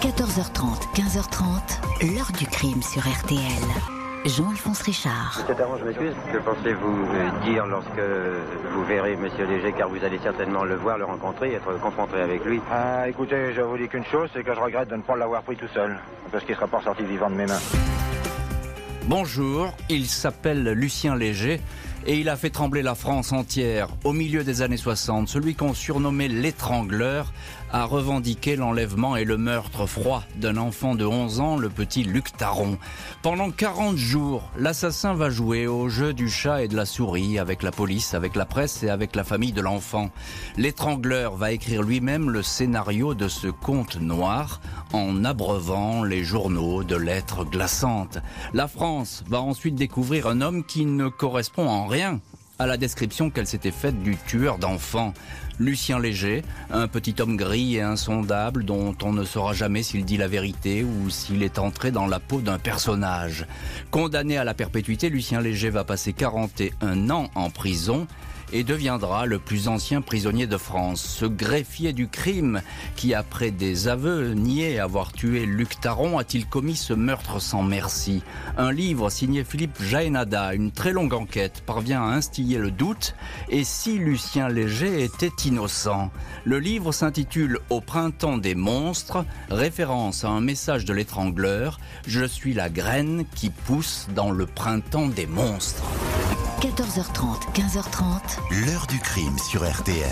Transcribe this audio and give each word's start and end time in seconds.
14h30, 0.00 0.94
15h30, 0.94 2.14
l'heure 2.14 2.32
du 2.38 2.46
crime 2.46 2.80
sur 2.80 3.02
RTL. 3.02 3.38
Jean-Alphonse 4.24 4.80
Richard. 4.80 5.44
Taron, 5.54 5.76
je 5.78 5.84
m'excuse. 5.84 6.14
Que 6.32 6.38
pensez-vous 6.38 7.06
dire 7.44 7.66
lorsque 7.66 8.00
vous 8.74 8.84
verrez 8.86 9.14
Monsieur 9.16 9.44
Léger, 9.46 9.74
car 9.76 9.90
vous 9.90 10.02
allez 10.02 10.18
certainement 10.22 10.64
le 10.64 10.76
voir, 10.76 10.96
le 10.96 11.04
rencontrer, 11.04 11.52
être 11.52 11.78
confronté 11.82 12.16
avec 12.16 12.42
lui? 12.46 12.62
Ah, 12.72 13.10
écoutez, 13.10 13.52
je 13.54 13.60
vous 13.60 13.76
dis 13.76 13.88
qu'une 13.88 14.06
chose, 14.06 14.30
c'est 14.32 14.42
que 14.42 14.54
je 14.54 14.60
regrette 14.60 14.88
de 14.88 14.96
ne 14.96 15.02
pas 15.02 15.16
l'avoir 15.16 15.42
pris 15.42 15.56
tout 15.56 15.68
seul. 15.74 15.98
Parce 16.32 16.44
qu'il 16.44 16.54
ne 16.54 16.60
sera 16.60 16.68
pas 16.68 16.82
sorti 16.82 17.02
vivant 17.04 17.28
de 17.28 17.34
mes 17.34 17.46
mains. 17.46 17.60
Bonjour, 19.04 19.74
il 19.90 20.06
s'appelle 20.06 20.62
Lucien 20.72 21.14
Léger 21.14 21.60
et 22.06 22.18
il 22.18 22.28
a 22.28 22.36
fait 22.36 22.50
trembler 22.50 22.80
la 22.80 22.94
France 22.94 23.32
entière 23.32 23.88
au 24.04 24.12
milieu 24.12 24.44
des 24.44 24.62
années 24.62 24.76
60. 24.76 25.28
Celui 25.28 25.54
qu'on 25.54 25.74
surnommait 25.74 26.28
l'étrangleur 26.28 27.32
a 27.72 27.84
revendiqué 27.84 28.56
l'enlèvement 28.56 29.16
et 29.16 29.24
le 29.24 29.36
meurtre 29.36 29.86
froid 29.86 30.24
d'un 30.36 30.56
enfant 30.56 30.94
de 30.94 31.04
11 31.04 31.40
ans, 31.40 31.56
le 31.56 31.68
petit 31.68 32.02
Luc 32.02 32.36
Taron. 32.36 32.78
Pendant 33.22 33.50
40 33.50 33.96
jours, 33.96 34.50
l'assassin 34.56 35.14
va 35.14 35.30
jouer 35.30 35.66
au 35.66 35.88
jeu 35.88 36.12
du 36.12 36.28
chat 36.28 36.62
et 36.62 36.68
de 36.68 36.76
la 36.76 36.86
souris 36.86 37.38
avec 37.38 37.62
la 37.62 37.70
police, 37.70 38.14
avec 38.14 38.36
la 38.36 38.44
presse 38.44 38.82
et 38.82 38.90
avec 38.90 39.14
la 39.14 39.24
famille 39.24 39.52
de 39.52 39.60
l'enfant. 39.60 40.10
L'étrangleur 40.56 41.36
va 41.36 41.52
écrire 41.52 41.82
lui-même 41.82 42.30
le 42.30 42.42
scénario 42.42 43.14
de 43.14 43.28
ce 43.28 43.48
conte 43.48 44.00
noir 44.00 44.60
en 44.92 45.24
abreuvant 45.24 46.02
les 46.02 46.24
journaux 46.24 46.82
de 46.82 46.96
lettres 46.96 47.44
glaçantes. 47.44 48.18
La 48.52 48.68
France 48.68 49.24
va 49.28 49.40
ensuite 49.40 49.76
découvrir 49.76 50.26
un 50.26 50.40
homme 50.40 50.64
qui 50.64 50.86
ne 50.86 51.08
correspond 51.08 51.68
en 51.68 51.86
rien 51.86 52.20
à 52.60 52.66
la 52.66 52.76
description 52.76 53.30
qu'elle 53.30 53.46
s'était 53.46 53.70
faite 53.70 54.02
du 54.02 54.18
tueur 54.18 54.58
d'enfants. 54.58 55.14
Lucien 55.58 55.98
Léger, 55.98 56.42
un 56.70 56.88
petit 56.88 57.14
homme 57.18 57.38
gris 57.38 57.76
et 57.76 57.80
insondable 57.80 58.66
dont 58.66 58.94
on 59.02 59.14
ne 59.14 59.24
saura 59.24 59.54
jamais 59.54 59.82
s'il 59.82 60.04
dit 60.04 60.18
la 60.18 60.28
vérité 60.28 60.84
ou 60.84 61.08
s'il 61.08 61.42
est 61.42 61.58
entré 61.58 61.90
dans 61.90 62.06
la 62.06 62.20
peau 62.20 62.42
d'un 62.42 62.58
personnage. 62.58 63.46
Condamné 63.90 64.36
à 64.36 64.44
la 64.44 64.52
perpétuité, 64.52 65.08
Lucien 65.08 65.40
Léger 65.40 65.70
va 65.70 65.84
passer 65.84 66.12
41 66.12 67.08
ans 67.08 67.30
en 67.34 67.48
prison 67.48 68.06
et 68.52 68.64
deviendra 68.64 69.26
le 69.26 69.38
plus 69.38 69.68
ancien 69.68 70.00
prisonnier 70.00 70.46
de 70.46 70.56
France. 70.56 71.02
Ce 71.02 71.24
greffier 71.24 71.92
du 71.92 72.08
crime 72.08 72.62
qui, 72.96 73.14
après 73.14 73.50
des 73.50 73.88
aveux 73.88 74.34
niés 74.34 74.78
avoir 74.78 75.12
tué 75.12 75.46
Luc 75.46 75.80
Taron, 75.80 76.18
a-t-il 76.18 76.46
commis 76.46 76.76
ce 76.76 76.92
meurtre 76.92 77.40
sans 77.40 77.62
merci? 77.62 78.22
Un 78.56 78.72
livre 78.72 79.10
signé 79.10 79.44
Philippe 79.44 79.82
Jaénada, 79.82 80.54
une 80.54 80.72
très 80.72 80.92
longue 80.92 81.14
enquête, 81.14 81.62
parvient 81.66 82.02
à 82.02 82.14
instiller 82.14 82.58
le 82.58 82.70
doute. 82.70 83.14
Et 83.48 83.64
si 83.64 83.98
Lucien 83.98 84.48
Léger 84.48 85.02
était 85.02 85.32
innocent? 85.44 86.10
Le 86.44 86.58
livre 86.58 86.92
s'intitule 86.92 87.58
Au 87.70 87.80
printemps 87.80 88.38
des 88.38 88.54
monstres, 88.54 89.24
référence 89.50 90.24
à 90.24 90.28
un 90.28 90.40
message 90.40 90.84
de 90.84 90.92
l'étrangleur 90.92 91.78
Je 92.06 92.24
suis 92.24 92.54
la 92.54 92.68
graine 92.68 93.24
qui 93.34 93.50
pousse 93.50 94.08
dans 94.14 94.30
le 94.30 94.46
printemps 94.46 95.08
des 95.08 95.26
monstres. 95.26 95.84
14h30, 96.60 97.54
15h30. 97.54 98.66
L'heure 98.66 98.86
du 98.86 98.98
crime 98.98 99.38
sur 99.38 99.66
RTL. 99.66 100.04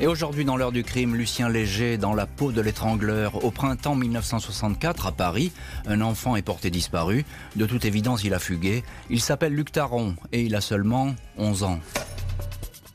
Et 0.00 0.06
aujourd'hui, 0.06 0.44
dans 0.44 0.56
l'heure 0.56 0.70
du 0.70 0.84
crime, 0.84 1.16
Lucien 1.16 1.48
Léger 1.48 1.98
dans 1.98 2.14
la 2.14 2.26
peau 2.26 2.52
de 2.52 2.60
l'étrangleur. 2.60 3.44
Au 3.44 3.50
printemps 3.50 3.96
1964, 3.96 5.08
à 5.08 5.10
Paris, 5.10 5.50
un 5.86 6.02
enfant 6.02 6.36
est 6.36 6.42
porté 6.42 6.70
disparu. 6.70 7.24
De 7.56 7.66
toute 7.66 7.84
évidence, 7.84 8.22
il 8.22 8.32
a 8.32 8.38
fugué. 8.38 8.84
Il 9.10 9.20
s'appelle 9.20 9.54
Luc 9.54 9.72
Taron 9.72 10.14
et 10.30 10.42
il 10.42 10.54
a 10.54 10.60
seulement 10.60 11.16
11 11.36 11.64
ans. 11.64 11.80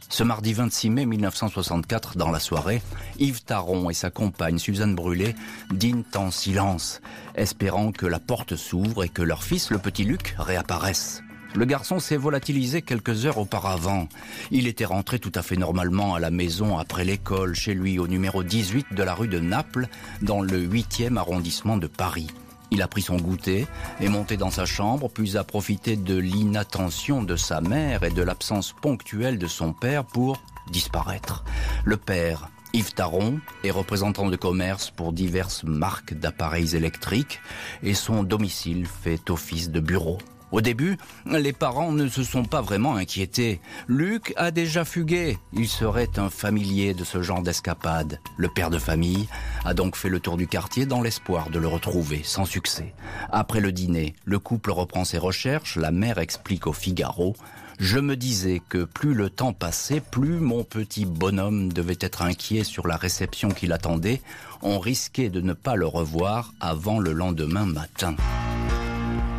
Ce 0.08 0.24
mardi 0.24 0.54
26 0.54 0.90
mai 0.90 1.06
1964, 1.06 2.16
dans 2.16 2.32
la 2.32 2.40
soirée, 2.40 2.82
Yves 3.20 3.44
Taron 3.44 3.90
et 3.90 3.94
sa 3.94 4.12
compagne 4.12 4.60
Suzanne 4.60 4.96
Brûlé 4.96 5.36
dînent 5.74 6.06
en 6.16 6.32
silence, 6.32 7.02
espérant 7.36 7.92
que 7.92 8.06
la 8.06 8.22
porte 8.22 8.56
s'ouvre 8.56 9.04
et 9.04 9.10
que 9.10 9.22
leur 9.22 9.44
fils, 9.44 9.72
le 9.72 9.78
petit 9.78 10.06
Luc, 10.06 10.36
réapparaisse. 10.38 11.22
Le 11.56 11.66
garçon 11.66 12.00
s'est 12.00 12.18
volatilisé 12.18 12.82
quelques 12.82 13.26
heures 13.26 13.38
auparavant. 13.38 14.08
Il 14.52 14.68
était 14.68 14.86
rentré 14.86 15.20
tout 15.20 15.32
à 15.34 15.42
fait 15.42 15.56
normalement 15.56 16.14
à 16.14 16.20
la 16.20 16.30
maison 16.30 16.78
après 16.78 17.06
l'école, 17.06 17.56
chez 17.56 17.74
lui 17.74 18.00
au 18.00 18.08
numéro 18.08 18.44
18 18.44 18.94
de 18.94 19.04
la 19.04 19.14
rue 19.14 19.28
de 19.28 19.40
Naples, 19.40 19.88
dans 20.22 20.42
le 20.42 20.68
8e 20.68 21.18
arrondissement 21.18 21.78
de 21.78 21.88
Paris. 21.88 22.28
Il 22.70 22.82
a 22.82 22.88
pris 22.88 23.02
son 23.02 23.18
goûter, 23.18 23.66
est 24.02 24.10
monté 24.10 24.36
dans 24.36 24.52
sa 24.52 24.66
chambre, 24.66 25.10
puis 25.10 25.38
a 25.38 25.44
profité 25.44 25.96
de 25.96 26.18
l'inattention 26.18 27.24
de 27.24 27.36
sa 27.36 27.62
mère 27.62 28.04
et 28.04 28.12
de 28.12 28.22
l'absence 28.22 28.74
ponctuelle 28.82 29.40
de 29.40 29.48
son 29.48 29.74
père 29.74 30.04
pour 30.04 30.42
disparaître. 30.70 31.46
Le 31.86 31.96
père, 31.96 32.50
Yves 32.74 32.94
Taron 32.94 33.40
est 33.64 33.72
représentant 33.72 34.30
de 34.30 34.36
commerce 34.36 34.92
pour 34.92 35.14
diverses 35.14 35.64
marques 35.64 36.14
d'appareils 36.14 36.76
électriques 36.76 37.40
et 37.84 37.94
son 37.94 38.24
domicile 38.24 38.86
fait 38.86 39.30
office 39.30 39.70
de 39.70 39.80
bureau. 39.80 40.18
Au 40.52 40.62
début, 40.62 40.98
les 41.26 41.54
parents 41.54 41.92
ne 41.92 42.08
se 42.08 42.24
sont 42.24 42.46
pas 42.46 42.62
vraiment 42.62 42.96
inquiétés. 42.96 43.60
Luc 43.88 44.34
a 44.38 44.52
déjà 44.52 44.86
fugué. 44.86 45.38
Il 45.54 45.68
serait 45.68 46.18
un 46.18 46.30
familier 46.30 46.94
de 46.94 47.04
ce 47.04 47.22
genre 47.22 47.42
d'escapade. 47.42 48.20
Le 48.38 48.48
père 48.48 48.70
de 48.70 48.80
famille 48.80 49.28
a 49.66 49.74
donc 49.74 49.96
fait 49.96 50.10
le 50.10 50.20
tour 50.20 50.38
du 50.38 50.48
quartier 50.48 50.86
dans 50.86 51.02
l'espoir 51.02 51.50
de 51.50 51.60
le 51.60 51.68
retrouver, 51.68 52.22
sans 52.24 52.46
succès. 52.46 52.94
Après 53.30 53.60
le 53.60 53.72
dîner, 53.72 54.16
le 54.26 54.40
couple 54.40 54.72
reprend 54.72 55.04
ses 55.04 55.18
recherches. 55.18 55.76
La 55.76 55.92
mère 55.92 56.18
explique 56.18 56.68
au 56.68 56.74
Figaro 56.74 57.36
je 57.80 58.00
me 58.00 58.16
disais 58.16 58.60
que 58.70 58.86
plus 58.86 59.14
le 59.14 59.30
temps 59.30 59.54
passait, 59.54 60.02
plus 60.02 60.40
mon 60.40 60.64
petit 60.64 61.06
bonhomme 61.06 61.72
devait 61.72 61.98
être 62.02 62.24
inquiet 62.24 62.64
sur 62.64 62.88
la 62.88 62.98
réception 62.98 63.50
qui 63.50 63.68
l'attendait. 63.68 64.22
On 64.64 64.80
risquait 64.80 65.30
de 65.30 65.42
ne 65.42 65.54
pas 65.54 65.76
le 65.76 65.86
revoir 65.86 66.54
avant 66.60 66.98
le 66.98 67.14
lendemain 67.14 67.68
matin. 67.68 68.16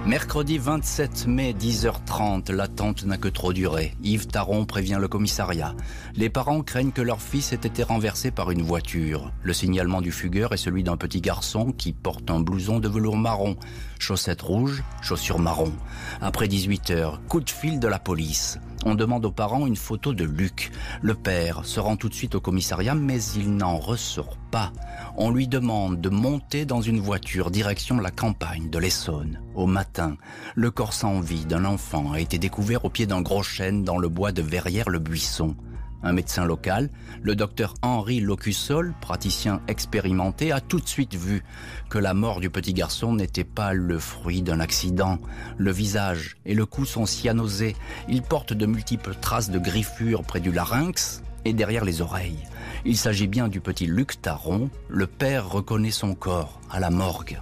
Mercredi 0.09 0.57
27 0.57 1.27
mai, 1.27 1.53
10h30, 1.53 2.51
l'attente 2.51 3.05
n'a 3.05 3.19
que 3.19 3.29
trop 3.29 3.53
duré. 3.53 3.95
Yves 4.03 4.27
Taron 4.27 4.65
prévient 4.65 4.97
le 4.99 5.07
commissariat. 5.07 5.75
Les 6.17 6.31
parents 6.31 6.63
craignent 6.63 6.93
que 6.93 7.03
leur 7.03 7.21
fils 7.21 7.53
ait 7.53 7.57
été 7.57 7.83
renversé 7.83 8.31
par 8.31 8.51
une 8.51 8.63
voiture. 8.63 9.31
Le 9.43 9.53
signalement 9.53 10.01
du 10.01 10.11
fugueur 10.11 10.55
est 10.55 10.57
celui 10.57 10.83
d'un 10.83 10.97
petit 10.97 11.21
garçon 11.21 11.73
qui 11.73 11.93
porte 11.93 12.31
un 12.31 12.41
blouson 12.41 12.81
de 12.81 12.89
velours 12.89 13.19
marron, 13.19 13.57
chaussettes 13.99 14.41
rouges, 14.41 14.83
chaussures 15.03 15.41
marron. 15.41 15.75
Après 16.23 16.49
18 16.49 16.89
heures, 16.89 17.21
coup 17.29 17.41
de 17.41 17.51
fil 17.51 17.79
de 17.79 17.87
la 17.87 17.99
police. 17.99 18.59
On 18.91 18.95
demande 18.95 19.27
aux 19.27 19.31
parents 19.31 19.67
une 19.67 19.77
photo 19.77 20.15
de 20.15 20.25
Luc. 20.25 20.71
Le 21.03 21.15
père 21.15 21.67
se 21.67 21.79
rend 21.79 21.97
tout 21.97 22.09
de 22.09 22.15
suite 22.15 22.35
au 22.35 22.41
commissariat, 22.41 22.95
mais 22.95 23.23
il 23.37 23.55
n'en 23.55 23.77
ressort 23.77 24.39
pas. 24.51 24.73
On 25.19 25.31
lui 25.31 25.47
demande 25.47 26.01
de 26.01 26.09
monter 26.09 26.65
dans 26.65 26.81
une 26.81 26.99
voiture 26.99 27.51
direction 27.51 28.01
la 28.01 28.11
campagne 28.11 28.71
de 28.71 28.79
l'Essonne. 28.79 29.43
Au 29.55 29.67
matin, 29.67 30.17
le 30.55 30.71
corps 30.71 30.95
sans 30.95 31.21
vie 31.21 31.45
d'un 31.45 31.67
enfant 31.67 32.13
a 32.13 32.21
été 32.21 32.39
découvert 32.39 32.87
au 32.87 32.89
pied 32.89 33.05
d'un 33.05 33.21
gros 33.21 33.43
chêne 33.43 33.85
dans 33.85 33.99
le 33.99 34.09
bois 34.09 34.33
de 34.33 34.41
Verrières-le-Buisson. 34.41 35.55
Un 36.03 36.13
médecin 36.13 36.45
local, 36.45 36.91
le 37.23 37.35
docteur 37.35 37.75
Henri 37.83 38.21
Locusol, 38.21 38.95
praticien 39.01 39.61
expérimenté, 39.67 40.53
a 40.53 40.61
tout 40.61 40.79
de 40.79 40.87
suite 40.87 41.17
vu 41.17 41.43
que 41.91 41.99
la 41.99 42.15
mort 42.15 42.41
du 42.41 42.51
petit 42.51 42.73
garçon 42.73 43.15
n'était 43.15 43.45
pas 43.45 43.73
le 43.73 43.99
fruit 43.99 44.43
d'un 44.43 44.61
accident. 44.61 45.19
Le 45.57 45.73
visage 45.73 46.37
et 46.47 46.55
le 46.55 46.67
cou 46.67 46.85
sont 46.85 47.07
cyanosés. 47.07 47.75
Il 48.09 48.23
porte 48.23 48.53
de 48.53 48.67
multiples 48.67 49.17
traces 49.21 49.51
de 49.51 49.59
griffures 49.59 50.23
près 50.23 50.41
du 50.41 50.53
larynx 50.53 51.23
et 51.45 51.53
derrière 51.53 51.85
les 51.85 52.01
oreilles. 52.01 52.45
Il 52.85 52.97
s'agit 52.97 53.27
bien 53.27 53.49
du 53.49 53.61
petit 53.61 53.87
Luc 53.87 54.23
Taron. 54.23 54.71
Le 54.89 55.07
père 55.07 55.51
reconnaît 55.51 55.91
son 55.91 56.15
corps 56.15 56.61
à 56.71 56.79
la 56.79 56.91
morgue. 56.91 57.41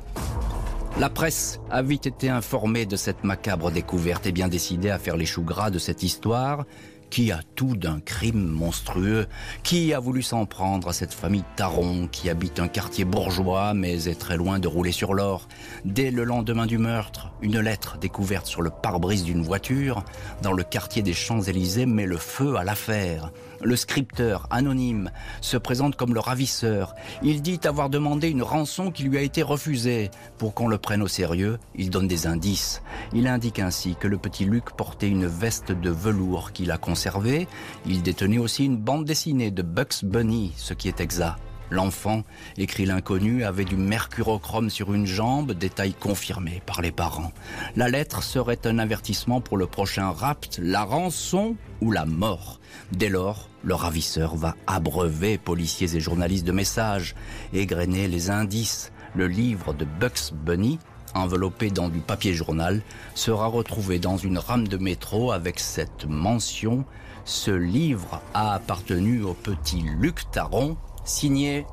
La 0.98 1.10
presse 1.10 1.60
a 1.70 1.82
vite 1.82 2.06
été 2.06 2.30
informée 2.30 2.86
de 2.86 2.96
cette 2.96 3.22
macabre 3.22 3.70
découverte 3.70 4.24
et 4.26 4.32
bien 4.32 4.48
décidée 4.48 4.88
à 4.88 4.98
faire 4.98 5.18
les 5.18 5.26
choux 5.26 5.42
gras 5.42 5.68
de 5.68 5.78
cette 5.78 6.02
histoire 6.02 6.64
qui 7.10 7.32
a 7.32 7.40
tout 7.54 7.76
d'un 7.76 8.00
crime 8.00 8.46
monstrueux 8.46 9.26
Qui 9.62 9.92
a 9.92 10.00
voulu 10.00 10.22
s'en 10.22 10.46
prendre 10.46 10.88
à 10.88 10.92
cette 10.92 11.14
famille 11.14 11.44
Taron 11.56 12.08
qui 12.10 12.28
habite 12.30 12.60
un 12.60 12.68
quartier 12.68 13.04
bourgeois 13.04 13.74
mais 13.74 14.08
est 14.08 14.18
très 14.18 14.36
loin 14.36 14.58
de 14.58 14.68
rouler 14.68 14.92
sur 14.92 15.14
l'or 15.14 15.48
Dès 15.84 16.10
le 16.10 16.24
lendemain 16.24 16.66
du 16.66 16.78
meurtre, 16.78 17.30
une 17.42 17.60
lettre 17.60 17.98
découverte 17.98 18.46
sur 18.46 18.62
le 18.62 18.70
pare-brise 18.70 19.24
d'une 19.24 19.42
voiture 19.42 20.04
dans 20.42 20.52
le 20.52 20.62
quartier 20.62 21.02
des 21.02 21.12
Champs-Élysées 21.12 21.86
met 21.86 22.06
le 22.06 22.16
feu 22.16 22.56
à 22.56 22.64
l'affaire. 22.64 23.30
Le 23.62 23.76
scripteur, 23.76 24.46
anonyme, 24.50 25.10
se 25.40 25.56
présente 25.56 25.96
comme 25.96 26.14
le 26.14 26.20
ravisseur. 26.20 26.94
Il 27.22 27.42
dit 27.42 27.60
avoir 27.64 27.90
demandé 27.90 28.28
une 28.28 28.42
rançon 28.42 28.90
qui 28.90 29.04
lui 29.04 29.18
a 29.18 29.22
été 29.22 29.42
refusée. 29.42 30.10
Pour 30.38 30.54
qu'on 30.54 30.68
le 30.68 30.78
prenne 30.78 31.02
au 31.02 31.08
sérieux, 31.08 31.58
il 31.74 31.90
donne 31.90 32.08
des 32.08 32.26
indices. 32.26 32.82
Il 33.12 33.26
indique 33.26 33.58
ainsi 33.58 33.96
que 33.96 34.08
le 34.08 34.18
petit 34.18 34.44
Luc 34.44 34.70
portait 34.76 35.08
une 35.08 35.26
veste 35.26 35.72
de 35.72 35.90
velours 35.90 36.52
qu'il 36.52 36.70
a 36.70 36.78
conservée. 36.78 37.48
Il 37.86 38.02
détenait 38.02 38.38
aussi 38.38 38.64
une 38.64 38.76
bande 38.76 39.04
dessinée 39.04 39.50
de 39.50 39.62
Bugs 39.62 40.04
Bunny, 40.04 40.52
ce 40.56 40.74
qui 40.74 40.88
est 40.88 41.00
exact. 41.00 41.38
L'enfant, 41.70 42.22
écrit 42.56 42.86
l'inconnu, 42.86 43.44
avait 43.44 43.64
du 43.64 43.76
mercurochrome 43.76 44.70
sur 44.70 44.94
une 44.94 45.06
jambe, 45.06 45.52
détail 45.52 45.94
confirmé 45.94 46.62
par 46.64 46.80
les 46.80 46.92
parents. 46.92 47.32
La 47.74 47.88
lettre 47.88 48.22
serait 48.22 48.66
un 48.66 48.78
avertissement 48.78 49.40
pour 49.40 49.56
le 49.56 49.66
prochain 49.66 50.10
rapt, 50.10 50.60
la 50.62 50.84
rançon 50.84 51.56
ou 51.80 51.90
la 51.90 52.06
mort. 52.06 52.60
Dès 52.92 53.08
lors, 53.08 53.48
le 53.64 53.74
ravisseur 53.74 54.36
va 54.36 54.54
abreuver 54.66 55.38
policiers 55.38 55.96
et 55.96 56.00
journalistes 56.00 56.46
de 56.46 56.52
messages, 56.52 57.14
égrener 57.52 58.06
les 58.06 58.30
indices. 58.30 58.92
Le 59.14 59.26
livre 59.26 59.72
de 59.72 59.84
Bugs 59.84 60.32
Bunny, 60.32 60.78
enveloppé 61.14 61.70
dans 61.70 61.88
du 61.88 62.00
papier 62.00 62.34
journal, 62.34 62.82
sera 63.14 63.46
retrouvé 63.46 63.98
dans 63.98 64.16
une 64.16 64.38
rame 64.38 64.68
de 64.68 64.76
métro 64.76 65.32
avec 65.32 65.58
cette 65.58 66.06
mention 66.06 66.84
ce 67.26 67.50
livre 67.50 68.22
a 68.34 68.54
appartenu 68.54 69.24
au 69.24 69.34
petit 69.34 69.82
Luc 69.82 70.30
Taron, 70.30 70.76
signé 71.06 71.66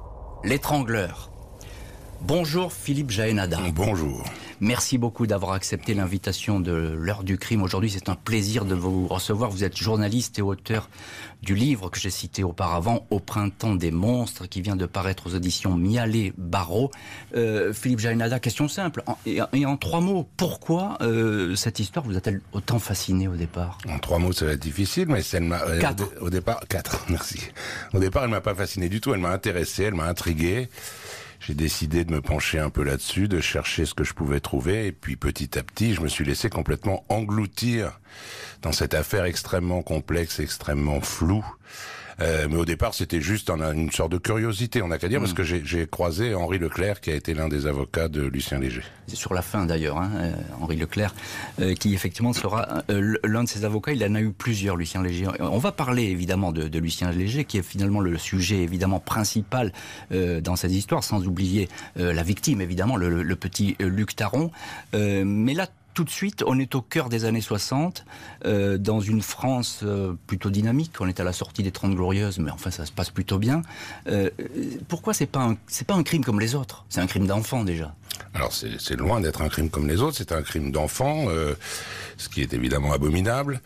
L'étrangleur. 0.44 1.32
Bonjour 2.22 2.72
Philippe 2.72 3.10
Jaénada. 3.10 3.60
Bonjour. 3.74 4.24
Merci 4.64 4.98
beaucoup 4.98 5.28
d'avoir 5.28 5.52
accepté 5.52 5.94
l'invitation 5.94 6.62
de 6.62 6.72
l'heure 6.72 7.26
du 7.26 7.38
crime. 7.38 7.64
Aujourd'hui, 7.64 7.90
c'est 7.90 8.08
un 8.08 8.16
plaisir 8.16 8.64
de 8.64 8.74
vous 8.74 9.10
recevoir. 9.10 9.50
Vous 9.50 9.66
êtes 9.66 9.76
journaliste 9.76 10.40
et 10.40 10.42
auteur 10.42 10.90
du 11.42 11.54
livre 11.54 11.90
que 11.90 12.00
j'ai 12.00 12.10
cité 12.10 12.46
auparavant, 12.46 13.06
Au 13.10 13.20
printemps 13.20 13.76
des 13.76 13.92
monstres, 13.92 14.48
qui 14.48 14.62
vient 14.62 14.78
de 14.78 14.86
paraître 14.86 15.28
aux 15.28 15.36
auditions 15.36 15.76
Mialet 15.76 16.32
Barreau. 16.38 16.92
Euh, 17.36 17.74
Philippe 17.74 18.00
Jaénada, 18.00 18.40
question 18.40 18.70
simple. 18.70 19.04
et, 19.26 19.42
en 19.66 19.76
trois 19.76 20.00
mots, 20.00 20.30
pourquoi 20.38 20.98
euh, 21.02 21.58
cette 21.58 21.80
histoire 21.80 22.06
vous 22.06 22.16
a-t-elle 22.16 22.40
autant 22.54 22.80
fasciné 22.80 23.28
au 23.28 23.36
départ? 23.36 23.80
En 23.90 24.00
trois 24.00 24.18
mots, 24.18 24.32
ça 24.32 24.46
va 24.46 24.54
être 24.54 24.62
difficile, 24.62 25.08
mais 25.10 25.24
elle 25.34 25.44
m'a... 25.44 25.62
Euh, 25.64 25.82
quatre. 25.82 26.10
Au, 26.22 26.28
au, 26.28 26.30
départ, 26.30 26.62
quatre, 26.70 27.06
merci. 27.10 27.38
Au 27.94 28.00
départ, 28.00 28.24
elle 28.24 28.30
m'a 28.30 28.40
pas 28.40 28.56
fasciné 28.56 28.88
du 28.88 29.02
tout. 29.02 29.14
Elle 29.14 29.20
m'a 29.20 29.32
intéressé, 29.32 29.84
elle 29.84 29.96
m'a 29.96 30.06
intrigué 30.06 30.70
j'ai 31.46 31.56
décidé 31.56 32.06
de 32.06 32.12
me 32.14 32.22
pencher 32.22 32.60
un 32.60 32.70
peu 32.70 32.84
là-dessus, 32.84 33.28
de 33.28 33.42
chercher 33.42 33.86
ce 33.86 33.94
que 33.94 34.06
je 34.06 34.14
pouvais 34.14 34.40
trouver, 34.40 34.88
et 34.88 34.92
puis 34.94 35.18
petit 35.18 35.60
à 35.60 35.64
petit, 35.64 35.94
je 35.94 36.02
me 36.02 36.08
suis 36.08 36.24
laissé 36.24 36.50
complètement 36.50 37.04
engloutir 37.10 38.00
dans 38.62 38.72
cette 38.72 38.94
affaire 38.94 39.26
extrêmement 39.26 39.82
complexe, 39.82 40.40
extrêmement 40.40 41.02
floue. 41.02 41.46
Euh, 42.22 42.48
mais 42.50 42.58
au 42.58 42.66
départ, 42.66 42.94
c'était 42.94 43.22
juste 43.22 43.50
une 43.50 43.92
sorte 43.92 44.12
de 44.12 44.18
curiosité, 44.18 44.82
on 44.82 44.88
n'a 44.88 44.98
qu'à 44.98 45.08
dire, 45.08 45.20
parce 45.20 45.32
mm. 45.32 45.36
que 45.36 45.44
j'ai 45.44 45.88
croisé 45.88 46.36
Henri 46.36 46.60
Leclerc, 46.60 47.02
qui 47.02 47.12
a 47.12 47.16
été 47.16 47.34
l'un 47.34 47.48
des 47.48 47.68
avocats 47.68 48.08
de 48.08 48.22
Lucien 48.22 48.60
Léger. 48.60 48.84
C'est 49.08 49.16
sur 49.16 49.34
la 49.34 49.42
fin 49.42 49.66
d'ailleurs, 49.66 49.98
hein, 49.98 50.12
euh, 50.16 50.34
Henri 50.62 50.78
Leclerc, 50.78 51.14
euh, 51.60 51.74
qui 51.74 51.94
effectivement 51.94 52.34
sera 52.34 52.84
l'un 52.90 53.44
de 53.44 53.50
ses 53.50 53.66
avocats. 53.66 53.94
Il 53.94 54.04
en 54.06 54.16
a 54.16 54.22
eu 54.22 54.32
plusieurs, 54.32 54.76
Lucien 54.76 55.02
Léger. 55.02 55.28
On 55.40 55.58
va 55.58 55.72
parler 55.72 56.04
évidemment 56.04 56.52
de, 56.52 56.80
Lucien 56.80 57.12
Léger, 57.12 57.46
qui 57.46 57.58
est 57.58 57.64
finalement 57.64 58.00
le 58.00 58.18
sujet 58.18 58.58
évidemment 58.58 59.00
principal 59.00 59.72
dans 60.12 60.56
cette 60.56 60.72
histoire, 60.72 61.04
sans 61.04 61.26
oublier 61.28 61.70
la 61.96 62.24
victime 62.24 62.62
évidemment, 62.62 62.96
le, 62.96 63.24
le 63.24 63.36
petit 63.36 63.76
Luc 63.80 64.16
Taron. 64.16 64.52
mais 64.94 65.54
là, 65.54 65.68
tout 65.94 66.04
de 66.04 66.10
suite, 66.10 66.44
on 66.46 66.60
est 66.60 66.76
au 66.76 66.82
cœur 66.82 67.10
des 67.10 67.26
années 67.26 67.42
60, 67.42 68.06
euh, 68.46 68.78
dans 68.78 69.00
une 69.00 69.22
France 69.22 69.82
euh, 69.84 70.14
plutôt 70.28 70.50
dynamique. 70.50 70.94
On 71.00 71.08
est 71.08 71.20
à 71.20 71.24
la 71.24 71.34
sortie 71.34 71.64
des 71.64 71.72
Trente 71.72 71.96
Glorieuses, 71.96 72.40
mais 72.40 72.52
enfin 72.52 72.72
ça 72.72 72.86
se 72.86 72.92
passe 72.92 73.10
plutôt 73.10 73.38
bien. 73.38 73.62
Euh, 74.08 74.30
pourquoi 74.88 75.14
c'est 75.14 75.26
pas 75.26 75.56
pas 75.88 75.94
un 75.96 76.04
crime 76.04 76.24
comme 76.24 76.40
les 76.40 76.56
autres? 76.56 76.86
C'est 76.90 77.02
un 77.02 77.08
crime 77.08 77.28
d'enfant 77.28 77.64
déjà. 77.64 77.94
Alors 78.34 78.54
c'est 78.54 78.96
loin 78.96 79.22
d'être 79.22 79.42
un 79.42 79.50
crime 79.50 79.70
comme 79.70 79.88
les 79.88 80.02
autres. 80.02 80.18
C'est 80.18 80.32
un 80.32 80.42
crime 80.42 80.72
d'enfant, 80.72 81.26
ce 82.18 82.30
qui 82.30 82.42
est 82.42 82.54
évidemment 82.54 82.94
abominable. 82.94 83.62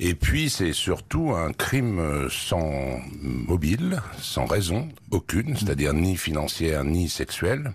Et 0.00 0.14
puis 0.14 0.48
c'est 0.48 0.72
surtout 0.72 1.32
un 1.32 1.52
crime 1.52 2.28
sans 2.30 3.00
mobile, 3.20 4.00
sans 4.20 4.46
raison 4.46 4.88
aucune, 5.10 5.56
c'est-à-dire 5.56 5.92
ni 5.92 6.16
financière 6.16 6.84
ni 6.84 7.08
sexuelle, 7.08 7.72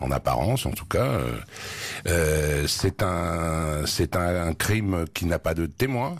en 0.00 0.10
apparence 0.10 0.64
en 0.64 0.70
tout 0.70 0.86
cas. 0.86 1.20
Euh, 2.06 2.66
c'est 2.66 3.02
un 3.02 3.84
c'est 3.86 4.16
un, 4.16 4.54
crime 4.54 5.04
qui 5.12 5.26
n'a 5.26 5.38
pas 5.38 5.54
de 5.54 5.66
témoin. 5.66 6.16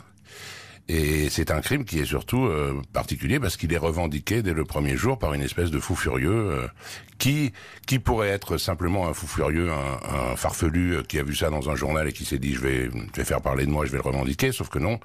Et 0.91 1.29
c'est 1.29 1.51
un 1.51 1.61
crime 1.61 1.85
qui 1.85 1.99
est 1.99 2.05
surtout 2.05 2.45
euh, 2.45 2.81
particulier 2.93 3.39
parce 3.39 3.57
qu'il 3.57 3.71
est 3.71 3.77
revendiqué 3.77 4.41
dès 4.41 4.53
le 4.53 4.65
premier 4.65 4.97
jour 4.97 5.19
par 5.19 5.35
une 5.35 5.43
espèce 5.43 5.69
de 5.69 5.79
fou 5.79 5.95
furieux 5.95 6.31
euh, 6.31 6.67
qui 7.19 7.53
qui 7.85 7.99
pourrait 7.99 8.29
être 8.29 8.57
simplement 8.57 9.07
un 9.07 9.13
fou 9.13 9.27
furieux, 9.27 9.69
un, 9.69 10.31
un, 10.31 10.35
farfelu 10.35 11.03
qui 11.07 11.19
a 11.19 11.23
vu 11.23 11.35
ça 11.35 11.51
dans 11.51 11.69
un 11.69 11.75
journal 11.75 12.07
et 12.07 12.11
qui 12.11 12.25
s'est 12.25 12.39
dit 12.39 12.55
je 12.55 12.61
vais 12.61 12.89
je 12.89 13.17
vais 13.17 13.23
faire 13.23 13.41
parler 13.41 13.67
de 13.67 13.71
moi, 13.71 13.85
je 13.85 13.91
vais 13.91 13.99
le 13.99 14.03
revendiquer. 14.03 14.51
Sauf 14.51 14.69
que 14.69 14.79
non, 14.79 14.99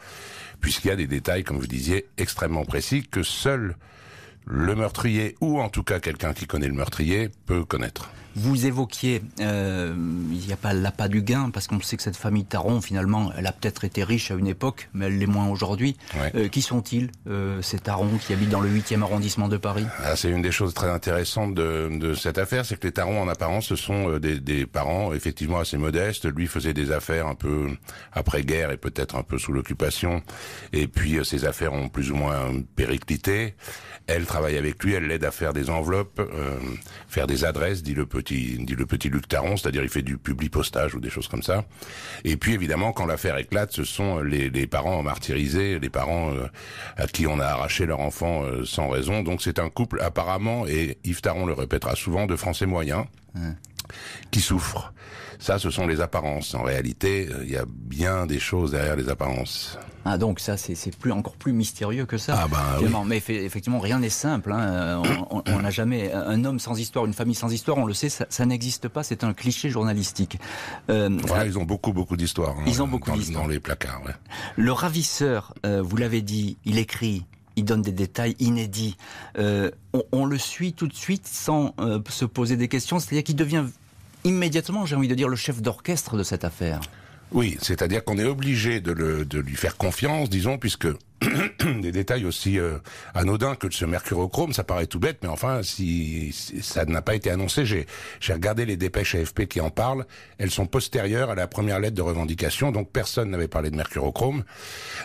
puisqu'il 0.62 0.88
y 0.88 0.90
a 0.90 0.96
des 0.96 1.06
détails, 1.06 1.44
comme 1.44 1.58
vous 1.58 1.66
disiez, 1.66 2.06
extrêmement 2.16 2.64
précis 2.64 3.06
que 3.06 3.22
seul 3.22 3.76
le 4.46 4.75
meurtrier 4.75 5.36
ou 5.42 5.60
en 5.60 5.69
tout 5.69 5.82
cas 5.82 6.00
quelqu'un 6.00 6.32
qui 6.32 6.46
connaît 6.46 6.69
le 6.69 6.75
meurtrier 6.75 7.28
peut 7.44 7.64
connaître. 7.64 8.10
Vous 8.36 8.66
évoquiez, 8.66 9.22
euh, 9.40 9.94
il 10.31 10.46
n'y 10.46 10.52
a 10.52 10.56
pas 10.56 10.72
l'appât 10.72 11.08
du 11.08 11.22
gain, 11.22 11.50
parce 11.50 11.66
qu'on 11.66 11.81
sait 11.81 11.96
que 11.96 12.02
cette 12.02 12.16
famille 12.16 12.44
Taron, 12.44 12.81
finalement, 12.81 13.32
elle 13.36 13.46
a 13.46 13.52
peut-être 13.52 13.84
été 13.84 14.02
riche 14.02 14.31
à 14.31 14.34
une 14.34 14.48
époque, 14.48 14.88
mais 14.92 15.06
elle 15.06 15.19
l'est 15.19 15.26
moins 15.26 15.48
aujourd'hui. 15.48 15.96
Euh, 16.34 16.48
qui 16.48 16.62
sont-ils, 16.62 17.10
euh, 17.28 17.62
ces 17.62 17.78
Tarons 17.78 18.19
qui 18.19 18.32
habitent 18.32 18.50
dans 18.50 18.60
le 18.60 18.69
8e 18.69 19.02
arrondissement 19.02 19.48
de 19.48 19.56
Paris? 19.56 19.86
Ah, 20.02 20.16
C'est 20.16 20.31
une 20.31 20.42
des 20.42 20.50
choses 20.50 20.75
très 20.75 20.90
intéressantes 20.90 21.54
de, 21.54 21.88
de 21.92 22.14
cette 22.14 22.38
affaire, 22.38 22.66
c'est 22.66 22.78
que 22.78 22.86
les 22.86 22.92
Tarons, 22.92 23.20
en 23.22 23.28
apparence, 23.28 23.66
ce 23.66 23.76
sont 23.76 24.10
euh, 24.10 24.19
des, 24.19 24.40
des, 24.40 24.66
parents 24.66 25.12
effectivement 25.12 25.58
assez 25.58 25.76
modestes. 25.76 26.26
Lui 26.26 26.46
faisait 26.46 26.75
des 26.75 26.90
affaires 26.90 27.26
un 27.26 27.34
peu 27.34 27.69
après-guerre 28.12 28.70
et 28.70 28.76
peut-être 28.76 29.16
un 29.16 29.22
peu 29.22 29.38
sous 29.38 29.52
l'occupation. 29.52 30.22
Et 30.72 30.88
puis, 30.88 31.19
euh, 31.19 31.25
ces 31.25 31.44
affaires 31.44 31.72
ont 31.72 31.88
plus 31.88 32.10
ou 32.10 32.16
moins 32.16 32.50
périclité. 32.75 33.54
Elle 34.06 34.26
travaille 34.26 34.58
avec 34.58 34.82
lui, 34.84 34.92
elle 34.92 35.06
l'aide 35.06 35.24
à 35.24 35.30
faire 35.30 35.54
des 35.54 35.70
enveloppes, 35.70 36.20
euh, 36.20 36.58
faire 37.08 37.26
des 37.26 37.44
adresses, 37.44 37.82
dit 37.82 37.94
le 37.94 38.04
petit, 38.04 38.58
dit 38.60 38.74
le 38.74 38.84
petit 38.84 39.08
Luc 39.08 39.28
Taron, 39.28 39.56
c'est-à-dire 39.56 39.82
il 39.82 39.88
fait 39.88 40.02
du 40.02 40.18
public 40.18 40.50
postage 40.50 40.94
ou 40.94 41.00
des 41.00 41.08
choses 41.08 41.26
comme 41.26 41.42
ça. 41.42 41.64
Et 42.24 42.36
puis 42.36 42.52
évidemment, 42.52 42.92
quand 42.92 43.06
l'affaire 43.06 43.38
éclate, 43.38 43.72
ce 43.72 43.84
sont 43.84 44.20
les, 44.20 44.50
les 44.50 44.66
parents 44.66 45.02
martyrisés, 45.02 45.78
les 45.78 45.90
parents 45.90 46.32
euh, 46.32 46.46
à 46.96 47.06
qui 47.06 47.26
on 47.26 47.40
a 47.40 47.46
arraché 47.46 47.86
leur 47.86 48.00
enfant 48.00 48.42
euh, 48.42 48.64
sans 48.64 48.88
raison. 48.88 49.22
Donc 49.22 49.40
c'est 49.40 49.58
un 49.58 49.70
couple 49.70 50.00
apparemment, 50.02 50.66
et 50.66 50.98
Yves 51.04 51.22
Taron 51.22 51.46
le 51.46 51.54
répétera 51.54 51.96
souvent, 51.96 52.26
de 52.26 52.36
Français 52.36 52.66
moyens. 52.66 53.06
Qui 54.31 54.40
souffrent. 54.40 54.92
Ça, 55.38 55.58
ce 55.58 55.70
sont 55.70 55.86
les 55.86 56.00
apparences. 56.00 56.54
En 56.54 56.62
réalité, 56.62 57.28
il 57.42 57.50
y 57.50 57.56
a 57.56 57.64
bien 57.69 58.26
des 58.26 58.38
choses 58.38 58.70
derrière 58.70 58.96
les 58.96 59.08
apparences. 59.08 59.78
Ah 60.06 60.19
donc 60.19 60.38
ça 60.38 60.58
c'est 60.58 60.96
plus 60.98 61.12
encore 61.12 61.36
plus 61.36 61.52
mystérieux 61.52 62.04
que 62.04 62.19
ça. 62.19 62.38
Ah 62.38 62.48
ben, 62.48 63.04
Mais 63.06 63.16
effectivement 63.16 63.78
rien 63.78 63.98
n'est 63.98 64.10
simple. 64.10 64.52
Hein. 64.52 65.02
On 65.31 65.60
n'a 65.60 65.70
jamais 65.70 66.12
un 66.12 66.44
homme 66.44 66.58
sans 66.58 66.78
histoire, 66.78 67.06
une 67.06 67.14
famille 67.14 67.34
sans 67.34 67.52
histoire. 67.52 67.78
On 67.78 67.86
le 67.86 67.94
sait, 67.94 68.10
ça, 68.10 68.46
n'existe 68.46 68.88
pas. 68.88 69.02
C'est 69.02 69.25
un 69.25 69.32
cliché 69.32 69.70
journalistique. 69.70 70.38
Euh, 70.90 71.08
voilà, 71.26 71.46
ils 71.46 71.58
ont 71.58 71.64
beaucoup 71.64 71.92
beaucoup 71.92 72.16
d'histoires. 72.16 72.54
Hein, 72.58 72.64
ils 72.66 72.82
ont 72.82 72.88
beaucoup 72.88 73.10
d'histoires 73.12 73.44
dans 73.44 73.48
les 73.48 73.60
placards. 73.60 74.02
Ouais. 74.04 74.12
Le 74.56 74.72
ravisseur, 74.72 75.54
euh, 75.64 75.81
vous 75.82 75.96
l'avez 75.96 76.20
dit, 76.20 76.58
il 76.64 76.78
écrit. 76.78 77.25
Il 77.56 77.64
donne 77.64 77.82
des 77.82 77.92
détails 77.92 78.36
inédits. 78.38 78.96
Euh, 79.38 79.70
on, 80.12 80.26
le 80.26 80.38
suit 80.38 80.72
tout 80.72 80.88
de 80.88 80.94
suite 80.94 81.26
sans 81.26 81.74
euh, 81.78 82.00
se 82.08 82.24
poser 82.24 82.56
des 82.56 82.68
questions. 82.68 82.98
C'est-à-dire 82.98 83.24
qu'il 83.24 83.36
devient 83.36 83.64
immédiatement, 84.24 84.86
j'ai 84.86 84.96
envie 84.96 85.08
de 85.08 85.14
dire, 85.14 85.29
le 85.29 85.36
chef 85.36 85.62
d'orchestre 85.62 86.17
de 86.17 86.22
cette 86.22 86.44
affaire. 86.44 86.81
Oui, 87.32 87.56
c'est-à-dire 87.60 88.05
qu'on 88.05 88.19
est 88.19 88.24
obligé 88.24 88.81
de, 88.81 88.93
lui 89.38 89.56
faire 89.56 89.76
confiance, 89.76 90.31
disons, 90.31 90.56
puisque 90.56 90.86
des 91.81 91.90
détails 91.90 92.24
aussi 92.24 92.58
euh, 92.58 92.79
anodins 93.14 93.56
que 93.56 93.70
ce 93.72 93.84
mercurochrome, 93.84 94.52
ça 94.52 94.62
paraît 94.62 94.86
tout 94.86 95.00
bête, 95.00 95.19
mais 95.22 95.29
enfin, 95.29 95.62
si, 95.62 96.32
ça 96.62 96.84
n'a 96.84 97.02
pas 97.02 97.14
été 97.14 97.31
annoncé, 97.31 97.64
j'ai 97.64 97.86
regardé 98.32 98.67
les 98.67 98.76
dépêches 98.76 99.17
AFP 99.17 99.46
qui 99.46 99.60
en 99.60 99.70
parlent, 99.70 100.06
elles 100.38 100.50
sont 100.52 100.67
postérieures 100.67 101.31
à 101.31 101.34
la 101.34 101.48
première 101.48 101.81
lettre 101.81 101.96
de 101.96 102.02
revendication, 102.02 102.70
donc 102.70 102.90
personne 102.90 103.31
n'avait 103.31 103.48
parlé 103.48 103.70
de 103.70 103.76
mercurochrome. 103.76 104.44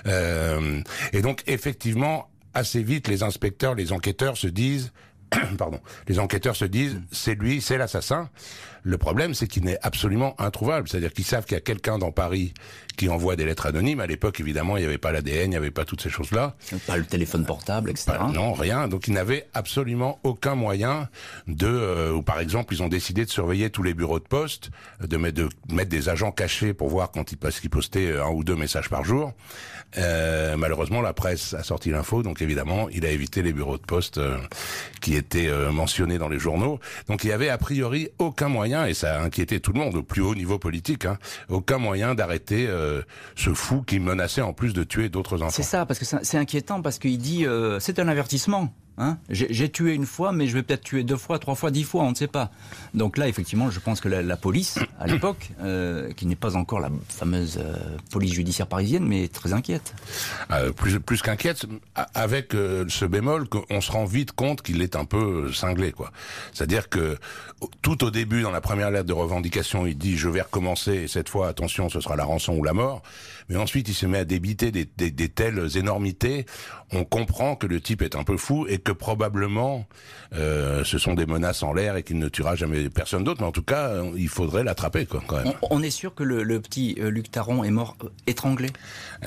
Et 0.05 1.21
donc, 1.21 1.41
effectivement, 1.47 2.29
assez 2.53 2.83
vite, 2.83 3.07
les 3.07 3.23
inspecteurs, 3.23 3.75
les 3.75 3.91
enquêteurs 3.91 4.37
se 4.37 4.47
disent, 4.47 4.91
pardon, 5.57 5.79
les 6.07 6.19
enquêteurs 6.19 6.55
se 6.55 6.65
disent, 6.65 7.01
c'est 7.11 7.35
lui, 7.35 7.61
c'est 7.61 7.77
l'assassin. 7.77 8.29
Le 8.83 8.97
problème, 8.97 9.33
c'est 9.33 9.47
qu'il 9.47 9.63
n'est 9.63 9.79
absolument 9.81 10.39
introuvable. 10.39 10.87
C'est-à-dire 10.87 11.13
qu'ils 11.13 11.25
savent 11.25 11.45
qu'il 11.45 11.55
y 11.55 11.57
a 11.57 11.61
quelqu'un 11.61 11.97
dans 11.97 12.11
Paris 12.11 12.53
qui 12.97 13.09
envoie 13.09 13.35
des 13.35 13.45
lettres 13.45 13.65
anonymes. 13.65 14.01
À 14.01 14.07
l'époque, 14.07 14.39
évidemment, 14.39 14.77
il 14.77 14.81
n'y 14.81 14.85
avait 14.85 14.97
pas 14.97 15.11
l'ADN, 15.11 15.45
il 15.45 15.49
n'y 15.49 15.55
avait 15.55 15.71
pas 15.71 15.85
toutes 15.85 16.01
ces 16.01 16.09
choses-là. 16.09 16.55
Pas 16.85 16.97
le 16.97 17.05
téléphone 17.05 17.45
portable, 17.45 17.89
etc. 17.89 18.13
non, 18.33 18.53
rien. 18.53 18.87
Donc, 18.87 19.07
ils 19.07 19.13
n'avaient 19.13 19.47
absolument 19.53 20.19
aucun 20.23 20.55
moyen 20.55 21.07
de... 21.47 21.67
Euh, 21.67 22.13
ou 22.13 22.21
par 22.21 22.39
exemple, 22.39 22.73
ils 22.73 22.83
ont 22.83 22.89
décidé 22.89 23.23
de 23.25 23.29
surveiller 23.29 23.69
tous 23.69 23.83
les 23.83 23.93
bureaux 23.93 24.19
de 24.19 24.25
poste, 24.25 24.69
de 24.99 25.17
mettre, 25.17 25.35
de 25.37 25.49
mettre 25.73 25.89
des 25.89 26.09
agents 26.09 26.31
cachés 26.31 26.73
pour 26.73 26.89
voir 26.89 27.11
quand 27.11 27.31
ils, 27.31 27.37
qu'ils 27.37 27.69
postaient 27.69 28.17
un 28.19 28.29
ou 28.29 28.43
deux 28.43 28.55
messages 28.55 28.89
par 28.89 29.03
jour. 29.03 29.33
Euh, 29.97 30.55
malheureusement, 30.55 31.01
la 31.01 31.13
presse 31.13 31.53
a 31.53 31.63
sorti 31.63 31.89
l'info, 31.89 32.21
donc 32.21 32.41
évidemment, 32.41 32.89
il 32.89 33.05
a 33.05 33.09
évité 33.09 33.41
les 33.41 33.53
bureaux 33.53 33.77
de 33.77 33.83
poste 33.83 34.19
euh, 34.19 34.37
qui 35.01 35.15
étaient 35.15 35.47
euh, 35.47 35.71
mentionnés 35.71 36.17
dans 36.17 36.29
les 36.29 36.37
journaux. 36.37 36.79
Donc, 37.07 37.23
il 37.23 37.29
y 37.29 37.33
avait 37.33 37.49
a 37.49 37.57
priori 37.57 38.09
aucun 38.19 38.49
moyen 38.49 38.68
et 38.69 38.93
ça 38.93 39.19
a 39.19 39.23
inquiété 39.23 39.59
tout 39.59 39.73
le 39.73 39.79
monde 39.79 39.95
au 39.95 40.03
plus 40.03 40.21
haut 40.21 40.35
niveau 40.35 40.59
politique, 40.59 41.05
hein, 41.05 41.17
aucun 41.49 41.77
moyen 41.77 42.15
d'arrêter 42.15 42.67
euh, 42.67 43.01
ce 43.35 43.53
fou 43.53 43.81
qui 43.81 43.99
menaçait 43.99 44.41
en 44.41 44.53
plus 44.53 44.73
de 44.73 44.83
tuer 44.83 45.09
d'autres 45.09 45.41
enfants. 45.41 45.49
C'est 45.49 45.63
ça, 45.63 45.85
parce 45.85 45.99
que 45.99 46.05
c'est 46.05 46.37
inquiétant, 46.37 46.81
parce 46.81 46.99
qu'il 46.99 47.17
dit 47.17 47.45
euh, 47.45 47.79
c'est 47.79 47.99
un 47.99 48.07
avertissement. 48.07 48.73
Hein 48.99 49.17
J'ai 49.29 49.69
tué 49.69 49.93
une 49.93 50.05
fois, 50.05 50.33
mais 50.33 50.47
je 50.47 50.53
vais 50.53 50.61
peut-être 50.61 50.83
tuer 50.83 51.03
deux 51.03 51.15
fois, 51.15 51.39
trois 51.39 51.55
fois, 51.55 51.71
dix 51.71 51.85
fois, 51.85 52.03
on 52.03 52.09
ne 52.09 52.15
sait 52.15 52.27
pas. 52.27 52.51
Donc 52.93 53.17
là, 53.17 53.29
effectivement, 53.29 53.71
je 53.71 53.79
pense 53.79 54.01
que 54.01 54.09
la, 54.09 54.35
police, 54.35 54.77
à 54.99 55.07
l'époque, 55.07 55.51
euh, 55.61 56.11
qui 56.11 56.25
n'est 56.25 56.35
pas 56.35 56.57
encore 56.57 56.81
la 56.81 56.89
fameuse 57.07 57.59
euh, 57.63 57.77
police 58.11 58.33
judiciaire 58.33 58.67
parisienne, 58.67 59.05
mais 59.07 59.29
très 59.29 59.53
inquiète. 59.53 59.95
Euh, 60.51 60.73
plus 60.73 60.99
plus 60.99 61.21
qu'inquiète, 61.21 61.65
avec 62.13 62.51
ce 62.51 63.05
bémol 63.05 63.47
qu'on 63.47 63.79
se 63.79 63.91
rend 63.91 64.03
vite 64.03 64.33
compte 64.33 64.61
qu'il 64.61 64.81
est 64.81 64.97
un 64.97 65.05
peu 65.05 65.53
cinglé, 65.53 65.93
quoi. 65.93 66.11
C'est-à-dire 66.53 66.89
que 66.89 67.17
tout 67.81 68.03
au 68.03 68.11
début, 68.11 68.41
dans 68.41 68.51
la 68.51 68.61
première 68.61 68.91
lettre 68.91 69.07
de 69.07 69.13
revendication, 69.13 69.85
il 69.85 69.97
dit 69.97 70.17
je 70.17 70.27
vais 70.27 70.41
recommencer, 70.41 70.93
et 70.93 71.07
cette 71.07 71.29
fois, 71.29 71.47
attention, 71.47 71.87
ce 71.87 72.01
sera 72.01 72.17
la 72.17 72.25
rançon 72.25 72.53
ou 72.53 72.63
la 72.63 72.73
mort. 72.73 73.01
Mais 73.49 73.57
ensuite, 73.57 73.89
il 73.89 73.95
se 73.95 74.05
met 74.05 74.19
à 74.19 74.25
débiter 74.25 74.71
des, 74.71 74.85
des, 74.85 75.11
des 75.11 75.29
telles 75.29 75.77
énormités. 75.77 76.45
On 76.91 77.03
comprend 77.03 77.55
que 77.55 77.67
le 77.67 77.81
type 77.81 78.01
est 78.01 78.15
un 78.15 78.23
peu 78.23 78.37
fou 78.37 78.65
et 78.67 78.77
que 78.77 78.91
probablement 78.91 79.87
euh, 80.35 80.83
ce 80.83 80.97
sont 80.97 81.15
des 81.15 81.25
menaces 81.25 81.63
en 81.63 81.73
l'air 81.73 81.95
et 81.95 82.03
qu'il 82.03 82.19
ne 82.19 82.29
tuera 82.29 82.55
jamais 82.55 82.89
personne 82.89 83.23
d'autre, 83.23 83.41
mais 83.41 83.47
en 83.47 83.51
tout 83.51 83.63
cas, 83.63 83.93
il 84.15 84.29
faudrait 84.29 84.63
l'attraper 84.63 85.05
quand 85.05 85.21
même. 85.31 85.53
On, 85.69 85.81
est 85.81 85.89
sûr 85.89 86.13
que 86.13 86.23
le, 86.23 86.59
petit 86.61 86.95
euh, 86.99 87.09
Luc 87.09 87.31
Taron 87.31 87.63
est 87.63 87.71
mort 87.71 87.97
euh, 88.03 88.09
étranglé? 88.27 88.69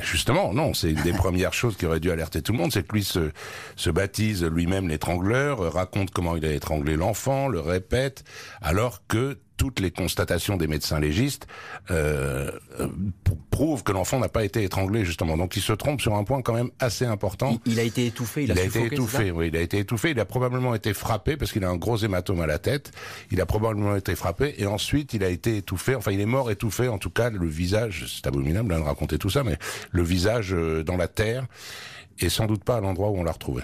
Justement, 0.02 0.52
non, 0.52 0.74
c'est 0.74 0.90
une 0.90 1.02
des 1.02 1.12
premières 1.12 1.52
choses 1.52 1.76
qui 1.76 1.86
aurait 1.86 2.00
dû 2.00 2.10
alerter 2.10 2.42
tout 2.42 2.52
le 2.52 2.58
monde, 2.58 2.72
c'est 2.72 2.86
que 2.86 2.94
lui 2.94 3.04
se, 3.04 3.30
se 3.76 3.90
baptise 3.90 4.44
lui-même 4.44 4.88
l'étrangleur, 4.88 5.72
raconte 5.72 6.10
comment 6.10 6.36
il 6.36 6.44
a 6.44 6.52
étranglé 6.52 6.96
l'enfant, 6.96 7.48
le 7.48 7.60
répète, 7.60 8.24
alors 8.60 9.02
que 9.08 9.38
toutes 9.62 9.78
les 9.78 9.92
constatations 9.92 10.56
des 10.56 10.66
médecins 10.66 10.98
légistes 10.98 11.46
euh, 11.92 12.50
prouvent 13.52 13.84
que 13.84 13.92
l'enfant 13.92 14.18
n'a 14.18 14.28
pas 14.28 14.42
été 14.42 14.64
étranglé 14.64 15.04
justement. 15.04 15.36
Donc 15.36 15.54
il 15.54 15.62
se 15.62 15.72
trompe 15.72 16.00
sur 16.00 16.16
un 16.16 16.24
point 16.24 16.42
quand 16.42 16.52
même 16.52 16.70
assez 16.80 17.06
important. 17.06 17.60
Il, 17.64 17.78
a 17.78 17.84
été 17.84 18.06
étouffé, 18.06 18.42
il 18.42 18.50
a, 18.50 18.54
il 18.54 18.58
a 18.58 18.64
été 18.64 18.86
étouffé. 18.86 19.30
Oui, 19.30 19.50
il 19.52 19.56
a 19.56 19.60
été 19.60 19.78
étouffé. 19.78 20.10
Il 20.10 20.18
a 20.18 20.24
probablement 20.24 20.74
été 20.74 20.92
frappé 20.92 21.36
parce 21.36 21.52
qu'il 21.52 21.62
a 21.62 21.68
un 21.68 21.76
gros 21.76 21.96
hématome 21.96 22.40
à 22.40 22.48
la 22.48 22.58
tête. 22.58 22.90
Il 23.30 23.40
a 23.40 23.46
probablement 23.46 23.94
été 23.94 24.16
frappé 24.16 24.52
et 24.58 24.66
ensuite 24.66 25.14
il 25.14 25.22
a 25.22 25.28
été 25.28 25.58
étouffé. 25.58 25.94
Enfin, 25.94 26.10
il 26.10 26.20
est 26.20 26.26
mort 26.26 26.50
étouffé. 26.50 26.88
En 26.88 26.98
tout 26.98 27.10
cas, 27.10 27.30
le 27.30 27.46
visage, 27.46 28.06
c'est 28.08 28.26
abominable 28.26 28.74
hein, 28.74 28.80
de 28.80 28.84
raconter 28.84 29.16
tout 29.16 29.30
ça, 29.30 29.44
mais 29.44 29.58
le 29.92 30.02
visage 30.02 30.52
euh, 30.52 30.82
dans 30.82 30.96
la 30.96 31.06
terre 31.06 31.46
et 32.18 32.30
sans 32.30 32.46
doute 32.46 32.64
pas 32.64 32.78
à 32.78 32.80
l'endroit 32.80 33.10
où 33.10 33.16
on 33.16 33.22
l'a 33.22 33.30
retrouvé. 33.30 33.62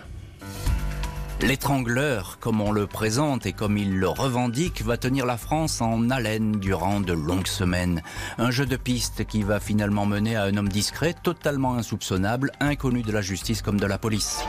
L'étrangleur, 1.41 2.39
comme 2.41 2.61
on 2.61 2.73
le 2.73 2.89
présente 2.89 3.47
et 3.47 3.53
comme 3.53 3.79
il 3.79 3.97
le 3.97 4.09
revendique, 4.09 4.83
va 4.83 4.97
tenir 4.97 5.25
la 5.25 5.37
France 5.37 5.81
en 5.81 6.11
haleine 6.11 6.53
durant 6.59 7.01
de 7.01 7.13
longues 7.13 7.47
semaines. 7.47 8.03
Un 8.39 8.51
jeu 8.51 8.67
de 8.67 8.77
piste 8.77 9.25
qui 9.25 9.45
va 9.45 9.61
finalement 9.61 10.05
mener 10.05 10.35
à 10.35 10.45
un 10.45 10.57
homme 10.57 10.69
discret, 10.69 11.15
totalement 11.23 11.75
insoupçonnable, 11.75 12.51
inconnu 12.59 13.03
de 13.03 13.13
la 13.13 13.23
justice 13.23 13.63
comme 13.63 13.79
de 13.79 13.87
la 13.87 13.99
police. 13.99 14.41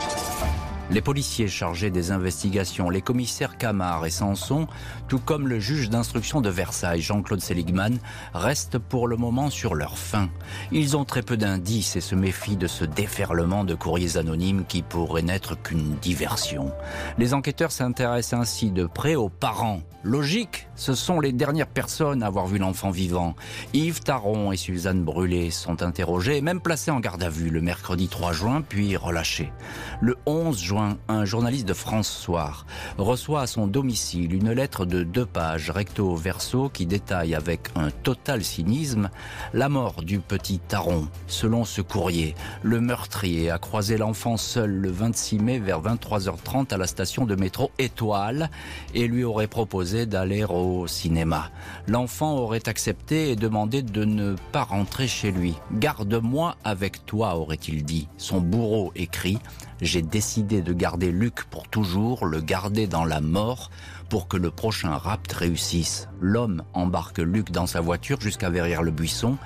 Les 0.92 1.00
policiers 1.00 1.46
chargés 1.46 1.90
des 1.90 2.10
investigations, 2.10 2.90
les 2.90 3.00
commissaires 3.00 3.56
Camard 3.58 4.06
et 4.06 4.10
Sanson, 4.10 4.66
tout 5.06 5.20
comme 5.20 5.46
le 5.46 5.60
juge 5.60 5.88
d'instruction 5.88 6.40
de 6.40 6.50
Versailles, 6.50 7.00
Jean-Claude 7.00 7.40
Seligman, 7.40 7.98
restent 8.34 8.78
pour 8.78 9.06
le 9.06 9.16
moment 9.16 9.50
sur 9.50 9.76
leur 9.76 9.96
faim. 9.96 10.28
Ils 10.72 10.96
ont 10.96 11.04
très 11.04 11.22
peu 11.22 11.36
d'indices 11.36 11.94
et 11.94 12.00
se 12.00 12.16
méfient 12.16 12.56
de 12.56 12.66
ce 12.66 12.84
déferlement 12.84 13.62
de 13.62 13.76
courriers 13.76 14.16
anonymes 14.16 14.64
qui 14.66 14.82
pourrait 14.82 15.22
n'être 15.22 15.54
qu'une 15.54 15.94
diversion. 16.02 16.72
Les 17.18 17.34
enquêteurs 17.34 17.70
s'intéressent 17.70 18.40
ainsi 18.40 18.72
de 18.72 18.86
près 18.86 19.14
aux 19.14 19.28
parents. 19.28 19.82
Logique, 20.02 20.66
ce 20.76 20.94
sont 20.94 21.20
les 21.20 21.32
dernières 21.32 21.68
personnes 21.68 22.22
à 22.22 22.26
avoir 22.26 22.46
vu 22.46 22.58
l'enfant 22.58 22.90
vivant. 22.90 23.36
Yves 23.74 24.00
Taron 24.00 24.50
et 24.50 24.56
Suzanne 24.56 25.04
Brûlé 25.04 25.50
sont 25.50 25.82
interrogés 25.82 26.38
et 26.38 26.40
même 26.40 26.60
placés 26.60 26.90
en 26.90 27.00
garde 27.00 27.22
à 27.22 27.28
vue 27.28 27.50
le 27.50 27.60
mercredi 27.60 28.08
3 28.08 28.32
juin, 28.32 28.62
puis 28.66 28.96
relâchés. 28.96 29.52
Le 30.00 30.16
11 30.24 30.58
juin, 30.58 30.79
un 31.08 31.24
journaliste 31.24 31.66
de 31.66 31.74
France 31.74 32.08
Soir 32.08 32.66
reçoit 32.98 33.42
à 33.42 33.46
son 33.46 33.66
domicile 33.66 34.34
une 34.34 34.52
lettre 34.52 34.84
de 34.84 35.02
deux 35.02 35.26
pages 35.26 35.70
recto 35.70 36.14
verso 36.14 36.68
qui 36.68 36.86
détaille 36.86 37.34
avec 37.34 37.68
un 37.74 37.90
total 37.90 38.44
cynisme 38.44 39.10
la 39.52 39.68
mort 39.68 40.02
du 40.02 40.20
petit 40.20 40.58
Taron. 40.58 41.08
Selon 41.26 41.64
ce 41.64 41.80
courrier, 41.80 42.34
le 42.62 42.80
meurtrier 42.80 43.50
a 43.50 43.58
croisé 43.58 43.96
l'enfant 43.96 44.36
seul 44.36 44.70
le 44.70 44.90
26 44.90 45.38
mai 45.38 45.58
vers 45.58 45.82
23h30 45.82 46.72
à 46.72 46.76
la 46.76 46.86
station 46.86 47.26
de 47.26 47.34
métro 47.34 47.70
Étoile 47.78 48.50
et 48.94 49.06
lui 49.06 49.24
aurait 49.24 49.46
proposé 49.46 50.06
d'aller 50.06 50.44
au 50.44 50.86
cinéma. 50.86 51.50
L'enfant 51.86 52.36
aurait 52.36 52.68
accepté 52.68 53.30
et 53.30 53.36
demandé 53.36 53.82
de 53.82 54.04
ne 54.04 54.34
pas 54.52 54.64
rentrer 54.64 55.08
chez 55.08 55.32
lui. 55.32 55.54
Garde-moi 55.72 56.56
avec 56.64 57.06
toi, 57.06 57.36
aurait-il 57.36 57.84
dit. 57.84 58.08
Son 58.16 58.40
bourreau 58.40 58.92
écrit 58.94 59.38
j'ai 59.80 60.02
décidé 60.02 60.62
de 60.62 60.72
garder 60.72 61.10
Luc 61.10 61.44
pour 61.44 61.68
toujours, 61.68 62.26
le 62.26 62.40
garder 62.40 62.86
dans 62.86 63.04
la 63.04 63.20
mort, 63.20 63.70
pour 64.08 64.28
que 64.28 64.36
le 64.36 64.50
prochain 64.50 64.96
rapt 64.96 65.32
réussisse. 65.32 66.08
L'homme 66.20 66.62
embarque 66.72 67.18
Luc 67.18 67.50
dans 67.50 67.66
sa 67.66 67.80
voiture 67.80 68.20
jusqu'à 68.20 68.50
Verrières-le-Buisson. 68.50 69.36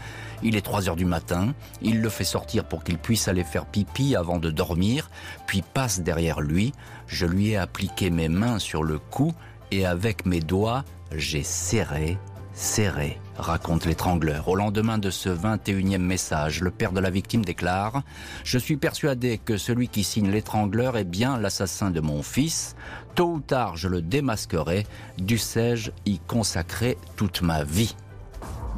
Il 0.42 0.56
est 0.56 0.62
3 0.62 0.88
heures 0.88 0.96
du 0.96 1.04
matin. 1.04 1.54
Il 1.82 2.00
le 2.00 2.08
fait 2.08 2.24
sortir 2.24 2.64
pour 2.64 2.82
qu'il 2.82 2.98
puisse 2.98 3.28
aller 3.28 3.44
faire 3.44 3.66
pipi 3.66 4.16
avant 4.16 4.38
de 4.38 4.50
dormir, 4.50 5.10
puis 5.46 5.62
passe 5.62 6.00
derrière 6.00 6.40
lui. 6.40 6.72
Je 7.06 7.26
lui 7.26 7.50
ai 7.50 7.56
appliqué 7.56 8.10
mes 8.10 8.28
mains 8.28 8.58
sur 8.58 8.82
le 8.82 8.98
cou 8.98 9.32
et 9.70 9.86
avec 9.86 10.26
mes 10.26 10.40
doigts, 10.40 10.84
j'ai 11.14 11.42
serré, 11.42 12.18
serré 12.54 13.20
raconte 13.36 13.84
l'étrangleur. 13.84 14.48
Au 14.48 14.54
lendemain 14.54 14.98
de 14.98 15.10
ce 15.10 15.28
21e 15.28 15.98
message, 15.98 16.60
le 16.60 16.70
père 16.70 16.92
de 16.92 17.00
la 17.00 17.10
victime 17.10 17.44
déclare⁇ 17.44 17.98
Je 18.44 18.58
suis 18.58 18.76
persuadé 18.76 19.38
que 19.38 19.56
celui 19.56 19.88
qui 19.88 20.04
signe 20.04 20.30
l'étrangleur 20.30 20.96
est 20.96 21.04
bien 21.04 21.36
l'assassin 21.36 21.90
de 21.90 22.00
mon 22.00 22.22
fils. 22.22 22.76
Tôt 23.14 23.34
ou 23.34 23.40
tard, 23.40 23.76
je 23.76 23.88
le 23.88 24.02
démasquerai. 24.02 24.86
Dussé-je 25.18 25.90
y 26.06 26.18
consacrer 26.20 26.96
toute 27.16 27.42
ma 27.42 27.64
vie?⁇ 27.64 27.96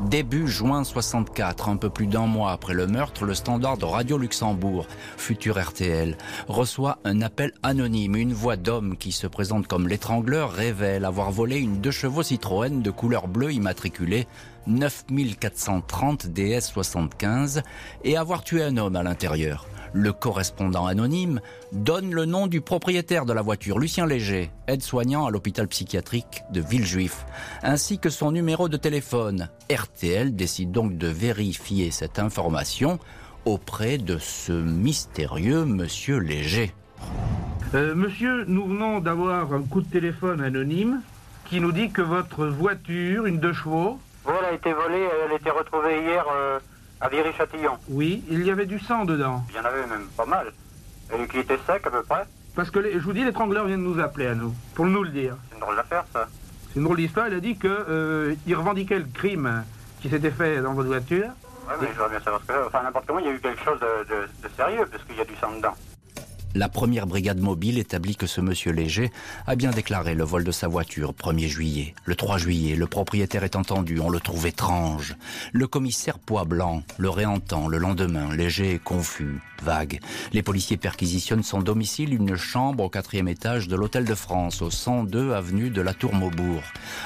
Début 0.04 0.46
juin 0.46 0.84
64, 0.84 1.70
un 1.70 1.76
peu 1.76 1.88
plus 1.88 2.06
d'un 2.06 2.26
mois 2.26 2.52
après 2.52 2.74
le 2.74 2.86
meurtre, 2.86 3.24
le 3.24 3.34
standard 3.34 3.78
de 3.78 3.86
Radio 3.86 4.18
Luxembourg, 4.18 4.86
futur 5.16 5.58
RTL, 5.58 6.18
reçoit 6.48 6.98
un 7.04 7.22
appel 7.22 7.52
anonyme. 7.62 8.14
Une 8.14 8.34
voix 8.34 8.56
d'homme 8.56 8.98
qui 8.98 9.10
se 9.10 9.26
présente 9.26 9.66
comme 9.66 9.88
l'étrangleur 9.88 10.52
révèle 10.52 11.06
avoir 11.06 11.32
volé 11.32 11.58
une 11.58 11.80
deux 11.80 11.90
chevaux 11.90 12.22
Citroën 12.22 12.82
de 12.82 12.90
couleur 12.90 13.26
bleue 13.26 13.54
immatriculée 13.54 14.28
9430 14.66 16.26
DS75 16.26 17.62
et 18.04 18.16
avoir 18.16 18.42
tué 18.42 18.62
un 18.62 18.76
homme 18.76 18.96
à 18.96 19.02
l'intérieur. 19.02 19.66
Le 19.92 20.12
correspondant 20.12 20.86
anonyme 20.86 21.40
donne 21.72 22.12
le 22.12 22.26
nom 22.26 22.46
du 22.46 22.60
propriétaire 22.60 23.24
de 23.24 23.32
la 23.32 23.42
voiture, 23.42 23.78
Lucien 23.78 24.06
Léger, 24.06 24.50
aide-soignant 24.66 25.26
à 25.26 25.30
l'hôpital 25.30 25.68
psychiatrique 25.68 26.42
de 26.50 26.60
Villejuif, 26.60 27.24
ainsi 27.62 27.98
que 27.98 28.10
son 28.10 28.32
numéro 28.32 28.68
de 28.68 28.76
téléphone. 28.76 29.48
RTL 29.70 30.34
décide 30.34 30.70
donc 30.70 30.98
de 30.98 31.08
vérifier 31.08 31.90
cette 31.90 32.18
information 32.18 32.98
auprès 33.44 33.96
de 33.96 34.18
ce 34.18 34.52
mystérieux 34.52 35.64
monsieur 35.64 36.18
Léger. 36.18 36.74
Euh, 37.74 37.94
monsieur, 37.94 38.44
nous 38.46 38.66
venons 38.66 39.00
d'avoir 39.00 39.52
un 39.52 39.62
coup 39.62 39.80
de 39.80 39.88
téléphone 39.88 40.40
anonyme 40.40 41.00
qui 41.46 41.60
nous 41.60 41.72
dit 41.72 41.90
que 41.90 42.02
votre 42.02 42.46
voiture, 42.46 43.26
une 43.26 43.38
deux 43.38 43.52
chevaux... 43.52 43.98
A 44.48 44.52
été 44.52 44.72
volée, 44.72 45.08
elle 45.24 45.32
a 45.32 45.34
été 45.34 45.50
retrouvée 45.50 46.00
hier... 46.02 46.24
Euh, 46.34 46.58
à 47.00 47.08
Viry-Châtillon. 47.08 47.76
Oui, 47.90 48.24
il 48.30 48.42
y 48.46 48.50
avait 48.50 48.64
du 48.64 48.78
sang 48.78 49.04
dedans. 49.04 49.44
Il 49.50 49.56
y 49.56 49.58
en 49.58 49.64
avait 49.64 49.86
même 49.86 50.06
pas 50.16 50.24
mal. 50.24 50.50
Et 51.12 51.26
qui 51.28 51.38
était 51.40 51.58
sec 51.66 51.86
à 51.86 51.90
peu 51.90 52.02
près. 52.02 52.24
Parce 52.54 52.70
que 52.70 52.80
je 52.90 53.04
vous 53.04 53.12
dis, 53.12 53.22
l'étrangleur 53.22 53.66
vient 53.66 53.76
de 53.76 53.82
nous 53.82 54.00
appeler 54.00 54.28
à 54.28 54.34
nous, 54.34 54.54
pour 54.74 54.86
nous 54.86 55.02
le 55.02 55.10
dire. 55.10 55.36
C'est 55.48 55.56
une 55.56 55.60
drôle 55.60 55.76
d'affaire 55.76 56.04
ça. 56.12 56.26
C'est 56.70 56.78
une 56.78 56.84
drôle 56.84 56.96
d'histoire, 56.96 57.28
il 57.28 57.34
a 57.34 57.40
dit 57.40 57.58
qu'il 57.58 57.70
euh, 57.70 58.34
revendiquait 58.48 58.98
le 58.98 59.04
crime 59.12 59.62
qui 60.00 60.08
s'était 60.08 60.30
fait 60.30 60.62
dans 60.62 60.72
votre 60.72 60.88
voiture. 60.88 61.28
Oui, 61.68 61.74
mais 61.82 61.88
je 61.88 61.92
voudrais 61.92 62.08
bien 62.08 62.20
savoir 62.20 62.40
ce 62.40 62.46
que 62.46 62.66
Enfin, 62.66 62.82
n'importe 62.82 63.06
comment, 63.06 63.18
il 63.18 63.26
y 63.26 63.28
a 63.28 63.32
eu 63.32 63.40
quelque 63.40 63.62
chose 63.62 63.78
de, 63.78 64.14
de, 64.14 64.48
de 64.48 64.54
sérieux, 64.56 64.86
parce 64.90 65.02
qu'il 65.04 65.16
y 65.16 65.20
a 65.20 65.24
du 65.26 65.36
sang 65.36 65.52
dedans. 65.54 65.74
La 66.56 66.70
première 66.70 67.06
brigade 67.06 67.38
mobile 67.38 67.78
établit 67.78 68.16
que 68.16 68.26
ce 68.26 68.40
monsieur 68.40 68.72
Léger 68.72 69.12
a 69.46 69.56
bien 69.56 69.72
déclaré 69.72 70.14
le 70.14 70.24
vol 70.24 70.42
de 70.42 70.50
sa 70.50 70.68
voiture 70.68 71.12
1er 71.12 71.48
juillet. 71.48 71.94
Le 72.06 72.14
3 72.14 72.38
juillet, 72.38 72.76
le 72.76 72.86
propriétaire 72.86 73.44
est 73.44 73.56
entendu, 73.56 74.00
on 74.00 74.08
le 74.08 74.20
trouve 74.20 74.46
étrange. 74.46 75.16
Le 75.52 75.66
commissaire 75.66 76.18
Pois 76.18 76.46
Blanc 76.46 76.82
le 76.96 77.10
réentend 77.10 77.68
le 77.68 77.76
lendemain, 77.76 78.34
Léger 78.34 78.72
est 78.72 78.82
confus, 78.82 79.42
vague. 79.62 80.00
Les 80.32 80.42
policiers 80.42 80.78
perquisitionnent 80.78 81.42
son 81.42 81.60
domicile, 81.60 82.14
une 82.14 82.36
chambre 82.36 82.84
au 82.84 82.88
quatrième 82.88 83.28
étage 83.28 83.68
de 83.68 83.76
l'Hôtel 83.76 84.06
de 84.06 84.14
France, 84.14 84.62
au 84.62 84.70
102 84.70 85.34
avenue 85.34 85.68
de 85.68 85.82
la 85.82 85.92
Tour 85.92 86.14
Maubourg. 86.14 86.62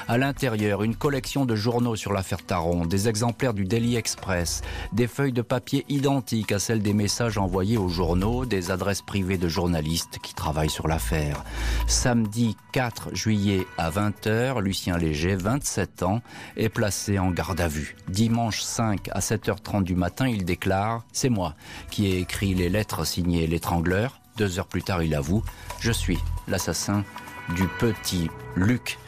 À 0.07 0.17
l'intérieur, 0.17 0.85
une 0.85 0.95
collection 0.95 1.45
de 1.45 1.57
journaux 1.57 1.97
sur 1.97 2.13
l'affaire 2.13 2.47
Taron, 2.47 2.87
des 2.87 3.09
exemplaires 3.09 3.55
du 3.55 3.65
Daily 3.65 3.97
Express, 3.97 4.63
des 4.93 5.09
feuilles 5.09 5.33
de 5.33 5.43
papier 5.43 5.85
identiques 5.89 6.53
à 6.53 6.61
celles 6.61 6.83
des 6.83 6.95
messages 6.95 7.37
envoyés 7.37 7.79
aux 7.79 7.89
journaux, 7.89 8.47
des 8.47 8.71
adresses 8.71 9.03
privées 9.03 9.40
de 9.41 9.49
journalistes 9.49 10.19
qui 10.23 10.35
travaillent 10.35 10.71
sur 10.71 10.87
l'affaire. 10.87 11.43
Samedi 11.89 12.57
4 12.73 13.15
juillet 13.15 13.67
à 13.79 13.91
20h, 13.91 14.61
Lucien 14.63 14.97
Léger, 14.97 15.35
27 15.35 16.05
ans, 16.05 16.23
est 16.57 16.69
placé 16.69 17.19
en 17.19 17.31
garde 17.31 17.61
à 17.61 17.67
vue. 17.67 17.97
Dimanche 18.09 18.61
5 18.61 19.09
à 19.11 19.19
7h30 19.19 19.83
du 19.83 19.97
matin, 19.97 20.29
il 20.29 20.45
déclare 20.45 21.05
«C'est 21.13 21.31
moi 21.31 21.55
qui 21.91 22.07
ai 22.07 22.19
écrit 22.19 22.55
les 22.55 22.69
lettres 22.69 23.05
signées 23.05 23.47
l'étrangleur». 23.47 24.21
Deux 24.37 24.59
heures 24.59 24.69
plus 24.69 24.83
tard, 24.83 25.03
il 25.03 25.15
avoue 25.15 25.43
Je 25.81 25.93
suis 25.93 26.19
l'assassin 26.47 27.05
du 27.57 27.67
petit 27.79 28.31
Luc. 28.55 28.99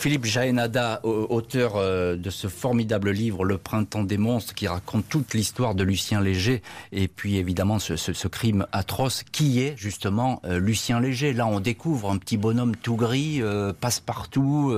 Philippe 0.00 0.24
Jaénada, 0.24 1.00
auteur 1.04 1.76
euh, 1.76 2.16
de 2.16 2.30
ce 2.30 2.48
formidable 2.48 3.10
livre 3.10 3.44
Le 3.44 3.58
printemps 3.58 4.02
des 4.02 4.16
monstres, 4.16 4.54
qui 4.54 4.66
raconte 4.66 5.06
toute 5.10 5.34
l'histoire 5.34 5.74
de 5.74 5.84
Lucien 5.84 6.22
Léger, 6.22 6.62
et 6.90 7.06
puis 7.06 7.36
évidemment 7.36 7.78
ce, 7.78 8.28
crime 8.28 8.66
atroce, 8.72 9.24
qui 9.30 9.60
est 9.60 9.74
justement 9.76 10.40
euh, 10.46 10.58
Lucien 10.58 11.00
Léger. 11.00 11.34
Là, 11.34 11.46
on 11.46 11.60
découvre 11.60 12.10
un 12.10 12.16
petit 12.16 12.38
bonhomme 12.38 12.76
tout 12.76 12.96
gris, 12.96 13.42
euh, 13.42 13.74
passe-partout, 13.78 14.74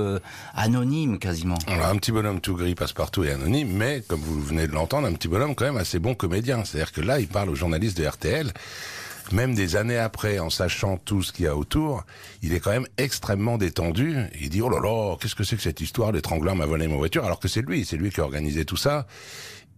anonyme 0.56 1.20
quasiment. 1.20 1.58
un 1.68 1.96
petit 1.98 2.10
bonhomme 2.10 2.40
tout 2.40 2.56
gris, 2.56 2.74
passe-partout 2.74 3.22
et 3.22 3.30
anonyme, 3.30 3.70
mais 3.70 4.02
comme 4.08 4.20
vous 4.20 4.40
venez 4.40 4.66
de 4.66 4.72
l'entendre, 4.72 5.06
un 5.06 5.12
petit 5.12 5.28
bonhomme 5.28 5.54
quand 5.54 5.66
même 5.66 5.76
assez 5.76 6.00
bon 6.00 6.16
comédien. 6.16 6.64
C'est-à-dire 6.64 6.90
que 6.90 7.00
là, 7.00 7.20
il 7.20 7.28
parle 7.28 7.48
aux 7.48 7.54
journalistes 7.54 7.96
de 7.96 8.04
RTL 8.04 8.52
même 9.30 9.54
des 9.54 9.76
années 9.76 9.98
après, 9.98 10.38
en 10.38 10.50
sachant 10.50 10.96
tout 10.96 11.22
ce 11.22 11.32
qu'il 11.32 11.44
y 11.44 11.48
a 11.48 11.56
autour, 11.56 12.04
il 12.42 12.52
est 12.52 12.60
quand 12.60 12.70
même 12.70 12.86
extrêmement 12.98 13.58
détendu. 13.58 14.16
Il 14.40 14.50
dit, 14.50 14.62
oh 14.62 14.68
là 14.68 14.80
là, 14.80 15.16
qu'est-ce 15.20 15.34
que 15.34 15.44
c'est 15.44 15.56
que 15.56 15.62
cette 15.62 15.80
histoire? 15.80 16.12
L'étrangleur 16.12 16.56
m'a 16.56 16.66
volé 16.66 16.88
ma 16.88 16.96
voiture, 16.96 17.24
alors 17.24 17.38
que 17.38 17.48
c'est 17.48 17.62
lui, 17.62 17.84
c'est 17.84 17.96
lui 17.96 18.10
qui 18.10 18.20
a 18.20 18.24
organisé 18.24 18.64
tout 18.64 18.76
ça 18.76 19.06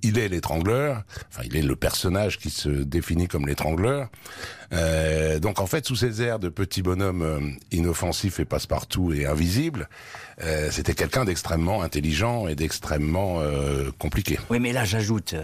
il 0.03 0.19
est 0.19 0.29
l'étrangleur, 0.29 1.03
enfin 1.31 1.43
il 1.45 1.57
est 1.57 1.63
le 1.63 1.77
personnage 1.77 2.39
qui 2.39 2.51
se 2.51 2.69
définit 2.69 3.29
comme 3.29 3.47
l'étrangleur. 3.47 4.09
Euh, 4.73 5.39
donc 5.39 5.61
en 5.61 5.67
fait, 5.67 5.87
sous 5.87 5.97
ces 5.97 6.23
airs 6.23 6.39
de 6.39 6.49
petit 6.49 6.83
bonhomme 6.83 7.23
euh, 7.23 7.41
inoffensif 7.71 8.41
et 8.41 8.45
passe-partout 8.45 9.13
et 9.13 9.27
invisible, 9.27 9.89
euh, 10.43 10.69
c'était 10.71 10.95
quelqu'un 10.95 11.25
d'extrêmement 11.25 11.83
intelligent 11.83 12.49
et 12.49 12.55
d'extrêmement 12.55 13.41
euh, 13.41 13.91
compliqué. 13.99 14.39
Oui, 14.51 14.59
mais 14.61 14.73
là 14.73 14.85
j'ajoute, 14.85 15.35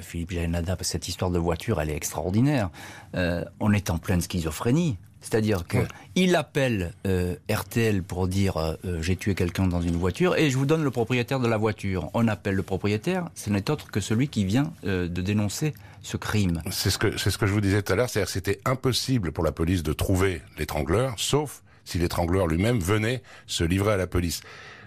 Philippe 0.00 0.32
Janada, 0.32 0.76
cette 0.80 1.08
histoire 1.08 1.30
de 1.30 1.38
voiture, 1.38 1.80
elle 1.80 1.90
est 1.90 1.96
extraordinaire. 1.96 2.70
on 3.14 3.72
est 3.72 3.90
en 3.90 3.98
pleine 3.98 4.20
schizophrénie. 4.20 4.98
C'est-à-dire 5.20 5.64
qu'il 5.66 6.36
appelle 6.36 6.92
euh, 7.06 7.36
RTL 7.50 8.02
pour 8.02 8.28
dire 8.28 8.56
euh, 8.56 8.74
euh, 8.84 9.02
j'ai 9.02 9.16
tué 9.16 9.34
quelqu'un 9.34 9.66
dans 9.66 9.80
une 9.80 9.96
voiture 9.96 10.36
et 10.36 10.50
je 10.50 10.56
vous 10.56 10.66
donne 10.66 10.84
le 10.84 10.90
propriétaire 10.90 11.40
de 11.40 11.48
la 11.48 11.56
voiture. 11.56 12.10
On 12.14 12.28
appelle 12.28 12.54
le 12.54 12.62
propriétaire, 12.62 13.28
ce 13.34 13.50
n'est 13.50 13.70
autre 13.70 13.90
que 13.90 14.00
celui 14.00 14.28
qui 14.28 14.44
vient 14.44 14.72
de 14.84 15.06
dénoncer 15.06 15.74
ce 16.02 16.16
crime. 16.16 16.62
C'est 16.70 16.90
ce 16.90 16.98
que 16.98 17.16
c'est 17.16 17.30
ce 17.30 17.38
que 17.38 17.46
je 17.46 17.52
vous 17.52 17.60
disais 17.60 17.82
tout 17.82 17.92
à 17.92 17.96
l'heure, 17.96 18.08
c'est-à-dire 18.08 18.30
c'était 18.30 18.60
impossible 18.64 19.32
pour 19.32 19.44
la 19.44 19.52
police 19.52 19.82
de 19.82 19.92
trouver 19.92 20.42
l'étrangleur, 20.58 21.14
sauf 21.16 21.62
si 21.84 21.98
l'étrangleur 21.98 22.46
lui-même 22.46 22.78
venait 22.78 23.22
se 23.46 23.64
livrer 23.64 23.92
à 23.92 23.96
la 23.96 24.06
police. 24.06 24.40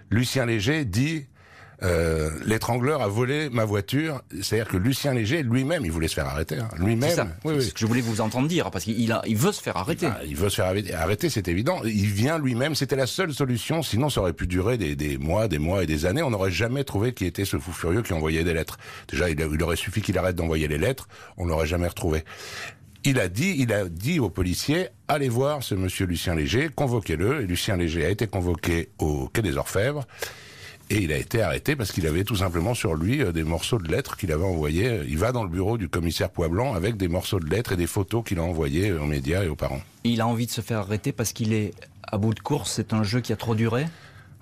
Lucien 0.09 0.45
Léger 0.45 0.85
dit 0.85 1.25
euh, 1.83 2.29
l'étrangleur 2.45 3.01
a 3.01 3.07
volé 3.07 3.49
ma 3.49 3.65
voiture. 3.65 4.21
C'est-à-dire 4.41 4.67
que 4.67 4.77
Lucien 4.77 5.13
Léger, 5.13 5.43
lui-même, 5.43 5.83
il 5.85 5.91
voulait 5.91 6.07
se 6.07 6.13
faire 6.13 6.27
arrêter. 6.27 6.57
Hein. 6.57 6.69
Lui-même. 6.77 7.33
Oui, 7.43 7.55
oui. 7.57 7.63
ce 7.63 7.73
que 7.73 7.79
je 7.79 7.85
voulais 7.85 8.01
vous 8.01 8.21
entendre 8.21 8.47
dire, 8.47 8.69
parce 8.71 8.85
qu'il 8.85 8.99
il 9.25 9.37
veut 9.37 9.51
se 9.51 9.61
faire 9.61 9.77
arrêter. 9.77 10.07
Ah, 10.07 10.19
il 10.25 10.35
veut 10.35 10.49
se 10.49 10.55
faire 10.55 10.73
arrêter, 10.99 11.29
c'est 11.29 11.47
évident. 11.47 11.81
Il 11.83 12.07
vient 12.07 12.37
lui-même. 12.37 12.75
C'était 12.75 12.95
la 12.95 13.07
seule 13.07 13.33
solution. 13.33 13.81
Sinon, 13.81 14.09
ça 14.09 14.21
aurait 14.21 14.33
pu 14.33 14.47
durer 14.47 14.77
des, 14.77 14.95
des 14.95 15.17
mois, 15.17 15.47
des 15.47 15.59
mois 15.59 15.83
et 15.83 15.87
des 15.87 16.05
années. 16.05 16.21
On 16.21 16.29
n'aurait 16.29 16.51
jamais 16.51 16.83
trouvé 16.83 17.13
qui 17.13 17.25
était 17.25 17.45
ce 17.45 17.57
fou 17.57 17.71
furieux 17.71 18.03
qui 18.03 18.13
envoyait 18.13 18.43
des 18.43 18.53
lettres. 18.53 18.77
Déjà, 19.09 19.29
il, 19.29 19.39
il 19.39 19.63
aurait 19.63 19.75
suffi 19.75 20.01
qu'il 20.01 20.17
arrête 20.17 20.35
d'envoyer 20.35 20.67
les 20.67 20.77
lettres. 20.77 21.07
On 21.37 21.45
l'aurait 21.45 21.67
jamais 21.67 21.87
retrouvé. 21.87 22.23
Il 23.03 23.19
a 23.19 23.27
dit, 23.27 23.55
il 23.57 23.73
a 23.73 23.85
dit 23.85 24.19
aux 24.19 24.29
policiers, 24.29 24.89
allez 25.07 25.29
voir 25.29 25.63
ce 25.63 25.73
monsieur 25.73 26.05
Lucien 26.05 26.35
Léger, 26.35 26.69
convoquez-le. 26.69 27.41
Et 27.41 27.47
Lucien 27.47 27.75
Léger 27.75 28.05
a 28.05 28.09
été 28.09 28.27
convoqué 28.27 28.89
au 28.99 29.27
Quai 29.27 29.41
des 29.41 29.57
Orfèvres. 29.57 30.05
Et 30.91 31.03
il 31.03 31.13
a 31.13 31.17
été 31.17 31.41
arrêté 31.41 31.77
parce 31.77 31.93
qu'il 31.93 32.05
avait 32.05 32.25
tout 32.25 32.35
simplement 32.35 32.73
sur 32.73 32.95
lui 32.95 33.21
euh, 33.21 33.31
des 33.31 33.45
morceaux 33.45 33.79
de 33.79 33.89
lettres 33.89 34.17
qu'il 34.17 34.29
avait 34.33 34.43
envoyés. 34.43 34.99
Il 35.07 35.17
va 35.17 35.31
dans 35.31 35.43
le 35.43 35.49
bureau 35.49 35.77
du 35.77 35.87
commissaire 35.87 36.29
Poisblanc 36.29 36.73
avec 36.73 36.97
des 36.97 37.07
morceaux 37.07 37.39
de 37.39 37.49
lettres 37.49 37.71
et 37.71 37.77
des 37.77 37.87
photos 37.87 38.25
qu'il 38.25 38.39
a 38.39 38.43
envoyées 38.43 38.91
aux 38.91 39.05
médias 39.05 39.45
et 39.45 39.47
aux 39.47 39.55
parents. 39.55 39.79
Il 40.03 40.19
a 40.19 40.27
envie 40.27 40.47
de 40.47 40.51
se 40.51 40.59
faire 40.59 40.79
arrêter 40.79 41.13
parce 41.13 41.31
qu'il 41.31 41.53
est 41.53 41.71
à 42.03 42.17
bout 42.17 42.33
de 42.33 42.41
course. 42.41 42.73
C'est 42.73 42.91
un 42.91 43.03
jeu 43.03 43.21
qui 43.21 43.31
a 43.31 43.37
trop 43.37 43.55
duré? 43.55 43.85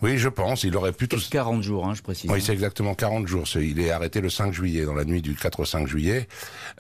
Oui, 0.02 0.18
je 0.18 0.30
pense. 0.30 0.64
Il 0.64 0.76
aurait 0.76 0.92
pu 0.92 1.08
tout... 1.08 1.20
40 1.30 1.62
jours, 1.64 1.88
hein, 1.88 1.94
je 1.94 2.02
précise. 2.02 2.30
Oui, 2.32 2.42
c'est 2.42 2.54
exactement 2.54 2.94
40 2.94 3.28
jours. 3.28 3.46
Il 3.56 3.80
est 3.80 3.92
arrêté 3.92 4.22
le 4.22 4.30
5 4.30 4.54
juillet, 4.54 4.86
dans 4.86 4.94
la 4.94 5.06
nuit 5.06 5.22
du 5.22 5.36
4 5.36 5.60
au 5.60 5.66
5 5.66 5.88
juillet. 5.88 6.28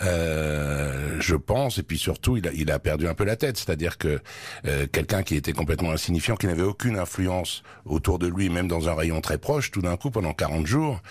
Euh, 0.01 1.17
je 1.19 1.35
pense, 1.35 1.77
et 1.77 1.83
puis 1.83 1.97
surtout, 1.97 2.37
il 2.37 2.47
a, 2.47 2.51
il 2.53 2.71
a 2.71 2.79
perdu 2.79 3.07
un 3.07 3.13
peu 3.13 3.25
la 3.25 3.35
tête. 3.35 3.57
C'est-à-dire 3.57 3.97
que 3.97 4.19
euh, 4.65 4.87
quelqu'un 4.91 5.23
qui 5.23 5.35
était 5.35 5.53
complètement 5.53 5.91
insignifiant, 5.91 6.35
qui 6.35 6.47
n'avait 6.47 6.61
aucune 6.61 6.97
influence 6.97 7.63
autour 7.85 8.19
de 8.19 8.27
lui, 8.27 8.49
même 8.49 8.67
dans 8.67 8.89
un 8.89 8.95
rayon 8.95 9.21
très 9.21 9.37
proche, 9.37 9.71
tout 9.71 9.81
d'un 9.81 9.97
coup, 9.97 10.11
pendant 10.11 10.33
40 10.33 10.65
jours, 10.65 11.01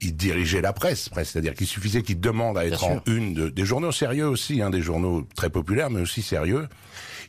il 0.00 0.16
dirigeait 0.16 0.60
la 0.60 0.72
presse, 0.72 1.10
c'est-à-dire 1.14 1.54
qu'il 1.54 1.66
suffisait 1.66 2.02
qu'il 2.02 2.20
demande 2.20 2.58
à 2.58 2.66
être 2.66 2.84
en 2.84 3.00
une 3.06 3.34
de, 3.34 3.48
des 3.48 3.64
journaux 3.64 3.92
sérieux 3.92 4.26
aussi, 4.28 4.60
hein, 4.62 4.70
des 4.70 4.82
journaux 4.82 5.26
très 5.34 5.50
populaires, 5.50 5.90
mais 5.90 6.00
aussi 6.00 6.22
sérieux. 6.22 6.66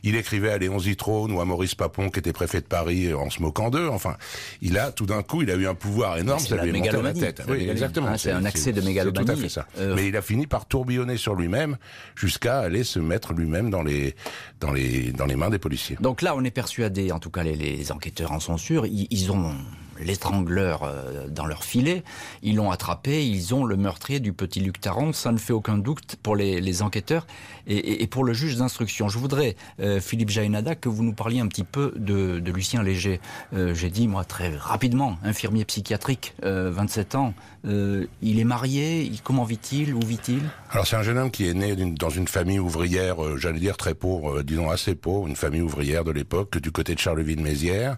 Il 0.02 0.14
écrivait 0.14 0.50
à 0.50 0.58
Léon 0.58 0.78
Zitrone 0.78 1.32
ou 1.32 1.40
à 1.40 1.44
Maurice 1.46 1.74
Papon, 1.74 2.10
qui 2.10 2.18
était 2.18 2.34
préfet 2.34 2.60
de 2.60 2.66
Paris, 2.66 3.12
en 3.14 3.30
se 3.30 3.40
moquant 3.40 3.70
d'eux. 3.70 3.88
Enfin, 3.88 4.16
il 4.60 4.78
a 4.78 4.92
tout 4.92 5.06
d'un 5.06 5.22
coup, 5.22 5.42
il 5.42 5.50
a 5.50 5.54
eu 5.54 5.66
un 5.66 5.74
pouvoir 5.74 6.18
énorme, 6.18 6.38
ça 6.38 6.62
lui 6.62 6.70
monté 6.70 6.90
la 7.02 7.12
tête. 7.14 7.42
Oui, 7.48 7.68
exactement. 7.68 8.08
Ah, 8.10 8.18
c'est 8.18 8.30
un 8.30 8.44
accès 8.44 8.72
de 8.72 8.82
mégalomanie. 8.82 9.26
tout 9.26 9.32
à 9.32 9.36
fait 9.36 9.48
ça. 9.48 9.66
Euh, 9.78 9.94
Mais 9.96 10.06
il 10.06 10.16
a 10.16 10.22
fini 10.22 10.46
par 10.46 10.66
tourbillonner 10.66 11.16
sur 11.16 11.34
lui-même 11.34 11.76
jusqu'à 12.14 12.58
aller 12.60 12.84
se 12.84 12.98
mettre 12.98 13.32
lui-même 13.32 13.70
dans 13.70 13.82
les 13.82 14.14
dans 14.60 14.70
les 14.72 15.12
dans 15.12 15.26
les 15.26 15.34
mains 15.34 15.50
des 15.50 15.58
policiers. 15.58 15.96
Donc 16.00 16.20
là, 16.22 16.36
on 16.36 16.44
est 16.44 16.50
persuadé, 16.50 17.10
en 17.10 17.18
tout 17.18 17.30
cas 17.30 17.42
les, 17.42 17.56
les 17.56 17.90
enquêteurs 17.90 18.32
en 18.32 18.38
sont 18.38 18.58
sûrs, 18.58 18.86
ils, 18.86 19.08
ils 19.10 19.32
ont 19.32 19.54
l'étrangleur 20.00 20.82
euh, 20.82 21.28
dans 21.28 21.46
leur 21.46 21.64
filet. 21.64 22.02
Ils 22.42 22.56
l'ont 22.56 22.70
attrapé, 22.70 23.26
ils 23.26 23.54
ont 23.54 23.64
le 23.64 23.76
meurtrier 23.76 24.20
du 24.20 24.32
petit 24.32 24.60
Luc 24.60 24.80
Tarrant. 24.80 25.12
Ça 25.12 25.32
ne 25.32 25.38
fait 25.38 25.52
aucun 25.52 25.78
doute 25.78 26.16
pour 26.22 26.36
les, 26.36 26.82
enquêteurs 26.82 27.26
et, 27.66 28.06
pour 28.06 28.24
le 28.24 28.32
juge 28.32 28.56
d'instruction. 28.56 29.08
Je 29.08 29.18
voudrais, 29.18 29.56
euh, 29.80 30.00
Philippe 30.00 30.30
Jaénada, 30.30 30.74
que 30.74 30.88
vous 30.88 31.02
nous 31.02 31.14
parliez 31.14 31.40
un 31.40 31.46
petit 31.46 31.64
peu 31.64 31.92
de, 31.96 32.42
Lucien 32.50 32.82
Léger. 32.82 33.20
Euh, 33.54 33.74
j'ai 33.74 33.90
dit, 33.90 34.08
moi, 34.08 34.24
très 34.24 34.54
rapidement, 34.56 35.16
infirmier 35.22 35.64
psychiatrique, 35.64 36.34
27 36.42 37.14
ans. 37.14 37.34
il 37.64 38.38
est 38.38 38.44
marié, 38.44 39.10
comment 39.24 39.44
vit-il 39.44 39.94
Où 39.94 40.00
vit-il? 40.00 40.42
Alors 40.70 40.86
c'est 40.86 40.96
un 40.96 41.02
jeune 41.02 41.18
homme 41.18 41.30
qui 41.30 41.48
est 41.48 41.54
né 41.54 41.74
dans 41.74 42.10
une 42.10 42.28
famille 42.28 42.58
ouvrière, 42.58 43.16
j'allais 43.38 43.58
dire 43.58 43.76
très 43.76 43.94
pauvre, 43.94 44.42
disons 44.42 44.70
assez 44.70 44.94
pauvre, 44.94 45.26
une 45.26 45.36
famille 45.36 45.60
ouvrière 45.60 46.04
de 46.04 46.10
l'époque, 46.10 46.58
du 46.58 46.70
côté 46.70 46.94
de 46.94 47.00
Charleville-Mézières, 47.00 47.96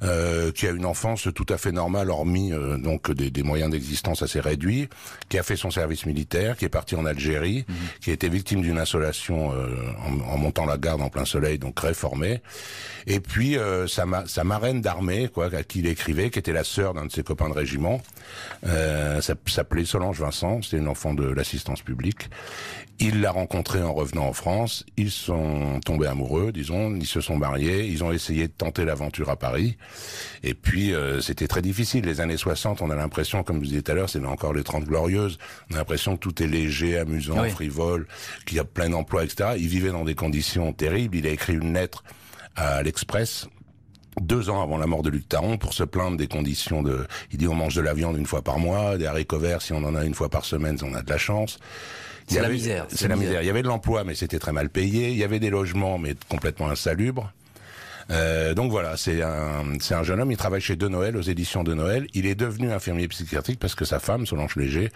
qui 0.00 0.66
a 0.66 0.70
une 0.70 0.84
enfance 0.84 1.27
tout 1.30 1.46
à 1.48 1.58
fait 1.58 1.72
normal, 1.72 2.10
hormis 2.10 2.52
euh, 2.52 2.76
donc 2.78 3.10
des, 3.12 3.42
moyens 3.42 3.70
d'existence 3.70 4.22
assez 4.22 4.40
réduits, 4.40 4.88
qui 5.28 5.38
a 5.38 5.42
fait 5.42 5.56
son 5.56 5.70
service 5.70 6.06
militaire, 6.06 6.56
qui 6.56 6.64
est 6.64 6.70
parti 6.70 6.96
en 6.96 7.06
Algérie, 7.06 7.64
mhm. 7.68 7.74
qui 8.00 8.10
a 8.10 8.12
été 8.12 8.28
victime 8.28 8.62
d'une 8.62 8.78
insolation 8.78 9.52
euh, 9.52 9.68
en, 10.26 10.38
montant 10.38 10.66
la 10.66 10.76
garde 10.76 11.00
en 11.00 11.08
plein 11.08 11.24
soleil, 11.24 11.58
donc 11.58 11.78
réformé. 11.80 12.40
Et 13.06 13.20
puis 13.20 13.56
euh, 13.56 13.86
sa, 13.86 14.04
sa 14.26 14.44
marraine 14.44 14.80
d'armée, 14.80 15.28
quoi, 15.32 15.54
à 15.54 15.62
qui 15.62 15.80
il 15.80 15.86
écrivait, 15.86 16.30
qui 16.30 16.38
était 16.38 16.52
la 16.52 16.64
sœur 16.64 16.94
d'un 16.94 17.06
de 17.06 17.12
ses 17.12 17.22
copains 17.22 17.48
de 17.48 17.54
régiment, 17.54 18.00
s'appelait 19.20 19.84
Solange 19.84 20.20
Vincent, 20.20 20.60
c'était 20.62 20.78
une 20.78 20.88
enfant 20.88 21.14
de 21.14 21.24
l'assistance 21.24 21.82
publique. 21.82 22.28
Il 23.00 23.20
l'a 23.20 23.30
rencontrée 23.30 23.80
en 23.80 23.94
revenant 23.94 24.26
en 24.26 24.32
France, 24.32 24.84
ils 24.96 25.12
sont 25.12 25.78
tombés 25.84 26.08
amoureux, 26.08 26.50
disons, 26.50 26.96
ils 26.96 27.06
se 27.06 27.20
sont 27.20 27.36
mariés, 27.36 27.86
ils 27.86 28.02
ont 28.02 28.10
essayé 28.10 28.48
de 28.48 28.52
tenter 28.52 28.84
l'aventure 28.84 29.30
à 29.30 29.36
Paris, 29.36 29.76
et 30.42 30.54
puis 30.54 30.92
c'était 31.20 31.48
très 31.48 31.62
difficile. 31.62 32.04
Les 32.04 32.20
années 32.20 32.36
60, 32.36 32.82
on 32.82 32.90
a 32.90 32.96
l'impression, 32.96 33.42
comme 33.42 33.58
vous 33.58 33.64
disiez 33.64 33.82
tout 33.82 33.92
à 33.92 33.94
l'heure, 33.94 34.10
c'est 34.10 34.24
encore 34.24 34.52
les 34.52 34.62
30 34.62 34.84
glorieuses, 34.84 35.38
on 35.70 35.74
a 35.74 35.78
l'impression 35.78 36.16
que 36.16 36.20
tout 36.20 36.42
est 36.42 36.46
léger, 36.46 36.98
amusant, 36.98 37.42
frivole, 37.50 38.06
qu'il 38.46 38.56
y 38.56 38.60
a 38.60 38.64
plein 38.64 38.90
d'emplois, 38.90 39.24
etc. 39.24 39.50
Il 39.58 39.68
vivait 39.68 39.90
dans 39.90 40.04
des 40.04 40.14
conditions 40.14 40.72
terribles. 40.72 41.16
Il 41.16 41.26
a 41.26 41.30
écrit 41.30 41.54
une 41.54 41.74
lettre 41.74 42.04
à 42.56 42.82
l'Express 42.82 43.46
deux 44.20 44.50
ans 44.50 44.62
avant 44.62 44.78
la 44.78 44.86
mort 44.86 45.02
de 45.02 45.10
Luc 45.10 45.28
Taron 45.28 45.58
pour 45.58 45.74
se 45.74 45.84
plaindre 45.84 46.16
des 46.16 46.26
conditions 46.26 46.82
de... 46.82 47.06
Il 47.30 47.38
dit 47.38 47.46
on 47.46 47.54
mange 47.54 47.76
de 47.76 47.80
la 47.80 47.94
viande 47.94 48.16
une 48.16 48.26
fois 48.26 48.42
par 48.42 48.58
mois, 48.58 48.98
des 48.98 49.06
haricots 49.06 49.38
verts 49.38 49.62
si 49.62 49.72
on 49.72 49.84
en 49.84 49.94
a 49.94 50.04
une 50.04 50.14
fois 50.14 50.28
par 50.28 50.44
semaine, 50.44 50.76
on 50.82 50.92
a 50.94 51.02
de 51.02 51.10
la 51.10 51.18
chance. 51.18 51.58
C'est 52.26 52.42
la 52.42 52.48
misère. 52.48 52.86
C'est 52.88 53.08
la 53.08 53.16
misère. 53.16 53.42
Il 53.42 53.46
y 53.46 53.50
avait 53.50 53.62
de 53.62 53.68
l'emploi, 53.68 54.04
mais 54.04 54.14
c'était 54.14 54.38
très 54.38 54.52
mal 54.52 54.68
payé. 54.68 55.10
Il 55.10 55.16
y 55.16 55.24
avait 55.24 55.40
des 55.40 55.50
logements, 55.50 55.98
mais 55.98 56.14
complètement 56.28 56.68
insalubres. 56.68 57.32
Euh, 58.10 58.54
donc 58.54 58.70
voilà, 58.70 58.96
c'est 58.96 59.22
un, 59.22 59.64
c'est 59.80 59.94
un 59.94 60.02
jeune 60.02 60.20
homme, 60.20 60.30
il 60.30 60.36
travaille 60.36 60.60
chez 60.60 60.76
De 60.76 60.88
Noël, 60.88 61.16
aux 61.16 61.22
éditions 61.22 61.64
de 61.64 61.74
Noël. 61.74 62.06
Il 62.14 62.26
est 62.26 62.34
devenu 62.34 62.72
infirmier 62.72 63.08
psychiatrique 63.08 63.58
parce 63.58 63.74
que 63.74 63.84
sa 63.84 63.98
femme, 63.98 64.26
Solange 64.26 64.56
Léger, 64.56 64.90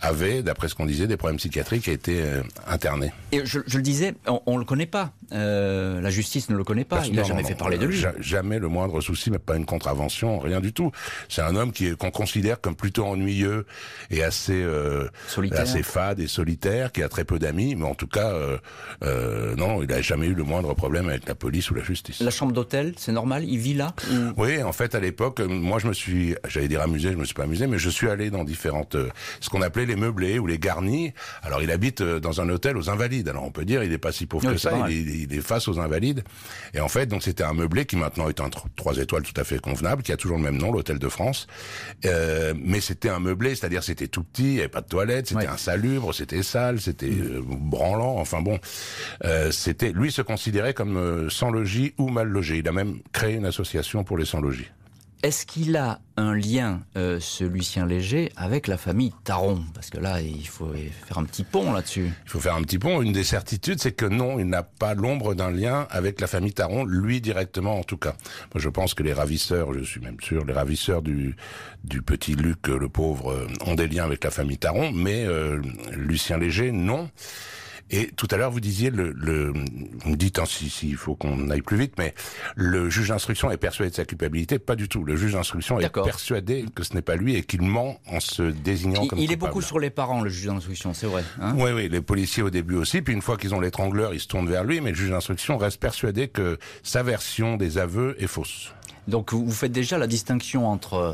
avait, 0.00 0.42
d'après 0.42 0.68
ce 0.68 0.74
qu'on 0.74 0.86
disait, 0.86 1.06
des 1.06 1.16
problèmes 1.16 1.38
psychiatriques 1.38 1.88
et 1.88 1.92
était 1.92 2.22
euh, 2.22 2.42
interné. 2.66 3.12
Et 3.32 3.44
je, 3.44 3.60
je, 3.66 3.76
le 3.76 3.82
disais, 3.82 4.14
on, 4.26 4.54
ne 4.54 4.58
le 4.58 4.64
connaît 4.64 4.86
pas. 4.86 5.12
Euh, 5.32 6.00
la 6.00 6.10
justice 6.10 6.50
ne 6.50 6.56
le 6.56 6.64
connaît 6.64 6.84
pas. 6.84 7.06
il 7.06 7.14
n'a 7.14 7.22
jamais 7.22 7.44
fait 7.44 7.54
parler 7.54 7.78
de 7.78 7.86
lui. 7.86 8.04
jamais 8.20 8.58
le 8.58 8.68
moindre 8.68 9.00
souci, 9.00 9.30
mais 9.30 9.38
pas 9.38 9.56
une 9.56 9.66
contravention, 9.66 10.38
rien 10.38 10.60
du 10.60 10.72
tout. 10.72 10.90
C'est 11.28 11.42
un 11.42 11.56
homme 11.56 11.72
qui 11.72 11.96
qu'on 11.96 12.10
considère 12.10 12.60
comme 12.60 12.76
plutôt 12.76 13.04
ennuyeux 13.04 13.66
et 14.10 14.22
assez 14.22 14.62
euh, 14.62 15.08
assez 15.52 15.82
fade 15.82 16.20
et 16.20 16.26
solitaire, 16.26 16.92
qui 16.92 17.02
a 17.02 17.08
très 17.08 17.24
peu 17.24 17.38
d'amis, 17.38 17.74
mais 17.74 17.86
en 17.86 17.94
tout 17.94 18.06
cas, 18.06 18.32
euh, 18.32 18.58
euh 19.02 19.54
non, 19.56 19.82
il 19.82 19.88
n'a 19.88 20.00
jamais 20.00 20.26
eu 20.26 20.34
le 20.34 20.44
moindre 20.44 20.74
problème 20.74 21.08
avec 21.08 21.28
la 21.28 21.34
police 21.34 21.70
ou 21.70 21.74
la 21.74 21.82
justice. 21.82 22.20
La 22.20 22.30
chambre 22.30 22.52
d'hôtel, 22.52 22.94
c'est 22.96 23.12
normal? 23.12 23.44
Il 23.44 23.58
vit 23.58 23.74
là? 23.74 23.94
Oui, 24.36 24.62
en 24.62 24.72
fait, 24.72 24.94
à 24.94 25.00
l'époque, 25.00 25.40
euh, 25.40 25.48
moi, 25.48 25.78
je 25.78 25.88
me 25.88 25.92
suis, 25.92 26.34
j'allais 26.48 26.68
dire 26.68 26.80
amusé, 26.80 27.12
je 27.12 27.16
me 27.16 27.24
suis 27.24 27.34
pas 27.34 27.44
amusé, 27.44 27.66
mais 27.66 27.78
je 27.78 27.90
suis 27.90 28.08
allé 28.08 28.30
dans 28.30 28.44
différentes, 28.44 28.96
ce 29.40 29.50
qu'on 29.50 29.62
appelait 29.62 29.79
les 29.86 29.96
meublés 29.96 30.38
ou 30.38 30.46
les 30.46 30.58
garnis. 30.58 31.12
Alors, 31.42 31.62
il 31.62 31.70
habite 31.70 32.00
euh, 32.00 32.20
dans 32.20 32.40
un 32.40 32.48
hôtel 32.48 32.76
aux 32.76 32.90
Invalides. 32.90 33.28
Alors, 33.28 33.44
on 33.44 33.50
peut 33.50 33.64
dire, 33.64 33.82
il 33.82 33.90
n'est 33.90 33.98
pas 33.98 34.12
si 34.12 34.26
pauvre 34.26 34.46
Oui, 34.46 34.52
que 34.54 34.58
ça. 34.60 34.72
Il 34.88 35.08
est, 35.08 35.12
il 35.24 35.34
est 35.34 35.40
face 35.40 35.68
aux 35.68 35.78
Invalides. 35.80 36.22
Et 36.74 36.80
en 36.80 36.88
fait, 36.88 37.06
donc, 37.06 37.22
c'était 37.22 37.44
un 37.44 37.52
meublé 37.54 37.86
qui 37.86 37.96
maintenant 37.96 38.28
est 38.28 38.40
un 38.40 38.48
tr- 38.48 38.64
trois 38.76 38.96
étoiles 38.98 39.22
tout 39.22 39.38
à 39.40 39.44
fait 39.44 39.58
convenable, 39.60 40.02
qui 40.02 40.12
a 40.12 40.16
toujours 40.16 40.36
le 40.36 40.42
même 40.42 40.56
nom, 40.56 40.72
l'hôtel 40.72 40.98
de 40.98 41.08
France. 41.08 41.46
Euh, 42.04 42.54
mais 42.56 42.80
c'était 42.80 43.08
un 43.08 43.20
meublé, 43.20 43.54
c'est-à-dire 43.54 43.82
c'était 43.82 44.08
tout 44.08 44.22
petit, 44.22 44.42
il 44.44 44.52
n'y 44.54 44.58
avait 44.60 44.68
pas 44.68 44.80
de 44.82 44.88
toilette, 44.88 45.28
c'était 45.28 45.40
Ouais. 45.40 45.46
insalubre, 45.46 46.14
c'était 46.14 46.42
sale, 46.42 46.80
c'était 46.80 47.06
euh, 47.10 47.42
branlant. 47.44 48.16
Enfin 48.18 48.40
bon, 48.42 48.58
euh, 49.24 49.50
c'était, 49.50 49.92
lui 49.92 50.10
se 50.12 50.22
considérait 50.22 50.74
comme 50.74 50.96
euh, 50.96 51.28
sans 51.30 51.50
logis 51.50 51.94
ou 51.98 52.08
mal 52.08 52.28
logé. 52.28 52.58
Il 52.58 52.68
a 52.68 52.72
même 52.72 52.98
créé 53.12 53.34
une 53.34 53.46
association 53.46 54.04
pour 54.04 54.18
les 54.18 54.24
sans 54.24 54.40
logis. 54.40 54.66
Est-ce 55.22 55.44
qu'il 55.44 55.76
a 55.76 56.00
un 56.16 56.34
lien, 56.34 56.80
euh, 56.96 57.20
ce 57.20 57.44
Lucien 57.44 57.84
Léger, 57.84 58.32
avec 58.36 58.66
la 58.66 58.78
famille 58.78 59.12
Taron? 59.22 59.62
Parce 59.74 59.90
que 59.90 59.98
là, 59.98 60.22
il 60.22 60.48
faut 60.48 60.72
faire 61.06 61.18
un 61.18 61.24
petit 61.24 61.44
pont 61.44 61.72
là-dessus. 61.72 62.10
Il 62.24 62.30
faut 62.30 62.40
faire 62.40 62.54
un 62.54 62.62
petit 62.62 62.78
pont. 62.78 63.02
Une 63.02 63.12
des 63.12 63.24
certitudes, 63.24 63.82
c'est 63.82 63.92
que 63.92 64.06
non, 64.06 64.38
il 64.38 64.46
n'a 64.46 64.62
pas 64.62 64.94
l'ombre 64.94 65.34
d'un 65.34 65.50
lien 65.50 65.86
avec 65.90 66.22
la 66.22 66.26
famille 66.26 66.54
Taron, 66.54 66.84
lui 66.86 67.20
directement 67.20 67.78
en 67.78 67.82
tout 67.82 67.98
cas. 67.98 68.14
Moi, 68.54 68.62
je 68.62 68.70
pense 68.70 68.94
que 68.94 69.02
les 69.02 69.12
ravisseurs, 69.12 69.74
je 69.74 69.84
suis 69.84 70.00
même 70.00 70.18
sûr, 70.22 70.46
les 70.46 70.54
ravisseurs 70.54 71.02
du, 71.02 71.36
du 71.84 72.00
petit 72.00 72.34
Luc, 72.34 72.68
le 72.68 72.88
pauvre, 72.88 73.32
euh, 73.32 73.46
ont 73.66 73.74
des 73.74 73.88
liens 73.88 74.04
avec 74.04 74.24
la 74.24 74.30
famille 74.30 74.58
Taron, 74.58 74.90
mais 74.90 75.26
euh, 75.26 75.60
Lucien 75.92 76.38
Léger, 76.38 76.72
non. 76.72 77.10
Et 77.90 78.08
tout 78.16 78.28
à 78.30 78.36
l'heure, 78.36 78.50
vous 78.50 78.60
disiez, 78.60 78.90
le, 78.90 79.12
le, 79.12 79.52
vous 79.52 80.10
me 80.10 80.16
dites, 80.16 80.38
hein, 80.38 80.44
si, 80.46 80.70
si, 80.70 80.88
il 80.90 80.96
faut 80.96 81.14
qu'on 81.16 81.50
aille 81.50 81.62
plus 81.62 81.76
vite, 81.76 81.94
mais 81.98 82.14
le 82.54 82.88
juge 82.88 83.08
d'instruction 83.08 83.50
est 83.50 83.56
persuadé 83.56 83.90
de 83.90 83.96
sa 83.96 84.04
culpabilité. 84.04 84.58
Pas 84.58 84.76
du 84.76 84.88
tout. 84.88 85.04
Le 85.04 85.16
juge 85.16 85.32
d'instruction 85.32 85.80
est 85.80 85.88
persuadé 85.88 86.66
que 86.74 86.82
ce 86.84 86.94
n'est 86.94 87.02
pas 87.02 87.16
lui 87.16 87.34
et 87.36 87.42
qu'il 87.42 87.62
ment 87.62 87.98
en 88.06 88.20
se 88.20 88.42
désignant 88.42 89.02
Il, 89.02 89.08
comme 89.08 89.18
il 89.18 89.24
est 89.24 89.34
coupable. 89.34 89.50
beaucoup 89.50 89.62
sur 89.62 89.78
les 89.78 89.90
parents, 89.90 90.20
le 90.22 90.30
juge 90.30 90.46
d'instruction, 90.46 90.94
c'est 90.94 91.06
vrai. 91.06 91.24
hein 91.40 91.54
Oui, 91.56 91.70
oui, 91.74 91.88
les 91.88 92.00
policiers 92.00 92.42
au 92.42 92.50
début 92.50 92.76
aussi, 92.76 93.02
puis 93.02 93.12
une 93.14 93.22
fois 93.22 93.36
qu'ils 93.36 93.54
ont 93.54 93.60
l'étrangleur, 93.60 94.14
ils 94.14 94.20
se 94.20 94.28
tournent 94.28 94.48
vers 94.48 94.64
lui, 94.64 94.80
mais 94.80 94.90
le 94.90 94.96
juge 94.96 95.10
d'instruction 95.10 95.58
reste 95.58 95.80
persuadé 95.80 96.28
que 96.28 96.58
sa 96.82 97.02
version 97.02 97.56
des 97.56 97.78
aveux 97.78 98.14
est 98.22 98.26
fausse. 98.26 98.72
Donc 99.08 99.32
vous 99.32 99.50
faites 99.50 99.72
déjà 99.72 99.98
la 99.98 100.06
distinction 100.06 100.68
entre 100.68 100.94
euh, 100.94 101.12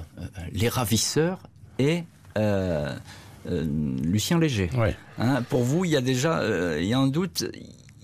les 0.52 0.68
ravisseurs 0.68 1.38
et 1.78 2.04
euh, 2.36 2.94
Lucien 3.48 4.38
Léger. 4.38 4.70
Ouais. 4.76 4.96
Hein, 5.18 5.42
pour 5.48 5.62
vous, 5.62 5.85
il 5.85 5.90
y 5.90 5.96
a 5.96 6.00
déjà 6.00 6.40
euh, 6.40 6.78
il 6.80 6.87
y 6.87 6.94
a 6.94 6.98
un 6.98 7.06
doute. 7.09 7.44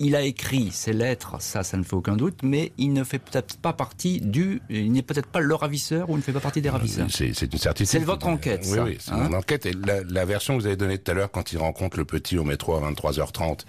Il 0.04 0.16
a 0.16 0.22
écrit 0.22 0.70
ces 0.72 0.92
lettres, 0.92 1.36
ça, 1.40 1.62
ça 1.62 1.76
ne 1.76 1.84
fait 1.84 1.94
aucun 1.94 2.16
doute, 2.16 2.40
mais 2.42 2.72
il 2.76 2.92
ne 2.92 3.04
fait 3.04 3.20
peut-être 3.20 3.56
pas 3.58 3.72
partie 3.72 4.20
du, 4.20 4.60
il 4.68 4.90
n'est 4.90 5.02
peut-être 5.02 5.28
pas 5.28 5.38
le 5.38 5.54
ravisseur 5.54 6.10
ou 6.10 6.14
il 6.14 6.16
ne 6.16 6.22
fait 6.22 6.32
pas 6.32 6.40
partie 6.40 6.60
des 6.60 6.70
ravisseurs. 6.70 7.06
C'est 7.08 7.32
c'est 7.34 7.52
une 7.52 7.58
certitude. 7.60 7.86
C'est 7.88 7.98
votre 8.00 8.26
enquête, 8.26 8.62
Oui, 8.64 8.74
ça, 8.74 8.82
oui, 8.84 8.96
c'est 8.98 9.12
hein 9.12 9.28
mon 9.30 9.36
enquête. 9.38 9.64
Et 9.64 9.72
la, 9.72 10.02
la 10.02 10.24
version 10.24 10.56
que 10.56 10.60
vous 10.62 10.66
avez 10.66 10.74
donnée 10.76 10.98
tout 10.98 11.08
à 11.12 11.14
l'heure, 11.14 11.30
quand 11.30 11.52
il 11.52 11.58
rencontre 11.58 11.96
le 11.98 12.04
petit 12.04 12.36
au 12.36 12.42
métro 12.42 12.74
à 12.74 12.80
23h30, 12.90 13.60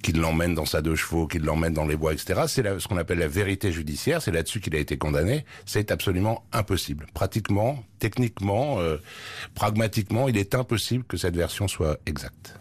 qu'il 0.00 0.20
l'emmène 0.20 0.54
dans 0.54 0.64
sa 0.66 0.80
deux 0.80 0.94
chevaux, 0.94 1.26
qu'il 1.26 1.42
l'emmène 1.42 1.72
dans 1.74 1.86
les 1.86 1.96
bois, 1.96 2.12
etc., 2.12 2.42
c'est 2.46 2.62
la- 2.62 2.78
ce 2.78 2.86
qu'on 2.86 2.96
appelle 2.98 3.18
la 3.18 3.26
vérité 3.26 3.72
judiciaire. 3.72 4.22
C'est 4.22 4.30
là-dessus 4.30 4.60
qu'il 4.60 4.76
a 4.76 4.78
été 4.78 4.96
condamné. 4.96 5.44
C'est 5.66 5.90
absolument 5.90 6.44
impossible. 6.52 7.06
Pratiquement, 7.14 7.82
techniquement, 7.98 8.78
euh, 8.78 8.98
pragmatiquement, 9.56 10.28
il 10.28 10.36
est 10.36 10.54
impossible 10.54 11.02
que 11.02 11.16
cette 11.16 11.34
version 11.36 11.66
soit 11.66 11.98
exacte. 12.06 12.54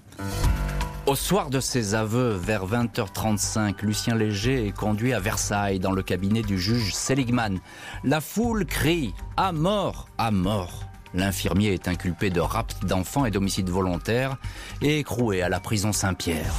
Au 1.06 1.16
soir 1.16 1.50
de 1.50 1.60
ses 1.60 1.96
aveux, 1.96 2.30
vers 2.30 2.66
20h35, 2.66 3.82
Lucien 3.84 4.16
Léger 4.16 4.68
est 4.68 4.72
conduit 4.72 5.12
à 5.12 5.20
Versailles 5.20 5.80
dans 5.80 5.92
le 5.92 6.02
cabinet 6.02 6.44
du 6.44 6.58
juge 6.58 6.96
Seligman. 6.96 7.60
La 8.06 8.22
foule 8.22 8.66
crie 8.66 9.14
à 9.36 9.52
mort, 9.52 10.08
à 10.18 10.32
mort. 10.32 10.86
L'infirmier 11.14 11.74
est 11.74 11.90
inculpé 11.90 12.30
de 12.30 12.40
rapt 12.40 12.86
d'enfants 12.86 13.26
et 13.26 13.32
d'homicide 13.32 13.70
volontaire 13.70 14.38
et 14.82 15.00
écroué 15.00 15.42
à 15.42 15.50
la 15.50 15.60
prison 15.60 15.92
Saint-Pierre. 15.92 16.54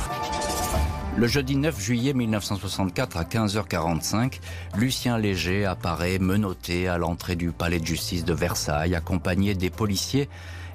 Le 1.17 1.27
jeudi 1.27 1.57
9 1.57 1.81
juillet 1.81 2.13
1964 2.13 3.17
à 3.17 3.23
15h45, 3.23 4.41
Lucien 4.77 5.17
Léger 5.17 5.65
apparaît 5.65 6.19
menotté 6.19 6.87
à 6.87 6.99
l'entrée 6.99 7.37
du 7.37 7.51
palais 7.51 7.81
de 7.81 7.87
justice 7.87 8.27
de 8.27 8.35
Versailles, 8.35 8.95
accompagné 8.95 9.55
des 9.55 9.71
policiers 9.71 10.29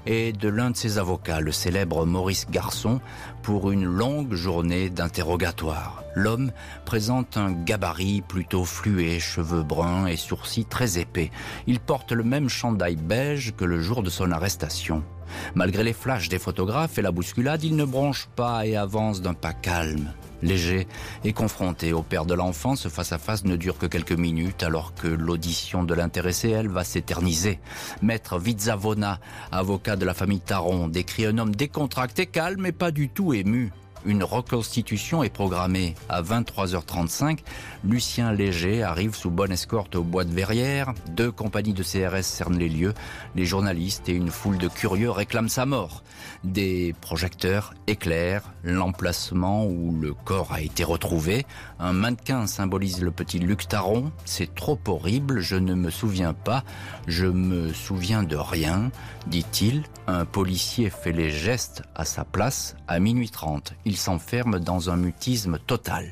et 0.10 0.34
de 0.34 0.50
l'un 0.50 0.72
de 0.72 0.76
ses 0.76 0.98
avocats, 0.98 1.39
le 1.39 1.52
célèbre 1.52 2.04
Maurice 2.04 2.48
Garçon, 2.50 3.00
pour 3.43 3.69
une 3.69 3.86
longue 3.86 4.34
journée 4.34 4.89
d'interrogatoire. 4.89 6.04
L'homme 6.15 6.52
présente 6.84 7.38
un 7.38 7.52
gabarit 7.52 8.22
plutôt 8.22 8.65
fluet, 8.65 9.19
cheveux 9.19 9.62
bruns 9.62 10.08
et 10.08 10.17
sourcils 10.17 10.65
très 10.65 10.98
épais. 10.98 11.30
Il 11.67 11.80
porte 11.80 12.12
le 12.12 12.24
même 12.24 12.50
chandail 12.50 12.95
beige 12.95 13.54
que 13.56 13.65
le 13.65 13.80
jour 13.80 14.02
de 14.02 14.10
son 14.10 14.32
arrestation. 14.32 15.04
Malgré 15.54 15.84
les 15.84 15.93
flashs 15.93 16.28
des 16.28 16.39
photographes 16.39 16.98
et 16.98 17.04
la 17.04 17.12
bousculade, 17.12 17.63
il 17.63 17.76
ne 17.76 17.86
bronche 17.86 18.30
pas 18.36 18.65
et 18.65 18.76
avance 18.76 19.22
d'un 19.22 19.36
pas 19.36 19.54
calme, 19.54 20.12
léger 20.41 20.88
et 21.23 21.34
confronté 21.34 21.93
au 21.93 22.02
père 22.02 22.25
de 22.25 22.34
l'enfant. 22.34 22.75
Ce 22.75 22.88
face-à-face 22.88 23.45
ne 23.45 23.56
dure 23.56 23.78
que 23.78 23.86
quelques 23.86 24.12
minutes 24.12 24.63
alors 24.63 24.93
que 24.93 25.08
l'audition 25.08 25.84
de 25.84 25.93
l'intéressé, 25.93 26.49
elle, 26.49 26.69
va 26.69 26.84
s'éterniser. 26.84 27.60
Maître 28.02 28.39
Vizavona, 28.39 29.19
avocat 29.52 29.95
de 29.95 30.06
la 30.06 30.13
famille 30.13 30.41
Taron, 30.41 30.88
décrit 30.88 31.25
un 31.25 31.38
homme 31.38 31.56
décontracté, 31.56 32.25
calme 32.25 32.65
et 32.65 32.71
pas 32.71 32.91
du 32.91 33.10
tout 33.10 33.34
ému. 33.34 33.71
Une 34.05 34.23
reconstitution 34.23 35.23
est 35.23 35.29
programmée 35.29 35.93
à 36.07 36.21
23h35. 36.21 37.39
Lucien 37.83 38.31
Léger 38.31 38.81
arrive 38.81 39.13
sous 39.13 39.29
bonne 39.29 39.51
escorte 39.51 39.95
au 39.95 40.03
bois 40.03 40.23
de 40.23 40.31
Verrières. 40.31 40.93
Deux 41.09 41.31
compagnies 41.31 41.73
de 41.73 41.83
CRS 41.83 42.23
cernent 42.23 42.57
les 42.57 42.69
lieux. 42.69 42.93
Les 43.35 43.45
journalistes 43.45 44.07
et 44.07 44.13
une 44.13 44.31
foule 44.31 44.57
de 44.57 44.69
curieux 44.69 45.12
réclament 45.12 45.49
sa 45.49 45.65
mort. 45.65 46.03
Des 46.45 46.95
projecteurs 47.01 47.73
éclairent 47.88 48.53
l'emplacement 48.63 49.65
où 49.65 49.93
le 49.99 50.13
corps 50.13 50.53
a 50.53 50.62
été 50.62 50.85
retrouvé. 50.85 51.45
Un 51.79 51.91
mannequin 51.91 52.47
symbolise 52.47 53.01
le 53.01 53.12
petit 53.12 53.39
Luc 53.39 53.67
Taron. 53.67 54.12
C'est 54.23 54.55
trop 54.55 54.79
horrible, 54.88 55.41
je 55.41 55.55
ne 55.55 55.73
me 55.73 55.89
souviens 55.89 56.33
pas. 56.33 56.63
Je 57.07 57.25
me 57.25 57.73
souviens 57.73 58.23
de 58.23 58.38
rien, 58.38 58.91
dit-il. 59.27 59.83
Un 60.07 60.23
policier 60.23 60.89
fait 60.89 61.12
les 61.12 61.29
gestes 61.29 61.83
à 61.95 62.05
sa 62.05 62.23
place 62.23 62.75
à 62.88 62.99
minuit 62.99 63.29
30. 63.29 63.73
Il 63.89 63.97
s'enferme 63.97 64.60
dans 64.60 64.91
un 64.91 64.97
mutisme 64.97 65.58
total. 65.65 66.12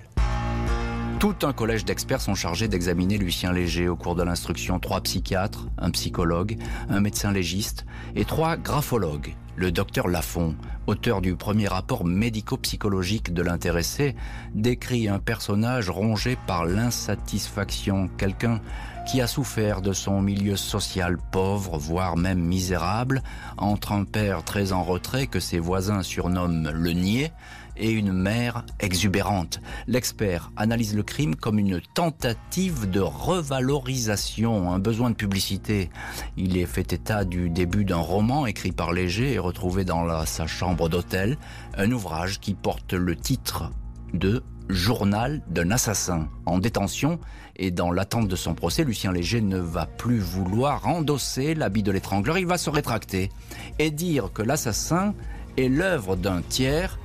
Tout 1.19 1.35
un 1.43 1.53
collège 1.53 1.85
d'experts 1.85 2.21
sont 2.21 2.33
chargés 2.33 2.67
d'examiner 2.67 3.19
Lucien 3.19 3.53
Léger 3.53 3.87
au 3.87 3.95
cours 3.95 4.15
de 4.15 4.23
l'instruction. 4.23 4.79
Trois 4.79 5.01
psychiatres, 5.01 5.67
un 5.77 5.91
psychologue, 5.91 6.57
un 6.89 7.01
médecin 7.01 7.31
légiste 7.31 7.85
et 8.15 8.25
trois 8.25 8.57
graphologues. 8.57 9.35
Le 9.55 9.71
docteur 9.71 10.07
Lafont, 10.07 10.55
auteur 10.87 11.21
du 11.21 11.35
premier 11.35 11.67
rapport 11.67 12.03
médico-psychologique 12.03 13.31
de 13.31 13.43
l'intéressé, 13.43 14.15
décrit 14.55 15.07
un 15.07 15.19
personnage 15.19 15.91
rongé 15.91 16.35
par 16.47 16.65
l'insatisfaction, 16.65 18.09
quelqu'un 18.17 18.59
qui 19.07 19.21
a 19.21 19.27
souffert 19.27 19.81
de 19.81 19.93
son 19.93 20.21
milieu 20.21 20.57
social 20.57 21.17
pauvre, 21.31 21.77
voire 21.77 22.17
même 22.17 22.41
misérable, 22.41 23.23
entre 23.57 23.93
un 23.93 24.03
père 24.03 24.43
très 24.43 24.73
en 24.73 24.83
retrait 24.83 25.27
que 25.27 25.39
ses 25.39 25.59
voisins 25.59 26.03
surnomment 26.03 26.69
le 26.71 26.91
niais, 26.91 27.31
et 27.79 27.91
une 27.91 28.13
mère 28.13 28.65
exubérante. 28.79 29.61
L'expert 29.87 30.51
analyse 30.55 30.95
le 30.95 31.03
crime 31.03 31.35
comme 31.35 31.59
une 31.59 31.81
tentative 31.93 32.89
de 32.89 32.99
revalorisation, 32.99 34.71
un 34.71 34.79
besoin 34.79 35.09
de 35.09 35.15
publicité. 35.15 35.89
Il 36.35 36.57
est 36.57 36.65
fait 36.65 36.93
état 36.93 37.25
du 37.25 37.49
début 37.49 37.85
d'un 37.85 37.97
roman 37.97 38.45
écrit 38.45 38.71
par 38.71 38.93
Léger 38.93 39.33
et 39.33 39.39
retrouvé 39.39 39.85
dans 39.85 40.25
sa 40.25 40.47
chambre 40.47 40.89
d'hôtel, 40.89 41.37
un 41.77 41.91
ouvrage 41.91 42.39
qui 42.39 42.53
porte 42.53 42.93
le 42.93 43.15
titre 43.15 43.71
de 44.13 44.43
Journal 44.69 45.41
d'un 45.47 45.71
assassin. 45.71 46.27
En 46.45 46.59
détention 46.59 47.19
et 47.55 47.71
dans 47.71 47.89
l'attente 47.89 48.27
de 48.27 48.35
son 48.35 48.53
procès, 48.53 48.83
Lucien 48.83 49.13
Léger 49.13 49.41
ne 49.41 49.59
va 49.59 49.85
plus 49.85 50.19
vouloir 50.19 50.85
endosser 50.87 51.55
l'habit 51.55 51.83
de 51.83 51.91
l'étrangleur, 51.91 52.37
il 52.37 52.45
va 52.45 52.57
se 52.57 52.69
rétracter 52.69 53.31
et 53.79 53.91
dire 53.91 54.31
que 54.33 54.41
l'assassin 54.41 55.13
est 55.57 55.69
l'œuvre 55.69 56.17
d'un 56.17 56.41
tiers 56.41 56.99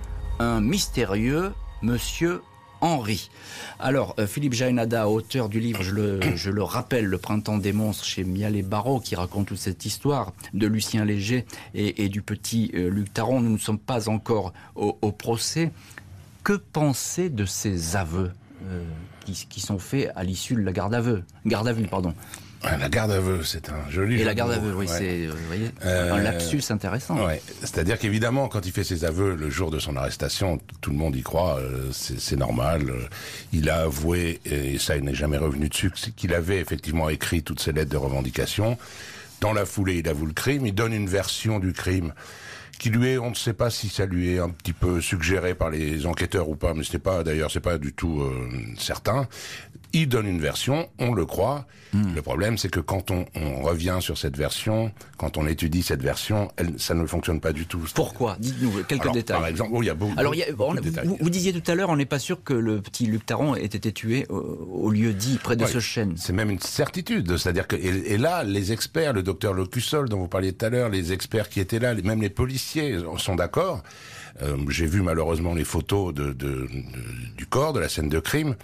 mystérieux 0.61 1.53
monsieur 1.83 2.43
Henri. 2.83 3.31
Alors, 3.79 4.15
euh, 4.19 4.27
Philippe 4.27 4.55
Jaénada, 4.55 5.09
auteur 5.09 5.49
du 5.49 5.61
livre, 5.61 5.83
je 5.83 5.93
le, 6.51 6.63
rappelle, 6.63 7.07
Le 7.07 7.17
printemps 7.17 7.59
des 7.59 7.73
monstres 7.73 8.05
chez 8.05 8.25
Mialet 8.25 8.63
Barreau, 8.63 8.99
qui 8.99 9.15
raconte 9.15 9.47
toute 9.47 9.59
cette 9.59 9.87
histoire 9.87 10.33
de 10.53 10.67
Lucien 10.67 11.05
Léger 11.05 11.47
et, 11.75 12.09
du 12.09 12.23
petit 12.23 12.73
euh, 12.75 12.91
Luc 12.91 13.15
Taron. 13.15 13.41
Nous 13.41 13.53
ne 13.53 13.59
sommes 13.59 13.79
pas 13.79 14.09
encore 14.09 14.53
au, 14.75 14.99
au 15.01 15.13
procès. 15.13 15.71
Que 16.43 16.55
penser 16.55 17.31
de 17.31 17.45
ces 17.45 17.95
aveux 17.95 18.33
euh, 18.65 18.83
qui, 19.25 19.47
qui 19.49 19.61
sont 19.61 19.79
faits 19.79 20.11
à 20.17 20.25
l'issue 20.25 20.55
de 20.55 20.63
la 20.63 20.73
garde 20.73 20.93
à 20.93 21.01
vue, 21.01 21.23
garde 21.47 21.69
à 21.69 21.73
vue, 21.73 21.87
pardon? 21.87 22.15
La 22.65 22.89
garde 22.89 23.11
à 23.11 23.21
c'est 23.45 23.71
un 23.71 23.91
joli. 23.91 24.21
Et 24.21 24.25
la 24.25 24.35
garde 24.35 24.53
à 24.53 24.59
oui, 24.59 24.87
c'est 24.89 25.27
vous 25.27 25.47
voyez, 25.47 25.71
un 25.83 26.19
lapsus 26.21 26.63
intéressant. 26.71 27.25
Ouais. 27.27 27.43
C'est-à-dire 27.61 27.99
qu'évidemment, 27.99 28.49
quand 28.49 28.67
il 28.67 28.73
fait 28.73 28.85
ses 28.85 29.05
aveux 29.05 29.35
le 29.35 29.51
jour 29.51 29.71
de 29.71 29.79
son 29.79 29.97
arrestation, 29.97 30.61
tout 30.81 30.91
le 30.91 30.97
monde 30.97 31.17
y 31.17 31.23
croit, 31.23 31.61
c'est 31.93 32.37
normal. 32.37 32.93
Il 33.53 33.69
a 33.69 33.83
avoué, 33.83 34.41
et 34.45 34.79
ça, 34.79 34.97
il 34.97 35.05
n'est 35.05 35.15
jamais 35.15 35.39
revenu 35.39 35.69
dessus, 35.69 35.91
qu'il 36.17 36.35
avait 36.35 36.59
effectivement 36.59 37.09
écrit 37.09 37.43
toutes 37.43 37.61
ses 37.61 37.73
lettres 37.73 37.91
de 37.91 37.97
revendication. 37.97 38.79
Dans 39.41 39.53
la 39.53 39.67
foulée, 39.67 39.99
il 39.99 40.09
avoue 40.09 40.27
le 40.27 40.33
crime. 40.33 40.67
Il 40.67 40.75
donne 40.75 40.93
une 40.93 41.09
version 41.09 41.59
du 41.59 41.73
crime 41.73 42.13
qui 42.83 42.91
lui 42.91 43.11
est, 43.11 43.19
on 43.19 43.31
ne 43.31 43.35
sait 43.37 43.53
pas 43.53 43.71
si 43.71 43.89
ça 43.89 44.07
lui 44.07 44.35
est 44.35 44.41
un 44.41 44.49
petit 44.49 44.73
peu 44.73 45.01
suggéré 45.01 45.55
par 45.55 45.71
les 45.71 46.05
enquêteurs 46.05 46.49
ou 46.49 46.57
pas, 46.57 46.75
mais 46.75 46.83
c'est 46.83 46.99
pas, 46.99 47.23
d'ailleurs, 47.23 47.49
c'est 47.49 47.61
pas 47.61 47.79
du 47.79 47.93
tout 47.93 48.23
euh, 48.23 48.51
certain. 48.77 49.29
Il 49.95 50.09
donne 50.09 50.27
une 50.27 50.41
version, 50.41 50.89
on 50.99 51.13
le 51.13 51.27
croit. 51.27 51.67
Hmm. 51.93 52.15
Le 52.15 52.23
problème, 52.23 52.57
c'est 52.57 52.71
que 52.71 52.81
quand 52.81 53.11
on, 53.11 53.27
on, 53.35 53.63
revient 53.63 53.99
sur 54.01 54.17
cette 54.17 54.37
version, 54.37 54.91
quand 55.19 55.37
on 55.37 55.47
étudie 55.47 55.83
cette 55.83 56.03
version, 56.03 56.51
elle, 56.57 56.79
ça 56.79 56.95
ne 56.95 57.05
fonctionne 57.07 57.41
pas 57.41 57.53
du 57.53 57.67
tout. 57.67 57.85
Pourquoi? 57.95 58.37
Dites-nous 58.41 58.83
quelques 58.85 59.13
détails. 59.13 59.37
Par 59.39 59.47
exemple, 59.47 59.73
oh, 59.75 59.83
il 59.83 59.87
y 59.87 59.91
a 59.91 59.95
beaucoup, 59.95 60.15
Alors, 60.17 60.35
y 60.35 60.43
a, 60.43 60.47
de 60.47 60.81
détails. 60.81 61.07
Vous, 61.21 61.31
disiez 61.31 61.53
tout 61.53 61.71
à 61.71 61.75
l'heure, 61.75 61.91
on 61.91 61.97
n'est 61.97 62.07
pas 62.07 62.19
sûr 62.19 62.43
que 62.43 62.55
le 62.55 62.81
petit 62.81 63.05
Luc 63.05 63.27
Taron 63.27 63.55
ait 63.55 63.65
été 63.65 63.93
tué 63.93 64.27
au, 64.31 64.91
lieu 64.91 65.13
dit, 65.13 65.39
près 65.43 65.57
de 65.57 65.67
ce 65.67 65.81
chêne. 65.81 66.15
C'est 66.17 66.33
même 66.33 66.51
une 66.51 66.61
certitude. 66.61 67.37
C'est-à-dire 67.37 67.67
que, 67.69 67.77
et, 67.77 68.17
là, 68.17 68.45
les 68.45 68.73
experts, 68.73 69.13
le 69.13 69.23
docteur 69.23 69.53
Locussol 69.53 70.09
dont 70.09 70.19
vous 70.19 70.29
parliez 70.29 70.55
tout 70.55 70.65
à 70.65 70.71
l'heure, 70.71 70.89
les 70.89 71.13
experts 71.13 71.51
qui 71.51 71.61
étaient 71.61 71.79
là, 71.79 71.95
même 71.95 72.23
les 72.23 72.31
policiers 72.31 72.99
sont 73.19 73.35
d'accord. 73.35 73.83
Euh, 74.41 74.57
J'ai 74.69 74.87
vu 74.87 75.03
malheureusement 75.03 75.53
les 75.53 75.65
photos 75.65 76.15
de, 76.15 76.33
de, 76.33 76.33
de, 76.33 76.69
du 77.37 77.45
corps, 77.45 77.75
de 77.75 77.81
la 77.81 77.91
scène 77.91 78.09
de 78.09 78.19
crime 78.19 78.57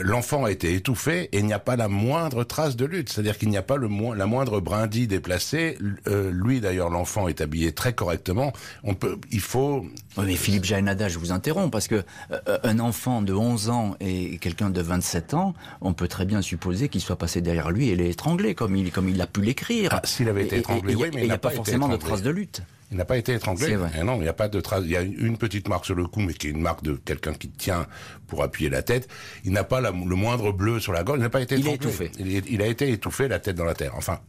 l'enfant 0.00 0.44
a 0.44 0.50
été 0.50 0.74
étouffé 0.74 1.28
et 1.32 1.38
il 1.38 1.46
n'y 1.46 1.52
a 1.52 1.58
pas 1.58 1.76
la 1.76 1.88
moindre 1.88 2.44
trace 2.44 2.76
de 2.76 2.84
lutte. 2.84 3.10
C'est-à-dire 3.10 3.38
qu'il 3.38 3.48
n'y 3.48 3.56
a 3.56 3.62
pas 3.62 3.76
le 3.76 3.88
la 4.14 4.26
moindre 4.26 4.60
brindille 4.60 5.06
déplacée. 5.06 5.78
Euh, 6.06 6.30
lui, 6.32 6.60
d'ailleurs, 6.60 6.90
l'enfant 6.90 7.28
est 7.28 7.40
habillé 7.40 7.72
très 7.72 7.92
correctement. 7.92 8.52
On 8.84 8.94
peut, 8.94 9.18
il 9.30 9.40
faut. 9.40 9.86
mais 10.16 10.36
Philippe 10.36 10.64
Jaénada, 10.64 11.08
je 11.08 11.18
vous 11.18 11.32
interromps 11.32 11.70
parce 11.70 11.88
que 11.88 12.02
euh, 12.30 12.58
un 12.62 12.78
enfant 12.78 13.22
de 13.22 13.34
11 13.34 13.70
ans 13.70 13.96
et 14.00 14.38
quelqu'un 14.38 14.70
de 14.70 14.80
27 14.80 15.34
ans, 15.34 15.54
on 15.80 15.92
peut 15.92 16.08
très 16.08 16.24
bien 16.24 16.42
supposer 16.42 16.88
qu'il 16.88 17.00
soit 17.00 17.16
passé 17.16 17.40
derrière 17.40 17.70
lui 17.70 17.90
et 17.90 18.14
comme 18.54 18.76
il 18.76 18.90
comme 18.92 19.08
il 19.08 19.20
a 19.20 19.26
pu 19.26 19.42
l'écrire. 19.42 19.90
Ah, 19.92 20.00
S'il 20.04 20.28
avait 20.28 20.44
été 20.44 20.58
étranglé, 20.58 20.94
oui, 20.94 21.08
mais 21.14 21.22
il 21.22 21.26
n'y 21.26 21.32
a, 21.32 21.38
pas, 21.38 21.50
forcément 21.50 21.88
de 21.88 21.96
trace 21.96 22.22
de 22.22 22.30
lutte. 22.30 22.62
Il 22.92 22.98
n'a 22.98 23.06
pas 23.06 23.16
été 23.16 23.32
étranglé. 23.32 23.76
Eh 23.98 24.04
non, 24.04 24.16
il 24.16 24.22
n'y 24.22 24.28
a 24.28 24.34
pas 24.34 24.48
de 24.48 24.60
trace. 24.60 24.82
Il 24.84 24.90
y 24.90 24.96
a 24.96 25.00
une 25.00 25.38
petite 25.38 25.66
marque 25.66 25.86
sur 25.86 25.94
le 25.94 26.06
cou, 26.06 26.20
mais 26.20 26.34
qui 26.34 26.48
est 26.48 26.50
une 26.50 26.60
marque 26.60 26.82
de 26.82 26.92
quelqu'un 26.92 27.32
qui 27.32 27.48
tient 27.48 27.86
pour 28.26 28.42
appuyer 28.42 28.70
la 28.70 28.82
tête. 28.82 29.08
Il 29.44 29.52
n'a 29.52 29.64
pas 29.64 29.80
le 29.80 29.92
moindre 29.92 30.52
bleu 30.52 30.78
sur 30.78 30.92
la 30.92 31.02
gorge. 31.02 31.18
Il 31.18 31.22
n'a 31.22 31.30
pas 31.30 31.40
été 31.40 31.54
il 31.54 31.66
étouffé. 31.66 32.10
Il, 32.18 32.30
il, 32.50 32.62
a 32.62 32.66
été 32.66 32.90
étouffé, 32.90 33.28
la 33.28 33.38
tête 33.38 33.56
dans 33.56 33.64
la 33.64 33.74
terre. 33.74 33.92
Enfin, 33.96 34.20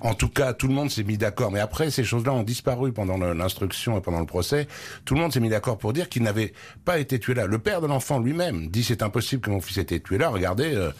en 0.00 0.14
tout 0.14 0.28
cas, 0.28 0.52
tout 0.52 0.68
le 0.68 0.74
monde 0.74 0.90
s'est 0.90 1.02
mis 1.02 1.18
d'accord. 1.18 1.50
Mais 1.50 1.60
après, 1.60 1.90
ces 1.90 2.04
choses-là 2.04 2.32
ont 2.32 2.44
disparu 2.44 2.92
pendant 2.92 3.16
l'instruction 3.18 3.98
et 3.98 4.00
pendant 4.00 4.20
le 4.20 4.26
procès. 4.26 4.68
Tout 5.04 5.14
le 5.14 5.20
monde 5.20 5.32
s'est 5.32 5.40
mis 5.40 5.48
d'accord 5.48 5.78
pour 5.78 5.92
dire 5.92 6.08
qu'il 6.08 6.22
n'avait 6.22 6.52
pas 6.84 6.98
été 6.98 7.18
tué 7.18 7.34
là. 7.34 7.46
Le 7.46 7.58
père 7.58 7.80
de 7.80 7.88
l'enfant 7.88 8.20
lui-même 8.20 8.68
dit 8.68 8.84
c'est 8.84 9.02
impossible 9.02 9.42
que 9.42 9.50
mon 9.50 9.60
fils 9.60 9.78
ait 9.78 9.82
été 9.82 10.00
tué 10.00 10.18
là. 10.18 10.28
Regardez, 10.28 10.74
euh, 10.74 10.90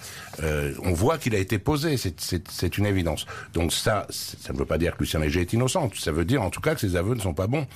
euh, 0.43 0.73
on 0.83 0.93
voit 0.93 1.19
qu'il 1.19 1.35
a 1.37 1.39
été 1.39 1.59
posé. 1.59 1.97
C'est 1.97 2.79
une 2.79 2.87
évidence. 2.87 3.27
Donc 3.55 3.73
ça, 3.73 4.07
ça 4.11 4.53
ne 4.53 4.59
veut 4.59 4.65
pas 4.65 4.79
dire 4.79 4.97
que 4.97 5.05
Lucien 5.05 5.21
Léger 5.21 5.43
est 5.43 5.53
innocent. 5.53 5.91
Ça 5.97 6.11
veut 6.11 6.25
dire 6.25 6.43
en 6.43 6.51
tout 6.51 6.61
cas 6.61 6.75
que 6.75 6.81
ses 6.81 6.97
aveux 6.97 7.12
ne 7.15 7.21
sont 7.21 7.35
pas 7.35 7.47
bons. 7.47 7.67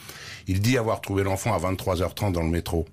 Il 0.46 0.61
dit 0.61 0.79
avoir 0.79 1.01
trouvé 1.01 1.22
l'enfant 1.25 1.55
à 1.55 1.59
23h30 1.59 2.33
dans 2.33 2.42
le 2.42 2.51
métro 2.51 2.87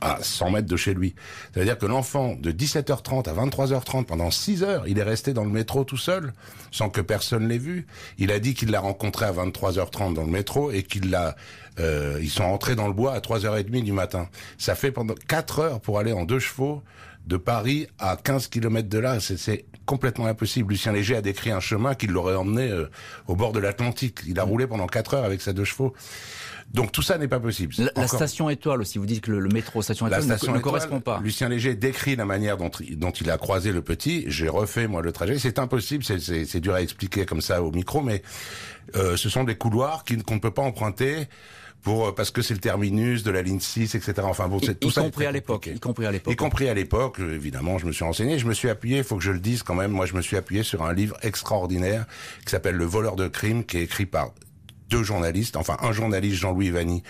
à 0.00 0.18
100 0.22 0.50
mètres 0.50 0.68
de 0.68 0.76
chez 0.76 0.94
lui. 0.94 1.14
C'est-à-dire 1.52 1.78
que 1.78 1.86
l'enfant, 1.86 2.36
de 2.36 2.52
17h30 2.52 3.28
à 3.28 3.34
23h30, 3.34 4.04
pendant 4.04 4.30
6 4.30 4.62
heures, 4.62 4.86
il 4.86 4.98
est 4.98 5.02
resté 5.02 5.32
dans 5.32 5.44
le 5.44 5.50
métro 5.50 5.84
tout 5.84 5.96
seul, 5.96 6.32
sans 6.70 6.88
que 6.88 7.00
personne 7.00 7.48
l'ait 7.48 7.58
vu. 7.58 7.86
Il 8.18 8.30
a 8.30 8.38
dit 8.38 8.54
qu'il 8.54 8.70
l'a 8.70 8.80
rencontré 8.80 9.26
à 9.26 9.32
23h30 9.32 10.14
dans 10.14 10.24
le 10.24 10.30
métro 10.30 10.70
et 10.70 10.82
qu'il 10.82 11.10
l'a... 11.10 11.36
Euh, 11.80 12.18
ils 12.20 12.30
sont 12.30 12.44
entrés 12.44 12.74
dans 12.74 12.86
le 12.86 12.92
bois 12.92 13.14
à 13.14 13.20
3h30 13.20 13.82
du 13.82 13.92
matin. 13.92 14.28
Ça 14.58 14.74
fait 14.74 14.92
pendant 14.92 15.14
4 15.28 15.58
heures 15.58 15.80
pour 15.80 15.98
aller 15.98 16.12
en 16.12 16.24
deux 16.24 16.38
chevaux 16.38 16.82
de 17.26 17.36
Paris 17.36 17.86
à 17.98 18.16
15 18.16 18.48
km 18.48 18.88
de 18.88 18.98
là. 18.98 19.18
C'est 19.20 19.64
complètement 19.86 20.26
impossible. 20.26 20.72
Lucien 20.72 20.92
Léger 20.92 21.16
a 21.16 21.22
décrit 21.22 21.50
un 21.50 21.60
chemin 21.60 21.94
qui 21.94 22.06
l'aurait 22.06 22.34
emmené 22.34 22.70
euh, 22.70 22.90
au 23.26 23.36
bord 23.36 23.52
de 23.52 23.58
l'Atlantique. 23.58 24.20
Il 24.26 24.38
a 24.38 24.44
roulé 24.44 24.66
pendant 24.66 24.86
4 24.86 25.14
heures 25.14 25.24
avec 25.24 25.40
ses 25.40 25.52
deux 25.52 25.64
chevaux. 25.64 25.94
Donc 26.72 26.90
tout 26.90 27.02
ça 27.02 27.18
n'est 27.18 27.28
pas 27.28 27.40
possible. 27.40 27.74
La, 27.96 28.08
station 28.08 28.48
étoile 28.48 28.80
aussi, 28.80 28.98
vous 28.98 29.04
dites 29.04 29.22
que 29.22 29.30
le, 29.30 29.48
métro 29.48 29.82
station 29.82 30.06
étoile 30.06 30.24
ne, 30.24 30.58
correspond 30.58 31.00
pas. 31.00 31.20
Lucien 31.22 31.48
Léger 31.48 31.74
décrit 31.74 32.16
la 32.16 32.24
manière 32.24 32.56
dont, 32.56 32.70
dont 32.92 33.10
il 33.10 33.30
a 33.30 33.36
croisé 33.36 33.72
le 33.72 33.82
petit. 33.82 34.24
J'ai 34.28 34.48
refait 34.48 34.86
moi 34.86 35.02
le 35.02 35.12
trajet. 35.12 35.38
C'est 35.38 35.58
impossible, 35.58 36.02
c'est 36.04 36.60
dur 36.60 36.74
à 36.74 36.80
expliquer 36.80 37.26
comme 37.26 37.42
ça 37.42 37.62
au 37.62 37.70
micro, 37.72 38.00
mais 38.00 38.22
euh, 38.96 39.16
ce 39.16 39.28
sont 39.28 39.44
des 39.44 39.56
couloirs 39.56 40.04
qu'on 40.04 40.34
ne 40.34 40.40
peut 40.40 40.50
pas 40.50 40.62
emprunter 40.62 41.28
pour 41.82 42.08
euh, 42.08 42.12
parce 42.12 42.30
que 42.30 42.42
c'est 42.42 42.54
le 42.54 42.60
terminus 42.60 43.22
de 43.22 43.30
la 43.30 43.42
ligne 43.42 43.60
6, 43.60 43.94
etc. 43.94 44.14
Enfin 44.24 44.48
bon, 44.48 44.58
c'est 44.62 44.78
tout 44.78 44.88
y 44.88 44.92
ça. 44.92 45.02
Compris 45.02 45.26
à 45.26 45.32
l'époque. 45.32 45.66
Y 45.66 45.80
compris 45.80 46.06
à 46.06 46.12
l'époque. 46.12 46.32
Y 46.32 46.36
compris 46.36 46.68
à 46.68 46.74
l'époque, 46.74 47.18
évidemment, 47.18 47.78
je 47.78 47.86
me 47.86 47.92
suis 47.92 48.04
renseigné. 48.04 48.38
Je 48.38 48.46
me 48.46 48.54
suis 48.54 48.68
appuyé, 48.68 48.98
il 48.98 49.04
faut 49.04 49.16
que 49.16 49.24
je 49.24 49.32
le 49.32 49.40
dise 49.40 49.62
quand 49.62 49.74
même. 49.74 49.90
Moi, 49.90 50.06
je 50.06 50.14
me 50.14 50.22
suis 50.22 50.36
appuyé 50.36 50.62
sur 50.62 50.82
un 50.82 50.92
livre 50.92 51.16
extraordinaire 51.22 52.06
qui 52.44 52.50
s'appelle 52.50 52.76
Le 52.76 52.84
voleur 52.84 53.16
de 53.16 53.28
crime, 53.28 53.64
qui 53.64 53.78
est 53.78 53.82
écrit 53.82 54.06
par 54.06 54.30
deux 54.92 55.02
journalistes, 55.02 55.56
enfin 55.56 55.78
un 55.80 55.90
journaliste 55.92 56.36
Jean-Louis 56.36 56.70
Vanny 56.70 57.02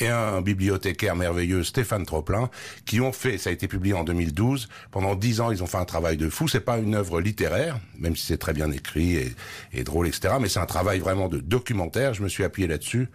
et 0.00 0.08
un 0.08 0.40
bibliothécaire 0.42 1.14
merveilleux 1.14 1.62
Stéphane 1.62 2.04
Troplin, 2.04 2.50
qui 2.84 3.00
ont 3.00 3.12
fait, 3.12 3.38
ça 3.38 3.50
a 3.50 3.52
été 3.52 3.68
publié 3.68 3.94
en 3.94 4.02
2012, 4.02 4.68
pendant 4.90 5.14
dix 5.14 5.40
ans 5.40 5.52
ils 5.52 5.62
ont 5.62 5.68
fait 5.68 5.78
un 5.78 5.84
travail 5.84 6.16
de 6.16 6.28
fou. 6.28 6.48
C'est 6.48 6.58
pas 6.58 6.78
une 6.78 6.96
œuvre 6.96 7.20
littéraire, 7.20 7.78
même 7.96 8.16
si 8.16 8.26
c'est 8.26 8.38
très 8.38 8.54
bien 8.54 8.72
écrit 8.72 9.14
et, 9.14 9.36
et 9.72 9.84
drôle, 9.84 10.08
etc. 10.08 10.34
Mais 10.40 10.48
c'est 10.48 10.58
un 10.58 10.66
travail 10.66 10.98
vraiment 10.98 11.28
de 11.28 11.38
documentaire. 11.38 12.12
Je 12.12 12.24
me 12.24 12.28
suis 12.28 12.42
appuyé 12.42 12.66
là-dessus 12.66 13.08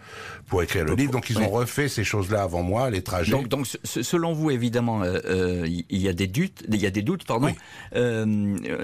pour 0.46 0.62
écrire 0.62 0.84
le 0.84 0.94
livre. 0.94 1.12
Donc 1.12 1.30
ils 1.30 1.38
ont 1.38 1.48
refait 1.48 1.88
ces 1.88 2.04
choses-là 2.04 2.42
avant 2.42 2.62
moi, 2.62 2.90
les 2.90 3.02
trajets. 3.02 3.32
Donc, 3.32 3.48
donc 3.48 3.66
selon 3.84 4.32
vous, 4.32 4.50
évidemment, 4.50 5.02
euh, 5.02 5.18
euh, 5.24 5.66
il 5.66 5.98
y 6.00 6.08
a 6.08 6.12
des 6.12 6.26
doutes, 6.26 6.62
il 6.68 6.80
y 6.80 6.86
a 6.86 6.90
des 6.90 7.02
doutes, 7.02 7.24
pardon. 7.24 7.54
Euh, 7.94 8.24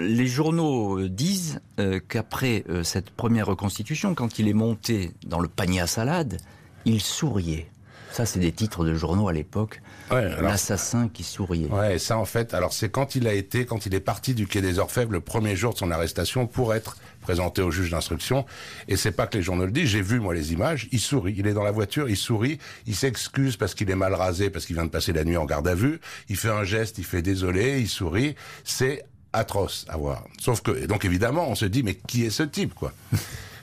les 0.00 0.26
journaux 0.26 1.08
disent 1.08 1.60
qu'après 2.08 2.64
cette 2.82 3.10
première 3.10 3.46
reconstitution, 3.46 4.14
quand 4.14 4.38
il 4.38 4.48
est 4.48 4.54
monté 4.54 5.10
dans 5.26 5.40
le 5.40 5.48
panier 5.48 5.80
à 5.80 5.86
salade, 5.86 6.38
il 6.84 7.00
souriait. 7.00 7.68
Ça, 8.12 8.26
c'est 8.26 8.40
des 8.40 8.50
titres 8.50 8.84
de 8.84 8.94
journaux 8.94 9.28
à 9.28 9.32
l'époque. 9.32 9.82
L'assassin 10.10 11.08
qui 11.08 11.22
souriait. 11.22 11.68
Ouais, 11.68 11.98
ça 11.98 12.18
en 12.18 12.24
fait, 12.24 12.54
alors 12.54 12.72
c'est 12.72 12.88
quand 12.88 13.14
il 13.14 13.28
a 13.28 13.32
été, 13.32 13.64
quand 13.64 13.86
il 13.86 13.94
est 13.94 14.00
parti 14.00 14.34
du 14.34 14.48
quai 14.48 14.60
des 14.60 14.80
Orfèvres 14.80 15.12
le 15.12 15.20
premier 15.20 15.54
jour 15.54 15.72
de 15.72 15.78
son 15.78 15.92
arrestation 15.92 16.48
pour 16.48 16.74
être 16.74 16.96
présenté 17.20 17.62
au 17.62 17.70
juge 17.70 17.90
d'instruction. 17.90 18.46
Et 18.88 18.96
c'est 18.96 19.12
pas 19.12 19.26
que 19.26 19.36
les 19.36 19.42
journaux 19.42 19.66
le 19.66 19.72
disent. 19.72 19.88
J'ai 19.88 20.02
vu 20.02 20.20
moi 20.20 20.34
les 20.34 20.52
images. 20.52 20.88
Il 20.92 21.00
sourit. 21.00 21.34
Il 21.36 21.46
est 21.46 21.54
dans 21.54 21.62
la 21.62 21.70
voiture. 21.70 22.08
Il 22.08 22.16
sourit. 22.16 22.58
Il 22.86 22.94
s'excuse 22.94 23.56
parce 23.56 23.74
qu'il 23.74 23.90
est 23.90 23.96
mal 23.96 24.14
rasé, 24.14 24.50
parce 24.50 24.66
qu'il 24.66 24.76
vient 24.76 24.84
de 24.86 24.90
passer 24.90 25.12
la 25.12 25.24
nuit 25.24 25.36
en 25.36 25.44
garde 25.44 25.68
à 25.68 25.74
vue. 25.74 26.00
Il 26.28 26.36
fait 26.36 26.50
un 26.50 26.64
geste. 26.64 26.98
Il 26.98 27.04
fait 27.04 27.22
désolé. 27.22 27.80
Il 27.80 27.88
sourit. 27.88 28.34
C'est 28.64 29.04
atroce 29.32 29.86
à 29.88 29.96
voir. 29.96 30.24
Sauf 30.38 30.60
que, 30.62 30.86
donc 30.86 31.04
évidemment, 31.04 31.48
on 31.48 31.54
se 31.54 31.64
dit 31.64 31.82
mais 31.82 31.94
qui 31.94 32.24
est 32.24 32.30
ce 32.30 32.42
type 32.42 32.74
quoi? 32.74 32.92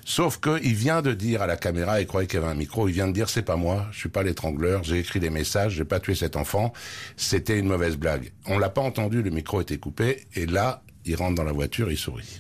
Sauf 0.06 0.40
qu'il 0.40 0.74
vient 0.74 1.02
de 1.02 1.14
dire 1.14 1.42
à 1.42 1.48
la 1.48 1.58
caméra, 1.58 2.00
il 2.00 2.08
croyait 2.08 2.28
qu'il 2.28 2.40
y 2.40 2.42
avait 2.42 2.50
un 2.50 2.56
micro, 2.56 2.88
il 2.88 2.94
vient 2.94 3.10
de 3.10 3.12
dire 3.12 3.28
c'est 3.28 3.42
pas 3.42 3.58
moi, 3.58 3.88
je 3.92 4.00
suis 4.00 4.08
pas 4.08 4.24
l'étrangleur, 4.24 4.86
j'ai 4.86 5.00
écrit 5.00 5.20
des 5.20 5.30
messages, 5.30 5.74
j'ai 5.74 5.84
pas 5.84 6.00
tué 6.00 6.16
cet 6.16 6.38
enfant, 6.38 6.72
c'était 7.18 7.60
une 7.60 7.68
mauvaise 7.68 7.98
blague. 7.98 8.32
On 8.46 8.58
l'a 8.58 8.70
pas 8.70 8.80
entendu, 8.80 9.22
le 9.22 9.32
micro 9.32 9.60
était 9.60 9.78
coupé, 9.78 10.26
et 10.34 10.46
là, 10.46 10.82
il 11.04 11.18
rentre 11.18 11.36
dans 11.36 11.44
la 11.44 11.52
voiture, 11.52 11.92
il 11.92 11.98
sourit. 11.98 12.40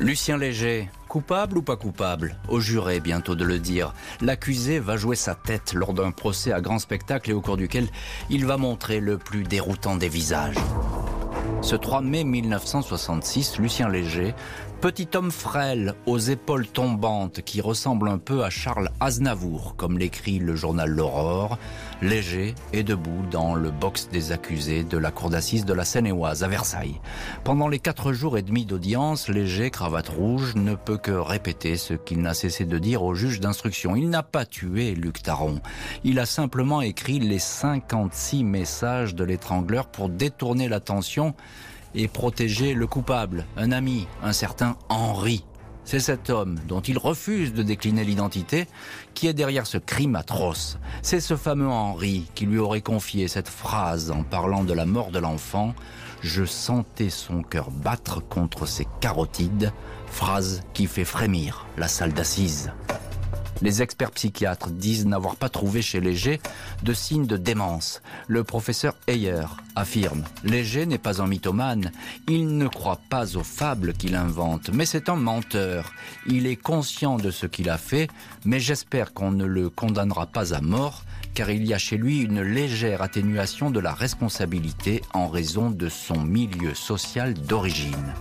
Lucien 0.00 0.36
Léger, 0.36 0.88
coupable 1.06 1.58
ou 1.58 1.62
pas 1.62 1.76
coupable? 1.76 2.36
Au 2.48 2.60
juré 2.60 2.98
bientôt 2.98 3.34
de 3.34 3.44
le 3.44 3.58
dire. 3.58 3.94
L'accusé 4.20 4.80
va 4.80 4.96
jouer 4.96 5.16
sa 5.16 5.34
tête 5.34 5.74
lors 5.74 5.92
d'un 5.92 6.10
procès 6.10 6.52
à 6.52 6.60
grand 6.60 6.78
spectacle 6.78 7.30
et 7.30 7.34
au 7.34 7.40
cours 7.40 7.56
duquel 7.56 7.88
il 8.28 8.44
va 8.46 8.56
montrer 8.56 8.98
le 9.00 9.18
plus 9.18 9.44
déroutant 9.44 9.96
des 9.96 10.08
visages. 10.08 10.56
Ce 11.60 11.76
3 11.76 12.00
mai 12.00 12.24
1966, 12.24 13.58
Lucien 13.58 13.88
Léger 13.88 14.34
Petit 14.82 15.06
homme 15.14 15.30
frêle, 15.30 15.94
aux 16.06 16.18
épaules 16.18 16.66
tombantes, 16.66 17.40
qui 17.42 17.60
ressemble 17.60 18.08
un 18.08 18.18
peu 18.18 18.42
à 18.42 18.50
Charles 18.50 18.90
Aznavour, 18.98 19.76
comme 19.76 19.96
l'écrit 19.96 20.40
le 20.40 20.56
journal 20.56 20.90
L'Aurore, 20.90 21.56
léger 22.02 22.56
et 22.72 22.82
debout 22.82 23.22
dans 23.30 23.54
le 23.54 23.70
box 23.70 24.08
des 24.08 24.32
accusés 24.32 24.82
de 24.82 24.98
la 24.98 25.12
cour 25.12 25.30
d'assises 25.30 25.64
de 25.64 25.72
la 25.72 25.84
Seine-et-Oise 25.84 26.42
à 26.42 26.48
Versailles. 26.48 27.00
Pendant 27.44 27.68
les 27.68 27.78
quatre 27.78 28.12
jours 28.12 28.36
et 28.36 28.42
demi 28.42 28.66
d'audience, 28.66 29.28
Léger, 29.28 29.70
cravate 29.70 30.08
rouge, 30.08 30.56
ne 30.56 30.74
peut 30.74 30.98
que 30.98 31.12
répéter 31.12 31.76
ce 31.76 31.94
qu'il 31.94 32.20
n'a 32.20 32.34
cessé 32.34 32.64
de 32.64 32.78
dire 32.80 33.04
au 33.04 33.14
juge 33.14 33.38
d'instruction. 33.38 33.94
Il 33.94 34.10
n'a 34.10 34.24
pas 34.24 34.46
tué 34.46 34.96
Luc 34.96 35.22
Taron. 35.22 35.60
Il 36.02 36.18
a 36.18 36.26
simplement 36.26 36.82
écrit 36.82 37.20
les 37.20 37.38
56 37.38 38.42
messages 38.42 39.14
de 39.14 39.22
l'étrangleur 39.22 39.86
pour 39.86 40.08
détourner 40.08 40.66
l'attention 40.66 41.36
et 41.94 42.08
protéger 42.08 42.74
le 42.74 42.86
coupable, 42.86 43.46
un 43.56 43.72
ami, 43.72 44.06
un 44.22 44.32
certain 44.32 44.76
Henri. 44.88 45.44
C'est 45.84 46.00
cet 46.00 46.30
homme, 46.30 46.58
dont 46.68 46.80
il 46.80 46.96
refuse 46.96 47.52
de 47.52 47.62
décliner 47.62 48.04
l'identité, 48.04 48.68
qui 49.14 49.26
est 49.26 49.34
derrière 49.34 49.66
ce 49.66 49.78
crime 49.78 50.14
atroce. 50.14 50.78
C'est 51.02 51.20
ce 51.20 51.36
fameux 51.36 51.68
Henri 51.68 52.30
qui 52.34 52.46
lui 52.46 52.58
aurait 52.58 52.82
confié 52.82 53.26
cette 53.26 53.48
phrase 53.48 54.10
en 54.10 54.22
parlant 54.22 54.64
de 54.64 54.72
la 54.72 54.86
mort 54.86 55.10
de 55.10 55.18
l'enfant. 55.18 55.74
Je 56.20 56.44
sentais 56.44 57.10
son 57.10 57.42
cœur 57.42 57.70
battre 57.70 58.22
contre 58.26 58.66
ses 58.66 58.86
carotides, 59.00 59.72
phrase 60.06 60.62
qui 60.72 60.86
fait 60.86 61.04
frémir 61.04 61.66
la 61.76 61.88
salle 61.88 62.12
d'assises. 62.12 62.70
Les 63.62 63.80
experts 63.80 64.10
psychiatres 64.10 64.70
disent 64.70 65.06
n'avoir 65.06 65.36
pas 65.36 65.48
trouvé 65.48 65.82
chez 65.82 66.00
Léger 66.00 66.40
de 66.82 66.92
signes 66.92 67.26
de 67.26 67.36
démence. 67.36 68.02
Le 68.26 68.42
professeur 68.42 68.96
Heyer 69.06 69.44
affirme 69.76 70.24
Léger 70.42 70.84
n'est 70.84 70.98
pas 70.98 71.22
un 71.22 71.28
mythomane, 71.28 71.92
il 72.28 72.58
ne 72.58 72.66
croit 72.66 73.00
pas 73.08 73.36
aux 73.36 73.44
fables 73.44 73.92
qu'il 73.92 74.16
invente, 74.16 74.70
mais 74.70 74.84
c'est 74.84 75.08
un 75.08 75.16
menteur. 75.16 75.92
Il 76.26 76.48
est 76.48 76.56
conscient 76.56 77.18
de 77.18 77.30
ce 77.30 77.46
qu'il 77.46 77.70
a 77.70 77.78
fait, 77.78 78.08
mais 78.44 78.58
j'espère 78.58 79.14
qu'on 79.14 79.30
ne 79.30 79.44
le 79.44 79.70
condamnera 79.70 80.26
pas 80.26 80.54
à 80.54 80.60
mort, 80.60 81.04
car 81.34 81.50
il 81.50 81.64
y 81.64 81.72
a 81.72 81.78
chez 81.78 81.96
lui 81.96 82.20
une 82.20 82.42
légère 82.42 83.00
atténuation 83.00 83.70
de 83.70 83.80
la 83.80 83.94
responsabilité 83.94 85.02
en 85.14 85.28
raison 85.28 85.70
de 85.70 85.88
son 85.88 86.20
milieu 86.20 86.74
social 86.74 87.34
d'origine. 87.34 88.12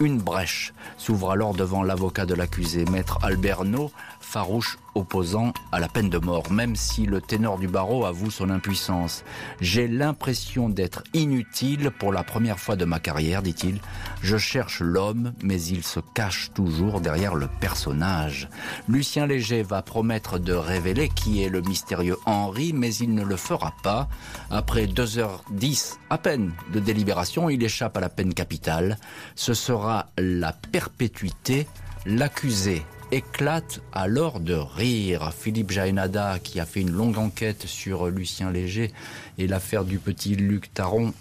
Une 0.00 0.18
brèche 0.18 0.72
s'ouvre 0.96 1.30
alors 1.30 1.54
devant 1.54 1.82
l'avocat 1.82 2.26
de 2.26 2.34
l'accusé, 2.34 2.84
maître 2.86 3.18
Alberno, 3.22 3.90
farouche 4.28 4.76
opposant 4.94 5.54
à 5.72 5.80
la 5.80 5.88
peine 5.88 6.10
de 6.10 6.18
mort, 6.18 6.52
même 6.52 6.76
si 6.76 7.06
le 7.06 7.22
ténor 7.22 7.58
du 7.58 7.66
barreau 7.66 8.04
avoue 8.04 8.30
son 8.30 8.50
impuissance. 8.50 9.24
J'ai 9.60 9.88
l'impression 9.88 10.68
d'être 10.68 11.02
inutile 11.14 11.90
pour 11.90 12.12
la 12.12 12.24
première 12.24 12.58
fois 12.58 12.76
de 12.76 12.84
ma 12.84 12.98
carrière, 12.98 13.42
dit-il. 13.42 13.80
Je 14.20 14.36
cherche 14.36 14.80
l'homme, 14.80 15.32
mais 15.42 15.62
il 15.62 15.82
se 15.82 16.00
cache 16.14 16.50
toujours 16.52 17.00
derrière 17.00 17.36
le 17.36 17.48
personnage. 17.48 18.50
Lucien 18.86 19.26
Léger 19.26 19.62
va 19.62 19.80
promettre 19.80 20.38
de 20.38 20.52
révéler 20.52 21.08
qui 21.08 21.42
est 21.42 21.48
le 21.48 21.62
mystérieux 21.62 22.18
Henri, 22.26 22.74
mais 22.74 22.94
il 22.94 23.14
ne 23.14 23.24
le 23.24 23.36
fera 23.36 23.72
pas. 23.82 24.08
Après 24.50 24.86
2h10 24.86 25.96
à 26.10 26.18
peine 26.18 26.52
de 26.74 26.80
délibération, 26.80 27.48
il 27.48 27.62
échappe 27.62 27.96
à 27.96 28.00
la 28.00 28.10
peine 28.10 28.34
capitale. 28.34 28.98
Ce 29.36 29.54
sera 29.54 30.06
la 30.18 30.52
perpétuité. 30.52 31.66
L'accusé 32.06 32.84
éclate 33.10 33.80
alors 33.92 34.40
de 34.40 34.54
rire. 34.54 35.32
Philippe 35.32 35.70
Jaénada, 35.70 36.38
qui 36.38 36.60
a 36.60 36.66
fait 36.66 36.80
une 36.80 36.90
longue 36.90 37.18
enquête 37.18 37.66
sur 37.66 38.08
Lucien 38.08 38.50
Léger 38.50 38.92
et 39.38 39.46
l'affaire 39.46 39.84
du 39.84 39.98
petit 39.98 40.36
Luc 40.36 40.72
Taron, 40.72 41.12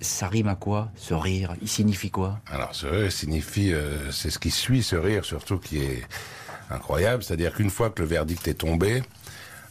ça 0.00 0.28
rime 0.28 0.48
à 0.48 0.54
quoi 0.54 0.90
Ce 0.96 1.14
rire, 1.14 1.54
il 1.60 1.68
signifie 1.68 2.10
quoi? 2.10 2.40
Alors 2.46 2.74
ce 2.74 2.86
rire 2.86 3.12
signifie, 3.12 3.72
euh, 3.72 4.10
c'est 4.12 4.30
ce 4.30 4.38
qui 4.38 4.50
suit 4.50 4.82
ce 4.82 4.96
rire 4.96 5.24
surtout 5.24 5.58
qui 5.58 5.78
est 5.78 6.02
incroyable, 6.70 7.22
c'est-à-dire 7.22 7.54
qu'une 7.54 7.70
fois 7.70 7.90
que 7.90 8.02
le 8.02 8.08
verdict 8.08 8.46
est 8.46 8.54
tombé, 8.54 9.02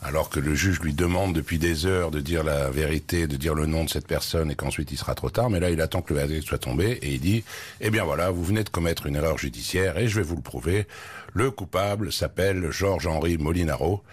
alors 0.02 0.30
que 0.30 0.40
le 0.40 0.54
juge 0.54 0.80
lui 0.80 0.94
demande 0.94 1.34
depuis 1.34 1.58
des 1.58 1.86
heures 1.86 2.12
de 2.12 2.20
dire 2.20 2.44
la 2.44 2.70
vérité, 2.70 3.28
de 3.28 3.36
dire 3.36 3.56
le 3.56 3.66
nom 3.66 3.84
de 3.84 3.90
cette 3.90 4.08
personne 4.08 4.52
et 4.52 4.56
qu'ensuite 4.56 4.92
il 4.92 4.98
sera 4.98 5.16
trop 5.16 5.30
tard, 5.30 5.50
mais 5.50 5.60
là 5.60 5.70
il 5.70 5.82
attend 5.82 6.02
que 6.02 6.14
le 6.14 6.20
verdict 6.20 6.48
soit 6.48 6.60
tombé 6.60 7.00
et 7.02 7.14
il 7.14 7.20
dit, 7.20 7.44
eh 7.82 7.90
bien 7.90 8.04
voilà, 8.04 8.30
vous 8.30 8.44
venez 8.44 8.64
de 8.64 8.70
commettre 8.70 9.08
une 9.08 9.16
erreur 9.16 9.38
judiciaire 9.38 9.98
et 9.98 10.08
je 10.08 10.16
vais 10.16 10.26
vous 10.26 10.36
le 10.36 10.42
prouver. 10.42 10.88
Le 11.34 11.52
coupable 11.52 12.12
s'appelle 12.12 12.72
Georges-Henri 12.72 13.38
Molinaro. 13.38 14.04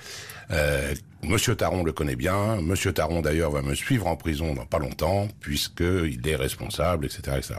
Euh, 0.50 0.94
Monsieur 1.22 1.56
Taron 1.56 1.84
le 1.84 1.92
connaît 1.92 2.16
bien. 2.16 2.60
Monsieur 2.60 2.92
Taron 2.92 3.22
d'ailleurs 3.22 3.50
va 3.50 3.62
me 3.62 3.74
suivre 3.74 4.06
en 4.06 4.16
prison 4.16 4.54
dans 4.54 4.66
pas 4.66 4.78
longtemps 4.78 5.28
puisqu'il 5.40 6.20
est 6.26 6.36
responsable, 6.36 7.06
etc., 7.06 7.38
etc. 7.38 7.54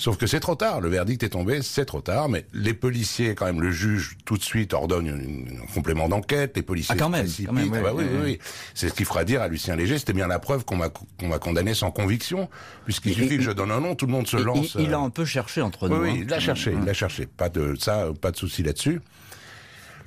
Sauf 0.00 0.16
que 0.16 0.26
c'est 0.26 0.40
trop 0.40 0.54
tard, 0.54 0.80
le 0.80 0.88
verdict 0.88 1.22
est 1.24 1.28
tombé, 1.28 1.60
c'est 1.60 1.84
trop 1.84 2.00
tard, 2.00 2.30
mais 2.30 2.46
les 2.54 2.72
policiers, 2.72 3.34
quand 3.34 3.44
même, 3.44 3.60
le 3.60 3.70
juge 3.70 4.16
tout 4.24 4.38
de 4.38 4.42
suite 4.42 4.72
ordonne 4.72 5.08
un 5.08 5.74
complément 5.74 6.08
d'enquête, 6.08 6.56
les 6.56 6.62
policiers 6.62 6.94
ah, 6.96 6.98
quand 6.98 7.10
même, 7.10 7.26
quand 7.44 7.52
même 7.52 7.70
ah 7.74 7.82
bah 7.82 7.92
oui, 7.94 8.04
oui, 8.10 8.20
oui. 8.24 8.38
C'est 8.72 8.88
ce 8.88 8.94
qu'il 8.94 9.04
fera 9.04 9.24
dire 9.24 9.42
à 9.42 9.48
Lucien 9.48 9.76
Léger, 9.76 9.98
c'était 9.98 10.14
bien 10.14 10.26
la 10.26 10.38
preuve 10.38 10.64
qu'on 10.64 10.76
m'a 10.76 10.88
qu'on 10.88 11.28
m'a 11.28 11.38
condamné 11.38 11.74
sans 11.74 11.90
conviction, 11.90 12.48
puisqu'il 12.86 13.12
suffit 13.12 13.36
que 13.36 13.42
je 13.42 13.50
donne 13.50 13.70
un 13.70 13.80
nom, 13.80 13.94
tout 13.94 14.06
le 14.06 14.12
monde 14.12 14.26
se 14.26 14.38
lance. 14.38 14.74
Il, 14.78 14.86
il, 14.86 14.94
a 14.94 14.98
un 14.98 15.10
peu 15.10 15.26
cherché 15.26 15.60
entre 15.60 15.86
nous. 15.90 15.96
Oui, 15.96 16.08
hein. 16.08 16.16
il 16.20 16.28
l'a 16.28 16.40
cherché, 16.40 16.72
il 16.72 16.82
l'a 16.82 16.94
cherché. 16.94 17.26
Pas 17.26 17.50
de 17.50 17.74
ça, 17.78 18.06
pas 18.18 18.30
de 18.30 18.38
souci 18.38 18.62
là-dessus. 18.62 19.02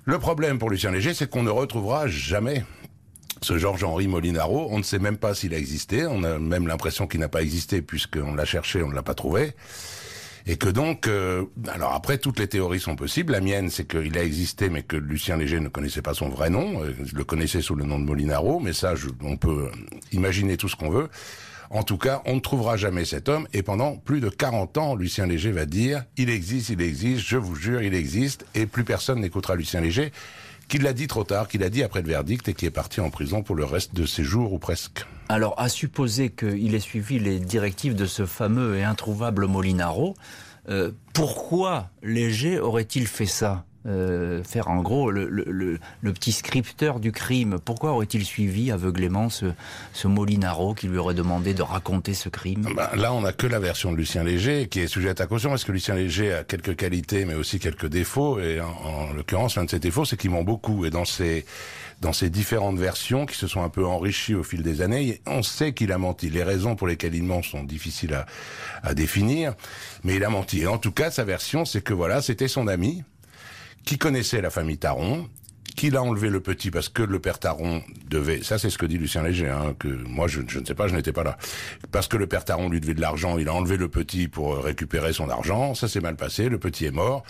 Le 0.05 0.17
problème 0.17 0.57
pour 0.57 0.71
Lucien 0.71 0.89
Léger, 0.89 1.13
c'est 1.13 1.29
qu'on 1.29 1.43
ne 1.43 1.51
retrouvera 1.51 2.07
jamais 2.07 2.65
ce 3.43 3.57
Georges-Henri 3.57 4.07
Molinaro, 4.07 4.67
on 4.71 4.77
ne 4.77 4.83
sait 4.83 4.99
même 4.99 5.17
pas 5.17 5.35
s'il 5.35 5.53
a 5.53 5.57
existé, 5.57 6.05
on 6.07 6.23
a 6.23 6.39
même 6.39 6.67
l'impression 6.67 7.07
qu'il 7.07 7.19
n'a 7.19 7.29
pas 7.29 7.41
existé 7.41 7.81
puisqu'on 7.81 8.35
l'a 8.35 8.45
cherché, 8.45 8.81
on 8.81 8.89
ne 8.89 8.95
l'a 8.95 9.03
pas 9.03 9.13
trouvé. 9.13 9.53
Et 10.45 10.57
que 10.57 10.67
donc, 10.67 11.07
euh, 11.07 11.45
alors 11.73 11.93
après, 11.93 12.17
toutes 12.17 12.39
les 12.39 12.47
théories 12.47 12.81
sont 12.81 12.97
possibles. 12.97 13.31
La 13.31 13.39
mienne, 13.39 13.69
c'est 13.69 13.87
qu'il 13.87 14.17
a 14.17 14.23
existé, 14.23 14.69
mais 14.69 14.83
que 14.83 14.97
Lucien 14.97 15.37
Léger 15.37 15.61
ne 15.61 15.69
connaissait 15.69 16.01
pas 16.01 16.13
son 16.13 16.27
vrai 16.27 16.49
nom. 16.49 16.83
Euh, 16.83 16.93
Je 17.05 17.15
le 17.15 17.23
connaissais 17.23 17.61
sous 17.61 17.75
le 17.75 17.85
nom 17.85 17.97
de 17.97 18.03
Molinaro, 18.03 18.59
mais 18.59 18.73
ça, 18.73 18.95
je, 18.95 19.07
on 19.21 19.37
peut 19.37 19.71
imaginer 20.11 20.57
tout 20.57 20.67
ce 20.67 20.75
qu'on 20.75 20.89
veut. 20.89 21.07
En 21.69 21.83
tout 21.83 21.97
cas, 21.97 22.21
on 22.25 22.35
ne 22.35 22.39
trouvera 22.41 22.75
jamais 22.75 23.05
cet 23.05 23.29
homme. 23.29 23.47
Et 23.53 23.63
pendant 23.63 23.95
plus 23.95 24.19
de 24.19 24.27
40 24.27 24.77
ans, 24.77 24.95
Lucien 24.95 25.25
Léger 25.25 25.51
va 25.51 25.65
dire, 25.65 26.03
il 26.17 26.29
existe, 26.29 26.69
il 26.69 26.81
existe, 26.81 27.25
je 27.25 27.37
vous 27.37 27.55
jure, 27.55 27.81
il 27.81 27.93
existe. 27.93 28.45
Et 28.53 28.65
plus 28.65 28.83
personne 28.83 29.21
n'écoutera 29.21 29.55
Lucien 29.55 29.79
Léger, 29.79 30.11
qui 30.67 30.77
l'a 30.77 30.93
dit 30.93 31.07
trop 31.07 31.23
tard, 31.23 31.47
qui 31.47 31.57
l'a 31.57 31.69
dit 31.69 31.83
après 31.83 32.01
le 32.01 32.07
verdict 32.07 32.47
et 32.47 32.53
qui 32.53 32.65
est 32.65 32.71
parti 32.71 33.01
en 33.01 33.09
prison 33.09 33.43
pour 33.43 33.55
le 33.55 33.65
reste 33.65 33.93
de 33.93 34.05
ses 34.05 34.23
jours 34.23 34.53
ou 34.53 34.59
presque. 34.59 35.05
Alors, 35.29 35.53
à 35.57 35.69
supposer 35.69 36.29
qu'il 36.29 36.75
ait 36.75 36.79
suivi 36.79 37.19
les 37.19 37.39
directives 37.39 37.95
de 37.95 38.05
ce 38.05 38.25
fameux 38.25 38.77
et 38.77 38.83
introuvable 38.83 39.47
Molinaro, 39.47 40.15
euh, 40.69 40.91
pourquoi 41.13 41.89
Léger 42.01 42.59
aurait-il 42.59 43.07
fait 43.07 43.25
ça? 43.25 43.65
Euh, 43.85 44.43
faire 44.43 44.69
en 44.69 44.81
gros 44.81 45.11
le, 45.11 45.27
le, 45.29 45.43
le, 45.47 45.79
le, 46.01 46.13
petit 46.13 46.31
scripteur 46.31 46.99
du 46.99 47.11
crime. 47.11 47.57
Pourquoi 47.63 47.91
aurait-il 47.91 48.23
suivi 48.23 48.71
aveuglément 48.71 49.29
ce, 49.29 49.47
ce, 49.93 50.07
Molinaro 50.07 50.73
qui 50.73 50.87
lui 50.87 50.97
aurait 50.97 51.13
demandé 51.13 51.53
de 51.53 51.61
raconter 51.61 52.13
ce 52.13 52.29
crime? 52.29 52.67
Ben, 52.75 52.89
Là, 52.95 53.13
on 53.13 53.21
n'a 53.21 53.33
que 53.33 53.47
la 53.47 53.59
version 53.59 53.91
de 53.91 53.97
Lucien 53.97 54.23
Léger 54.23 54.67
qui 54.67 54.79
est 54.79 54.87
sujette 54.87 55.21
à 55.21 55.27
caution 55.27 55.49
parce 55.49 55.63
que 55.63 55.71
Lucien 55.71 55.95
Léger 55.95 56.33
a 56.33 56.43
quelques 56.43 56.75
qualités 56.75 57.25
mais 57.25 57.33
aussi 57.33 57.59
quelques 57.59 57.87
défauts? 57.87 58.39
Et 58.39 58.61
en, 58.61 58.67
en 58.69 59.13
l'occurrence, 59.13 59.55
l'un 59.57 59.65
de 59.65 59.69
ses 59.69 59.79
défauts, 59.79 60.05
c'est 60.05 60.17
qu'il 60.17 60.31
ment 60.31 60.43
beaucoup 60.43 60.85
et 60.85 60.89
dans 60.89 61.05
ses 61.05 61.45
dans 62.01 62.13
ces 62.13 62.29
différentes 62.29 62.77
versions 62.77 63.25
qui 63.25 63.37
se 63.37 63.47
sont 63.47 63.63
un 63.63 63.69
peu 63.69 63.85
enrichies 63.85 64.35
au 64.35 64.43
fil 64.43 64.61
des 64.61 64.81
années, 64.81 65.21
on 65.25 65.41
sait 65.41 65.73
qu'il 65.73 65.91
a 65.93 65.97
menti. 65.97 66.29
Les 66.29 66.43
raisons 66.43 66.75
pour 66.75 66.87
lesquelles 66.87 67.15
il 67.15 67.23
ment 67.23 67.41
sont 67.41 67.63
difficiles 67.63 68.13
à, 68.13 68.25
à 68.83 68.93
définir, 68.93 69.53
mais 70.03 70.15
il 70.15 70.23
a 70.25 70.29
menti. 70.29 70.61
Et 70.61 70.67
en 70.67 70.77
tout 70.77 70.91
cas, 70.91 71.11
sa 71.11 71.23
version, 71.23 71.63
c'est 71.63 71.81
que 71.81 71.93
voilà, 71.93 72.21
c'était 72.21 72.49
son 72.49 72.67
ami 72.67 73.03
qui 73.85 73.97
connaissait 73.97 74.41
la 74.41 74.49
famille 74.49 74.77
Taron, 74.77 75.29
qu'il 75.75 75.95
a 75.95 76.03
enlevé 76.03 76.29
le 76.29 76.39
petit 76.39 76.71
parce 76.71 76.89
que 76.89 77.01
le 77.01 77.19
père 77.19 77.39
Taron 77.39 77.81
devait, 78.07 78.43
ça 78.43 78.57
c'est 78.57 78.69
ce 78.69 78.77
que 78.77 78.85
dit 78.85 78.97
Lucien 78.97 79.23
Léger, 79.23 79.49
hein, 79.49 79.75
que 79.77 79.87
moi 79.87 80.27
je, 80.27 80.41
je, 80.47 80.59
ne 80.59 80.65
sais 80.65 80.75
pas, 80.75 80.87
je 80.87 80.95
n'étais 80.95 81.13
pas 81.13 81.23
là, 81.23 81.37
parce 81.91 82.07
que 82.07 82.17
le 82.17 82.27
père 82.27 82.45
Taron 82.45 82.69
lui 82.69 82.79
devait 82.79 82.93
de 82.93 83.01
l'argent, 83.01 83.37
il 83.37 83.47
a 83.49 83.53
enlevé 83.53 83.77
le 83.77 83.87
petit 83.87 84.27
pour 84.27 84.57
récupérer 84.57 85.13
son 85.13 85.29
argent, 85.29 85.73
ça 85.73 85.87
s'est 85.87 86.01
mal 86.01 86.15
passé, 86.15 86.49
le 86.49 86.59
petit 86.59 86.85
est 86.85 86.91
mort. 86.91 87.23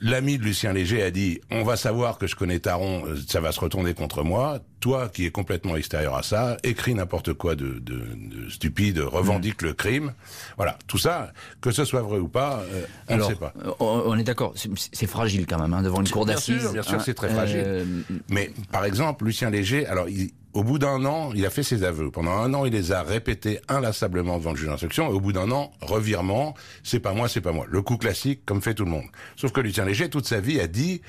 L'ami 0.00 0.38
de 0.38 0.44
Lucien 0.44 0.72
Léger 0.72 1.02
a 1.02 1.10
dit 1.10 1.40
on 1.50 1.62
va 1.62 1.76
savoir 1.76 2.18
que 2.18 2.26
je 2.26 2.36
connais 2.36 2.58
Taron, 2.58 3.04
ça 3.26 3.40
va 3.40 3.52
se 3.52 3.60
retourner 3.60 3.94
contre 3.94 4.22
moi. 4.22 4.60
Toi 4.80 5.08
qui 5.08 5.26
es 5.26 5.30
complètement 5.30 5.76
extérieur 5.76 6.14
à 6.14 6.22
ça, 6.22 6.56
écris 6.62 6.94
n'importe 6.94 7.32
quoi 7.32 7.56
de, 7.56 7.80
de, 7.80 7.96
de, 8.14 8.48
stupide, 8.48 8.98
revendique 9.00 9.62
mmh. 9.62 9.66
le 9.66 9.72
crime. 9.72 10.12
Voilà, 10.56 10.78
tout 10.86 10.98
ça, 10.98 11.32
que 11.60 11.72
ce 11.72 11.84
soit 11.84 12.02
vrai 12.02 12.18
ou 12.18 12.28
pas, 12.28 12.62
euh, 12.72 12.84
on 13.08 13.14
Alors, 13.14 13.28
ne 13.28 13.34
sait 13.34 13.40
pas. 13.40 13.52
On 13.80 14.16
est 14.16 14.22
d'accord, 14.22 14.54
c'est 14.54 15.06
fragile 15.08 15.46
quand 15.46 15.58
même 15.58 15.74
hein, 15.74 15.82
devant 15.82 16.00
une 16.00 16.08
cour 16.08 16.26
d'assises. 16.26 16.54
Bien 16.54 16.60
sûr, 16.62 16.72
bien 16.74 16.82
sûr, 16.82 16.94
hein, 16.94 17.02
c'est 17.04 17.14
très 17.14 17.28
fragile. 17.28 17.62
euh, 17.64 17.84
Mais 18.30 18.52
par 18.70 18.84
exemple, 18.84 19.24
Lucien 19.24 19.50
Léger, 19.50 19.84
alors 19.86 20.08
il, 20.08 20.30
au 20.58 20.64
bout 20.64 20.80
d'un 20.80 21.04
an, 21.04 21.30
il 21.36 21.46
a 21.46 21.50
fait 21.50 21.62
ses 21.62 21.84
aveux. 21.84 22.10
Pendant 22.10 22.32
un 22.32 22.52
an, 22.52 22.64
il 22.64 22.72
les 22.72 22.90
a 22.90 23.04
répétés 23.04 23.60
inlassablement 23.68 24.38
devant 24.38 24.50
le 24.50 24.56
juge 24.56 24.66
d'instruction. 24.66 25.08
Et 25.08 25.12
au 25.12 25.20
bout 25.20 25.32
d'un 25.32 25.52
an, 25.52 25.70
revirement, 25.80 26.54
c'est 26.82 26.98
pas 26.98 27.12
moi, 27.12 27.28
c'est 27.28 27.40
pas 27.40 27.52
moi. 27.52 27.64
Le 27.68 27.80
coup 27.80 27.96
classique, 27.96 28.40
comme 28.44 28.60
fait 28.60 28.74
tout 28.74 28.84
le 28.84 28.90
monde. 28.90 29.04
Sauf 29.36 29.52
que 29.52 29.60
Lucien 29.60 29.84
Léger, 29.84 30.10
toute 30.10 30.26
sa 30.26 30.40
vie, 30.40 30.58
a 30.58 30.66
dit, 30.66 31.00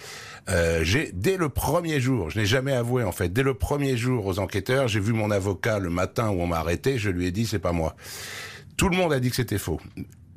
euh, 0.49 0.81
j'ai 0.83 1.09
dès 1.13 1.35
le 1.35 1.49
premier 1.49 1.99
jour, 1.99 2.29
je 2.29 2.37
n'ai 2.37 2.45
jamais 2.45 2.73
avoué 2.73 3.03
en 3.03 3.11
fait, 3.11 3.33
dès 3.33 3.41
le 3.41 3.55
premier 3.55 3.97
jour 3.97 4.27
aux 4.27 4.37
enquêteurs, 4.37 4.87
j'ai 4.87 4.99
vu 4.99 5.13
mon 5.13 5.31
avocat 5.31 5.79
le 5.79 5.89
matin 5.89 6.29
où 6.29 6.41
on 6.41 6.45
m'a 6.45 6.57
arrêté, 6.57 6.99
je 6.99 7.09
lui 7.09 7.25
ai 7.25 7.31
dit, 7.31 7.47
c'est 7.47 7.57
pas 7.57 7.71
moi. 7.71 7.95
Tout 8.77 8.89
le 8.89 8.97
monde 8.97 9.11
a 9.11 9.19
dit 9.19 9.31
que 9.31 9.35
c'était 9.35 9.57
faux. 9.57 9.81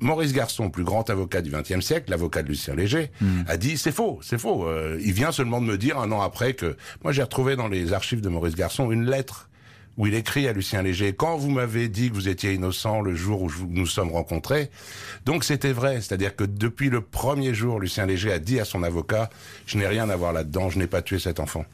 Maurice 0.02 0.32
Garçon, 0.32 0.68
plus 0.68 0.84
grand 0.84 1.08
avocat 1.08 1.40
du 1.40 1.50
XXe 1.50 1.80
siècle, 1.80 2.10
l'avocat 2.10 2.42
de 2.42 2.48
Lucien 2.48 2.74
Léger, 2.74 3.10
mm. 3.20 3.42
a 3.46 3.56
dit 3.56 3.78
c'est 3.78 3.92
faux, 3.92 4.18
c'est 4.22 4.38
faux. 4.38 4.66
Euh, 4.66 4.98
il 5.02 5.12
vient 5.12 5.32
seulement 5.32 5.60
de 5.60 5.66
me 5.66 5.78
dire 5.78 5.98
un 5.98 6.10
an 6.12 6.20
après 6.20 6.54
que 6.54 6.76
moi 7.02 7.12
j'ai 7.12 7.22
retrouvé 7.22 7.56
dans 7.56 7.68
les 7.68 7.92
archives 7.92 8.20
de 8.20 8.28
Maurice 8.28 8.56
Garçon 8.56 8.90
une 8.90 9.08
lettre 9.08 9.48
où 9.98 10.06
il 10.06 10.14
écrit 10.14 10.48
à 10.48 10.52
Lucien 10.52 10.82
Léger 10.82 11.12
quand 11.12 11.36
vous 11.36 11.50
m'avez 11.50 11.88
dit 11.88 12.08
que 12.08 12.14
vous 12.14 12.28
étiez 12.28 12.54
innocent 12.54 13.00
le 13.02 13.14
jour 13.14 13.42
où 13.42 13.50
nous 13.68 13.82
nous 13.82 13.86
sommes 13.86 14.10
rencontrés. 14.10 14.70
Donc 15.24 15.44
c'était 15.44 15.72
vrai, 15.72 16.00
c'est-à-dire 16.00 16.34
que 16.34 16.44
depuis 16.44 16.88
le 16.88 17.00
premier 17.00 17.54
jour, 17.54 17.78
Lucien 17.78 18.06
Léger 18.06 18.32
a 18.32 18.38
dit 18.38 18.58
à 18.58 18.64
son 18.64 18.82
avocat 18.82 19.30
je 19.66 19.78
n'ai 19.78 19.86
rien 19.86 20.10
à 20.10 20.16
voir 20.16 20.32
là-dedans, 20.32 20.70
je 20.70 20.78
n'ai 20.78 20.86
pas 20.86 21.02
tué 21.02 21.18
cet 21.18 21.40
enfant. 21.40 21.64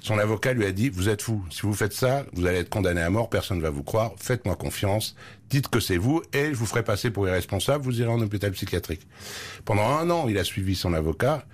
Son 0.00 0.18
avocat 0.18 0.54
lui 0.54 0.64
a 0.64 0.72
dit 0.72 0.88
vous 0.88 1.08
êtes 1.08 1.22
fou, 1.22 1.44
si 1.50 1.62
vous 1.62 1.74
faites 1.74 1.92
ça, 1.92 2.24
vous 2.32 2.46
allez 2.46 2.58
être 2.58 2.70
condamné 2.70 3.02
à 3.02 3.10
mort, 3.10 3.28
personne 3.28 3.58
ne 3.58 3.62
va 3.62 3.70
vous 3.70 3.82
croire, 3.82 4.12
faites-moi 4.16 4.56
confiance, 4.56 5.14
dites 5.50 5.68
que 5.68 5.78
c'est 5.78 5.98
vous 5.98 6.22
et 6.32 6.46
je 6.46 6.54
vous 6.54 6.66
ferai 6.66 6.82
passer 6.82 7.10
pour 7.10 7.28
irresponsable, 7.28 7.84
vous 7.84 8.00
irez 8.00 8.10
en 8.10 8.20
hôpital 8.20 8.50
psychiatrique. 8.52 9.06
Pendant 9.64 9.86
un 9.86 10.08
an, 10.10 10.26
il 10.28 10.38
a 10.38 10.44
suivi 10.44 10.74
son 10.74 10.94
avocat 10.94 11.44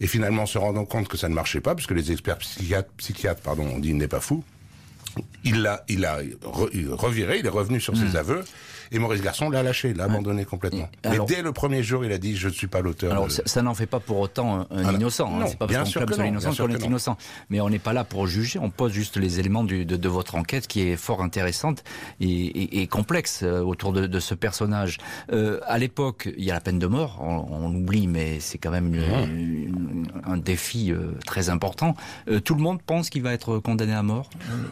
et 0.00 0.08
finalement 0.08 0.46
se 0.46 0.58
rendant 0.58 0.84
compte 0.84 1.06
que 1.06 1.16
ça 1.16 1.28
ne 1.28 1.34
marchait 1.34 1.60
pas, 1.60 1.74
puisque 1.76 1.92
les 1.92 2.10
experts 2.10 2.38
psychiatres, 2.38 2.90
psychiatres 2.96 3.42
pardon, 3.42 3.64
ont 3.64 3.78
dit 3.78 3.90
il 3.90 3.96
n'est 3.96 4.08
pas 4.08 4.20
fou, 4.20 4.42
il 5.44 5.62
l'a, 5.62 5.84
il 5.88 6.04
a 6.04 6.18
reviré, 6.42 7.38
il 7.38 7.46
est 7.46 7.50
revenu 7.50 7.80
sur 7.80 7.96
ses 7.96 8.12
hmm. 8.12 8.16
aveux. 8.16 8.44
Et 8.92 8.98
Maurice 8.98 9.22
Garçon 9.22 9.48
l'a 9.48 9.62
lâché, 9.62 9.94
l'a 9.94 10.04
abandonné 10.04 10.44
complètement. 10.44 10.88
Mais 11.04 11.18
dès 11.26 11.40
le 11.40 11.52
premier 11.52 11.82
jour, 11.82 12.04
il 12.04 12.12
a 12.12 12.18
dit 12.18 12.36
je 12.36 12.48
ne 12.48 12.52
suis 12.52 12.66
pas 12.66 12.80
l'auteur. 12.80 13.10
Alors 13.12 13.30
ça, 13.30 13.62
n'en 13.62 13.74
fait 13.74 13.86
pas 13.86 14.00
pour 14.00 14.20
autant 14.20 14.66
un, 14.70 14.94
innocent. 14.94 15.40
Hein. 15.40 15.46
C'est 15.46 15.58
pas 15.58 15.66
parce 15.66 15.94
qu'on 15.94 16.04
clame 16.04 16.26
l'innocent 16.26 16.54
qu'on 16.54 16.68
est 16.70 16.84
innocent. 16.84 17.16
Mais 17.48 17.60
on 17.60 17.70
n'est 17.70 17.78
pas 17.78 17.92
là 17.94 18.04
pour 18.04 18.26
juger. 18.26 18.58
On 18.58 18.70
pose 18.70 18.92
juste 18.92 19.16
les 19.16 19.40
éléments 19.40 19.64
du, 19.64 19.84
de, 19.84 19.96
de, 19.96 20.08
votre 20.08 20.34
enquête 20.34 20.66
qui 20.66 20.82
est 20.82 20.96
fort 20.96 21.22
intéressante 21.22 21.82
et, 22.20 22.26
et, 22.26 22.82
et 22.82 22.86
complexe 22.86 23.40
euh, 23.42 23.60
autour 23.60 23.92
de, 23.92 24.06
de 24.06 24.20
ce 24.20 24.34
personnage. 24.34 24.98
Euh, 25.32 25.58
à 25.66 25.78
l'époque, 25.78 26.28
il 26.36 26.44
y 26.44 26.50
a 26.50 26.54
la 26.54 26.60
peine 26.60 26.78
de 26.78 26.86
mort. 26.86 27.18
On, 27.22 27.46
on 27.50 27.70
l'oublie, 27.70 28.06
mais 28.06 28.40
c'est 28.40 28.58
quand 28.58 28.70
même 28.70 28.94
une, 28.94 29.81
un 30.26 30.36
défi 30.36 30.92
euh, 30.92 31.12
très 31.26 31.48
important. 31.48 31.94
Euh, 32.28 32.40
tout 32.40 32.54
le 32.54 32.62
monde 32.62 32.82
pense 32.82 33.10
qu'il 33.10 33.22
va 33.22 33.32
être 33.32 33.58
condamné 33.58 33.94
à 33.94 34.02
mort. 34.02 34.28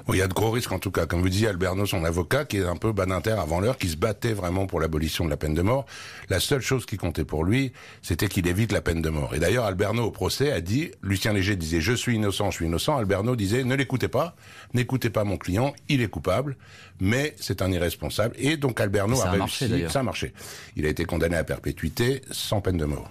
il 0.08 0.16
y 0.16 0.22
a 0.22 0.28
de 0.28 0.34
gros 0.34 0.50
risques 0.50 0.72
en 0.72 0.78
tout 0.78 0.90
cas. 0.90 1.06
Comme 1.06 1.20
vous 1.20 1.28
disiez, 1.28 1.48
Alberno, 1.48 1.86
son 1.86 2.04
avocat, 2.04 2.44
qui 2.44 2.58
est 2.58 2.66
un 2.66 2.76
peu 2.76 2.92
baninter 2.92 3.30
avant 3.30 3.60
l'heure, 3.60 3.78
qui 3.78 3.88
se 3.88 3.96
bat 3.96 4.10
battait 4.10 4.32
vraiment 4.32 4.66
pour 4.66 4.80
l'abolition 4.80 5.24
de 5.24 5.30
la 5.30 5.36
peine 5.36 5.54
de 5.54 5.62
mort. 5.62 5.86
La 6.30 6.40
seule 6.40 6.62
chose 6.62 6.84
qui 6.84 6.96
comptait 6.96 7.24
pour 7.24 7.44
lui, 7.44 7.72
c'était 8.02 8.26
qu'il 8.26 8.48
évite 8.48 8.72
la 8.72 8.80
peine 8.80 9.00
de 9.00 9.08
mort. 9.08 9.36
Et 9.36 9.38
d'ailleurs, 9.38 9.64
Alberno 9.66 10.02
au 10.02 10.10
procès 10.10 10.50
a 10.50 10.60
dit, 10.60 10.90
Lucien 11.00 11.32
Léger 11.32 11.54
disait 11.54 11.80
je 11.80 11.92
suis 11.92 12.16
innocent, 12.16 12.50
je 12.50 12.56
suis 12.56 12.66
innocent. 12.66 12.96
Alberno 12.96 13.36
disait 13.36 13.62
ne 13.62 13.76
l'écoutez 13.76 14.08
pas, 14.08 14.34
n'écoutez 14.74 15.10
pas 15.10 15.22
mon 15.22 15.36
client, 15.36 15.74
il 15.88 16.02
est 16.02 16.08
coupable, 16.08 16.56
mais 17.00 17.36
c'est 17.38 17.62
un 17.62 17.70
irresponsable. 17.70 18.34
Et 18.36 18.56
donc 18.56 18.80
Alberno 18.80 19.20
a, 19.20 19.30
réussi, 19.30 19.84
ça 19.88 20.00
a 20.00 20.02
marché. 20.02 20.32
Il 20.74 20.86
a 20.86 20.88
été 20.88 21.04
condamné 21.04 21.36
à 21.36 21.44
perpétuité 21.44 22.22
sans 22.32 22.60
peine 22.60 22.78
de 22.78 22.84
mort. 22.84 23.08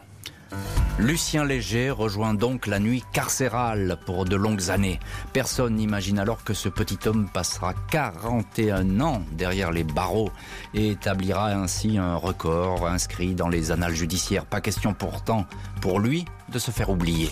Lucien 0.99 1.45
Léger 1.45 1.91
rejoint 1.91 2.33
donc 2.33 2.67
la 2.67 2.79
nuit 2.79 3.03
carcérale 3.13 3.97
pour 4.05 4.25
de 4.25 4.35
longues 4.35 4.69
années. 4.69 4.99
Personne 5.31 5.75
n'imagine 5.75 6.19
alors 6.19 6.43
que 6.43 6.53
ce 6.53 6.67
petit 6.67 6.99
homme 7.07 7.29
passera 7.33 7.73
41 7.89 8.99
ans 8.99 9.21
derrière 9.31 9.71
les 9.71 9.85
barreaux 9.85 10.29
et 10.73 10.89
établira 10.89 11.51
ainsi 11.51 11.97
un 11.97 12.15
record 12.15 12.85
inscrit 12.85 13.33
dans 13.33 13.47
les 13.47 13.71
annales 13.71 13.95
judiciaires. 13.95 14.45
Pas 14.45 14.59
question 14.59 14.93
pourtant 14.93 15.45
pour 15.81 15.99
lui 15.99 16.25
de 16.51 16.59
se 16.59 16.71
faire 16.71 16.89
oublier. 16.89 17.29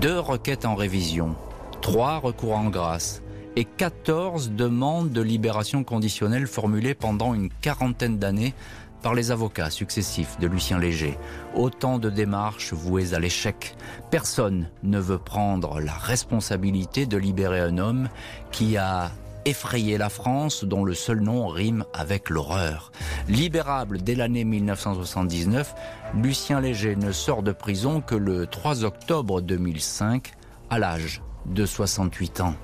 Deux 0.00 0.18
requêtes 0.18 0.64
en 0.64 0.74
révision, 0.74 1.36
trois 1.80 2.18
recours 2.18 2.56
en 2.56 2.70
grâce 2.70 3.22
et 3.56 3.64
14 3.64 4.50
demandes 4.50 5.10
de 5.10 5.20
libération 5.20 5.82
conditionnelle 5.82 6.46
formulées 6.46 6.94
pendant 6.94 7.34
une 7.34 7.50
quarantaine 7.50 8.18
d'années 8.18 8.54
par 9.02 9.14
les 9.14 9.30
avocats 9.30 9.70
successifs 9.70 10.38
de 10.38 10.46
Lucien 10.46 10.78
Léger. 10.78 11.18
Autant 11.54 11.98
de 11.98 12.10
démarches 12.10 12.72
vouées 12.72 13.14
à 13.14 13.18
l'échec. 13.18 13.76
Personne 14.10 14.68
ne 14.82 14.98
veut 14.98 15.18
prendre 15.18 15.80
la 15.80 15.92
responsabilité 15.92 17.06
de 17.06 17.16
libérer 17.16 17.60
un 17.60 17.78
homme 17.78 18.08
qui 18.50 18.76
a 18.76 19.10
effrayé 19.44 19.96
la 19.98 20.08
France 20.10 20.64
dont 20.64 20.84
le 20.84 20.94
seul 20.94 21.20
nom 21.20 21.46
rime 21.48 21.84
avec 21.94 22.28
l'horreur. 22.28 22.92
Libérable 23.28 24.02
dès 24.02 24.14
l'année 24.14 24.44
1979, 24.44 25.74
Lucien 26.14 26.60
Léger 26.60 26.96
ne 26.96 27.12
sort 27.12 27.42
de 27.42 27.52
prison 27.52 28.00
que 28.00 28.14
le 28.14 28.46
3 28.46 28.84
octobre 28.84 29.40
2005 29.40 30.32
à 30.70 30.78
l'âge 30.78 31.22
de 31.46 31.64
68 31.64 32.40
ans. 32.40 32.54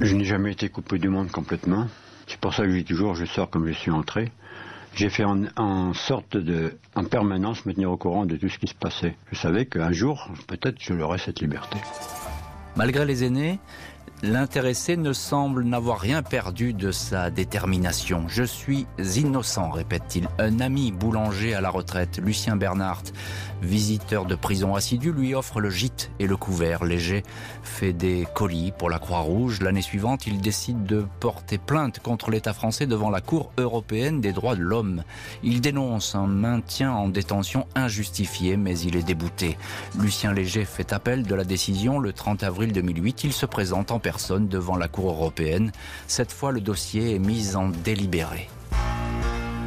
Je 0.00 0.14
n'ai 0.14 0.24
jamais 0.24 0.52
été 0.52 0.68
coupé 0.68 0.98
du 0.98 1.08
monde 1.08 1.30
complètement. 1.30 1.88
C'est 2.28 2.38
pour 2.38 2.54
ça 2.54 2.62
que 2.62 2.70
je 2.70 2.76
dis 2.76 2.84
toujours 2.84 3.14
je 3.14 3.24
sors 3.24 3.50
comme 3.50 3.66
je 3.66 3.72
suis 3.72 3.90
entré 3.90 4.30
j'ai 4.98 5.10
fait 5.10 5.24
en, 5.24 5.94
sorte 5.94 6.36
de, 6.36 6.76
en 6.96 7.04
permanence, 7.04 7.64
me 7.66 7.72
tenir 7.72 7.92
au 7.92 7.96
courant 7.96 8.26
de 8.26 8.34
tout 8.34 8.48
ce 8.48 8.58
qui 8.58 8.66
se 8.66 8.74
passait. 8.74 9.14
Je 9.30 9.38
savais 9.38 9.64
qu'un 9.64 9.92
jour, 9.92 10.28
peut-être, 10.48 10.74
je 10.80 10.92
l'aurais 10.92 11.18
cette 11.18 11.40
liberté. 11.40 11.78
Malgré 12.74 13.04
les 13.04 13.22
aînés, 13.22 13.60
L'intéressé 14.24 14.96
ne 14.96 15.12
semble 15.12 15.62
n'avoir 15.62 16.00
rien 16.00 16.24
perdu 16.24 16.72
de 16.72 16.90
sa 16.90 17.30
détermination. 17.30 18.24
Je 18.26 18.42
suis 18.42 18.84
innocent, 18.98 19.70
répète-t-il. 19.70 20.28
Un 20.40 20.58
ami 20.58 20.90
boulanger 20.90 21.54
à 21.54 21.60
la 21.60 21.70
retraite, 21.70 22.18
Lucien 22.18 22.56
Bernhardt, 22.56 23.12
visiteur 23.62 24.24
de 24.24 24.34
prison 24.34 24.74
assidu, 24.74 25.12
lui 25.12 25.36
offre 25.36 25.60
le 25.60 25.70
gîte 25.70 26.10
et 26.18 26.26
le 26.26 26.36
couvert. 26.36 26.84
Léger 26.84 27.22
fait 27.62 27.92
des 27.92 28.26
colis 28.34 28.72
pour 28.76 28.90
la 28.90 28.98
Croix-Rouge. 28.98 29.60
L'année 29.62 29.82
suivante, 29.82 30.26
il 30.26 30.40
décide 30.40 30.82
de 30.82 31.06
porter 31.20 31.58
plainte 31.58 32.00
contre 32.00 32.32
l'État 32.32 32.52
français 32.52 32.86
devant 32.86 33.10
la 33.10 33.20
Cour 33.20 33.52
européenne 33.56 34.20
des 34.20 34.32
droits 34.32 34.56
de 34.56 34.62
l'homme. 34.62 35.04
Il 35.44 35.60
dénonce 35.60 36.16
un 36.16 36.26
maintien 36.26 36.90
en 36.90 37.08
détention 37.08 37.68
injustifié, 37.76 38.56
mais 38.56 38.76
il 38.80 38.96
est 38.96 39.04
débouté. 39.04 39.56
Lucien 39.96 40.32
Léger 40.32 40.64
fait 40.64 40.92
appel 40.92 41.22
de 41.22 41.34
la 41.36 41.44
décision 41.44 42.00
le 42.00 42.12
30 42.12 42.42
avril 42.42 42.72
2008. 42.72 43.22
Il 43.22 43.32
se 43.32 43.46
présente 43.46 43.92
en 43.92 44.00
devant 44.40 44.76
la 44.76 44.88
Cour 44.88 45.10
européenne. 45.10 45.72
Cette 46.06 46.32
fois, 46.32 46.52
le 46.52 46.60
dossier 46.60 47.14
est 47.14 47.18
mis 47.18 47.56
en 47.56 47.68
délibéré. 47.68 48.48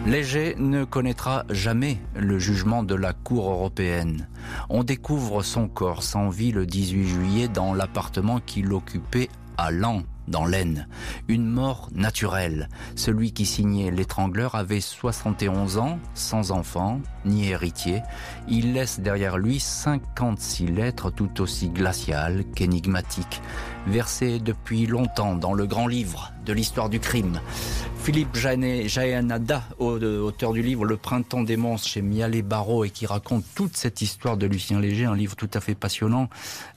Léger 0.05 0.55
ne 0.57 0.83
connaîtra 0.83 1.45
jamais 1.51 1.99
le 2.15 2.39
jugement 2.39 2.81
de 2.81 2.95
la 2.95 3.13
Cour 3.13 3.51
européenne. 3.51 4.27
On 4.69 4.83
découvre 4.83 5.43
son 5.43 5.67
corps 5.67 6.01
sans 6.01 6.29
vie 6.29 6.51
le 6.51 6.65
18 6.65 7.07
juillet 7.07 7.47
dans 7.47 7.75
l'appartement 7.75 8.39
qu'il 8.39 8.73
occupait 8.73 9.29
à 9.57 9.69
Lens 9.69 10.03
dans 10.27 10.45
l'Aisne. 10.45 10.87
Une 11.27 11.45
mort 11.45 11.89
naturelle. 11.93 12.69
Celui 12.95 13.31
qui 13.31 13.45
signait 13.45 13.91
l'étrangleur 13.91 14.55
avait 14.55 14.81
71 14.81 15.77
ans, 15.77 15.99
sans 16.15 16.51
enfant, 16.51 16.99
ni 17.25 17.49
héritier. 17.49 18.01
Il 18.47 18.73
laisse 18.73 18.99
derrière 18.99 19.37
lui 19.37 19.59
56 19.59 20.67
lettres 20.67 21.11
tout 21.11 21.41
aussi 21.41 21.69
glaciales 21.69 22.45
qu'énigmatiques, 22.55 23.41
versées 23.88 24.39
depuis 24.39 24.86
longtemps 24.86 25.36
dans 25.36 25.53
le 25.53 25.65
grand 25.65 25.88
livre 25.88 26.32
de 26.45 26.53
l'histoire 26.53 26.89
du 26.89 26.99
crime. 26.99 27.39
Philippe 28.01 28.36
Jayanada, 28.36 29.63
auteur 29.77 30.53
du 30.53 30.63
livre 30.63 30.86
Le 30.86 30.97
printemps 30.97 31.43
des 31.43 31.55
monstres 31.55 31.88
chez 31.88 32.01
Mialet 32.01 32.41
Barreau 32.41 32.84
et 32.84 32.89
qui 32.89 33.05
raconte 33.05 33.43
toute 33.53 33.77
cette 33.77 34.01
histoire 34.01 34.38
de 34.38 34.47
Lucien 34.47 34.79
Léger, 34.79 35.05
un 35.05 35.15
livre 35.15 35.36
tout 35.36 35.49
à 35.53 35.59
fait 35.59 35.75
passionnant. 35.75 36.27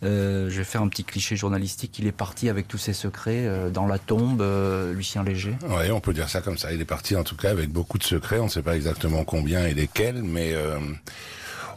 Euh, 0.02 0.50
je 0.50 0.59
vais 0.59 0.64
faire 0.64 0.82
un 0.82 0.88
petit 0.88 1.02
cliché 1.02 1.34
journalistique. 1.34 1.98
Il 1.98 2.07
est 2.07 2.12
parti 2.12 2.50
avec 2.50 2.68
tous 2.68 2.76
ses 2.76 2.92
secrets 2.92 3.46
euh, 3.46 3.70
dans 3.70 3.86
la 3.86 3.98
tombe, 3.98 4.42
euh, 4.42 4.92
Lucien 4.92 5.24
Léger. 5.24 5.57
Oui, 5.66 5.90
on 5.90 6.00
peut 6.00 6.12
dire 6.12 6.28
ça 6.28 6.42
comme 6.42 6.59
ça. 6.59 6.72
Il 6.72 6.80
est 6.82 6.86
parti 6.86 7.16
en 7.16 7.24
tout 7.24 7.36
cas 7.36 7.50
avec 7.50 7.70
beaucoup 7.70 7.96
de 7.96 8.05
secrets. 8.05 8.38
On 8.38 8.44
ne 8.44 8.50
sait 8.50 8.62
pas 8.62 8.76
exactement 8.76 9.24
combien 9.24 9.66
et 9.66 9.72
lesquels, 9.72 10.22
mais 10.22 10.52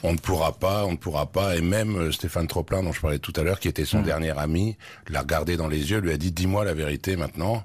on 0.04 0.14
ne 0.14 0.18
pourra 0.18 0.54
pas, 0.54 0.86
on 0.86 0.92
ne 0.92 0.98
pourra 0.98 1.26
pas. 1.28 1.56
Et 1.56 1.62
même 1.62 2.12
Stéphane 2.12 2.48
Troplin, 2.48 2.84
dont 2.84 2.92
je 2.92 3.02
parlais 3.02 3.20
tout 3.20 3.34
à 3.36 3.44
l'heure, 3.44 3.60
qui 3.60 3.68
était 3.68 3.86
son 3.86 4.00
mmh. 4.00 4.04
dernier 4.04 4.38
ami, 4.38 4.78
l'a 5.10 5.22
regardé 5.22 5.58
dans 5.58 5.68
les 5.68 5.92
yeux, 5.92 6.00
lui 6.00 6.12
a 6.12 6.18
dit 6.18 6.32
"Dis-moi 6.32 6.66
la 6.66 6.74
vérité 6.74 7.16
maintenant." 7.16 7.64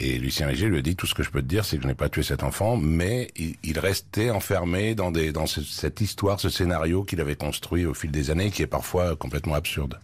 Et 0.00 0.18
Lucien 0.18 0.46
Léger 0.46 0.68
lui 0.68 0.78
a 0.78 0.82
dit 0.82 0.94
tout 0.94 1.06
ce 1.06 1.14
que 1.14 1.24
je 1.24 1.30
peux 1.30 1.42
te 1.42 1.46
dire, 1.46 1.64
c'est 1.64 1.76
que 1.76 1.82
je 1.82 1.88
n'ai 1.88 1.94
pas 1.94 2.08
tué 2.08 2.22
cet 2.22 2.44
enfant, 2.44 2.76
mais 2.76 3.28
il, 3.36 3.78
restait 3.80 4.30
enfermé 4.30 4.94
dans, 4.94 5.10
des, 5.10 5.32
dans 5.32 5.46
cette 5.46 6.00
histoire, 6.00 6.38
ce 6.38 6.48
scénario 6.48 7.02
qu'il 7.02 7.20
avait 7.20 7.34
construit 7.34 7.84
au 7.84 7.94
fil 7.94 8.12
des 8.12 8.30
années, 8.30 8.52
qui 8.52 8.62
est 8.62 8.68
parfois 8.68 9.16
complètement 9.16 9.54
absurde. 9.54 9.98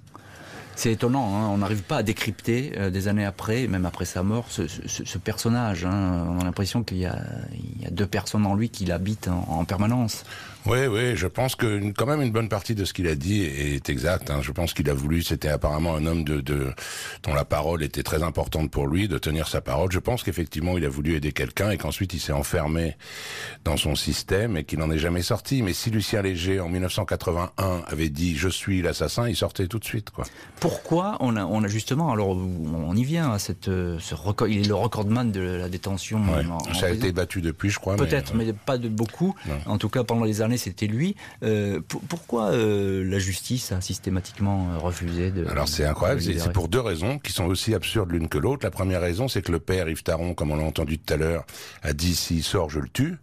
C'est 0.75 0.91
étonnant, 0.91 1.37
hein. 1.37 1.49
on 1.51 1.59
n'arrive 1.59 1.83
pas 1.83 1.99
à 1.99 2.03
décrypter 2.03 2.73
euh, 2.77 2.91
des 2.91 3.07
années 3.07 3.25
après, 3.25 3.69
même 3.69 3.87
après 3.87 4.05
sa 4.05 4.25
mort, 4.25 4.47
ce, 4.49 4.67
ce, 4.67 5.05
ce 5.05 5.19
personnage. 5.19 5.85
Hein. 5.85 6.27
On 6.29 6.41
a 6.41 6.45
l'impression 6.45 6.83
qu'il 6.83 6.97
y, 6.97 7.03
y, 7.03 7.07
a 7.07 7.91
deux 7.93 8.09
personnes 8.09 8.45
en 8.45 8.57
lui 8.57 8.71
qui 8.71 8.85
l'habitent 8.85 9.29
en, 9.29 9.47
en 9.49 9.65
permanence. 9.65 10.25
Oui, 10.67 10.87
oui, 10.87 11.15
je 11.15 11.27
pense 11.27 11.57
que 11.57 11.93
quand 11.93 12.07
même 12.07 12.23
une 12.23 12.31
bonne 12.31 12.49
partie 12.49 12.75
de 12.75 12.87
ce 12.87 12.95
qu'il 12.95 13.07
a 13.07 13.15
dit 13.15 13.43
est 13.43 13.91
exact. 13.91 14.31
Hein. 14.31 14.41
Je 14.41 14.51
pense 14.51 14.73
qu'il 14.73 14.89
a 14.89 14.95
voulu, 14.95 15.23
c'était 15.23 15.51
apparemment 15.51 15.95
un 15.95 16.07
homme 16.07 16.25
de, 16.25 16.41
de, 16.41 16.73
dont 17.23 17.35
la 17.35 17.45
parole 17.45 17.83
était 17.83 18.03
très 18.03 18.23
importante 18.23 18.71
pour 18.71 18.87
lui, 18.87 19.07
de 19.07 19.19
tenir 19.19 19.47
sa 19.47 19.61
parole. 19.61 19.93
Je 19.93 19.99
pense 19.99 20.23
qu'effectivement, 20.23 20.79
il 20.79 20.87
a 20.87 20.89
voulu 20.89 21.17
aider 21.17 21.33
quelqu'un 21.33 21.71
et 21.71 21.77
qu'ensuite 21.77 22.15
il 22.15 22.21
s'est 22.21 22.33
enfermé 22.33 22.97
dans 23.65 23.77
son 23.77 23.95
système 23.95 24.57
et 24.57 24.65
qu'il 24.65 24.79
n'en 24.79 24.91
est 24.91 24.99
jamais 24.99 25.21
sorti. 25.21 25.63
Mais 25.63 25.75
si 25.75 25.91
Lucien 25.91 26.23
Léger, 26.23 26.61
en 26.61 26.71
1981, 26.71 27.83
avait 27.87 28.09
dit 28.09 28.35
«je 28.39 28.49
suis 28.49 28.81
l'assassin», 28.81 29.29
il 29.29 29.37
sortait 29.37 29.67
tout 29.67 29.79
de 29.79 29.85
suite. 29.85 30.11
quoi. 30.11 30.25
Pourquoi 30.61 31.19
on 31.21 31.37
a, 31.37 31.45
on 31.45 31.63
a 31.63 31.69
justement, 31.69 32.11
alors 32.11 32.31
on 32.31 32.97
y 32.97 33.05
vient 33.05 33.33
à 33.33 33.39
cette, 33.39 33.67
ce 33.67 34.15
record, 34.15 34.49
il 34.49 34.61
est 34.61 34.69
le 34.69 34.75
recordman 34.75 35.31
de 35.31 35.41
la 35.41 35.69
détention. 35.69 36.23
ça 36.73 36.87
a 36.87 36.91
été 36.91 37.13
battu 37.13 37.43
depuis, 37.43 37.69
je 37.69 37.79
crois. 37.79 37.97
Peut-être, 37.97 38.35
mais, 38.35 38.55
pas 38.55 38.79
de 38.79 38.89
beaucoup. 38.89 39.35
En 39.67 39.77
tout 39.77 39.91
cas, 39.91 40.05
pendant 40.05 40.25
les 40.25 40.41
années 40.41 40.54
c'était 40.57 40.87
lui. 40.87 41.17
Euh, 41.43 41.81
pourquoi 42.09 42.53
euh, 42.53 43.05
la 43.05 43.19
justice 43.19 43.73
a 43.73 43.81
systématiquement 43.81 44.71
euh, 44.73 44.79
refusé 44.79 45.31
de... 45.31 45.47
Alors 45.47 45.69
c'est 45.69 45.85
incroyable, 45.85 46.23
c'est 46.23 46.53
pour 46.53 46.69
deux 46.69 46.81
raisons 46.81 47.19
qui 47.19 47.33
sont 47.33 47.45
aussi 47.45 47.75
absurdes 47.75 48.11
l'une 48.11 48.29
que 48.29 48.39
l'autre. 48.39 48.65
La 48.65 48.71
première 48.71 49.01
raison, 49.01 49.29
c'est 49.29 49.43
que 49.43 49.53
le 49.53 49.61
père 49.61 49.89
Yves 49.89 50.03
Taron, 50.03 50.35
comme 50.35 50.51
on 50.51 50.57
l'a 50.57 50.65
entendu 50.65 50.99
tout 50.99 51.15
à 51.15 51.17
l'heure, 51.17 51.45
a 51.83 51.93
dit 51.93 52.15
s'il 52.15 52.43
sort, 52.43 52.71
je 52.71 52.81
le 52.81 52.89
tue. 52.89 53.17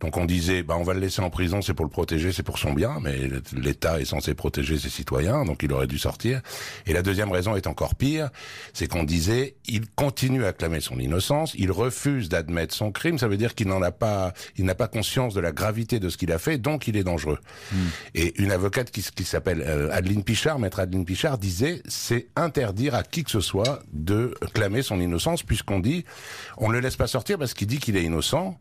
Donc 0.00 0.16
on 0.16 0.26
disait, 0.26 0.62
bah 0.62 0.76
on 0.78 0.82
va 0.82 0.94
le 0.94 1.00
laisser 1.00 1.22
en 1.22 1.30
prison, 1.30 1.62
c'est 1.62 1.72
pour 1.72 1.86
le 1.86 1.90
protéger, 1.90 2.32
c'est 2.32 2.42
pour 2.42 2.58
son 2.58 2.74
bien, 2.74 2.98
mais 3.00 3.16
l'État 3.56 4.00
est 4.00 4.04
censé 4.04 4.34
protéger 4.34 4.78
ses 4.78 4.90
citoyens, 4.90 5.44
donc 5.44 5.62
il 5.62 5.72
aurait 5.72 5.86
dû 5.86 5.98
sortir. 5.98 6.42
Et 6.86 6.92
la 6.92 7.02
deuxième 7.02 7.32
raison 7.32 7.56
est 7.56 7.66
encore 7.66 7.94
pire, 7.94 8.28
c'est 8.74 8.88
qu'on 8.88 9.04
disait, 9.04 9.56
il 9.66 9.88
continue 9.88 10.44
à 10.44 10.52
clamer 10.52 10.80
son 10.80 10.98
innocence, 10.98 11.54
il 11.56 11.72
refuse 11.72 12.28
d'admettre 12.28 12.74
son 12.74 12.92
crime, 12.92 13.18
ça 13.18 13.26
veut 13.26 13.38
dire 13.38 13.54
qu'il 13.54 13.68
n'en 13.68 13.80
a 13.80 13.90
pas, 13.90 14.34
il 14.56 14.64
n'a 14.64 14.74
pas 14.74 14.88
conscience 14.88 15.32
de 15.32 15.40
la 15.40 15.52
gravité 15.52 15.98
de 15.98 16.10
ce 16.10 16.18
qu'il 16.18 16.30
a 16.30 16.38
fait, 16.38 16.58
donc 16.58 16.88
il 16.88 16.96
est 16.96 17.04
dangereux. 17.04 17.38
Hmm. 17.72 17.76
Et 18.14 18.40
une 18.42 18.52
avocate 18.52 18.90
qui, 18.90 19.02
qui 19.02 19.24
s'appelle 19.24 19.62
euh, 19.62 19.88
Adeline 19.92 20.24
Pichard, 20.24 20.58
maître 20.58 20.80
Adeline 20.80 21.06
Pichard, 21.06 21.38
disait, 21.38 21.82
c'est 21.88 22.28
interdire 22.36 22.94
à 22.94 23.02
qui 23.02 23.24
que 23.24 23.30
ce 23.30 23.40
soit 23.40 23.82
de 23.92 24.34
clamer 24.52 24.82
son 24.82 25.00
innocence, 25.00 25.42
puisqu'on 25.42 25.80
dit, 25.80 26.04
on 26.58 26.68
ne 26.68 26.74
le 26.74 26.80
laisse 26.80 26.96
pas 26.96 27.06
sortir 27.06 27.38
parce 27.38 27.54
qu'il 27.54 27.66
dit 27.66 27.78
qu'il 27.78 27.96
est 27.96 28.04
innocent, 28.04 28.58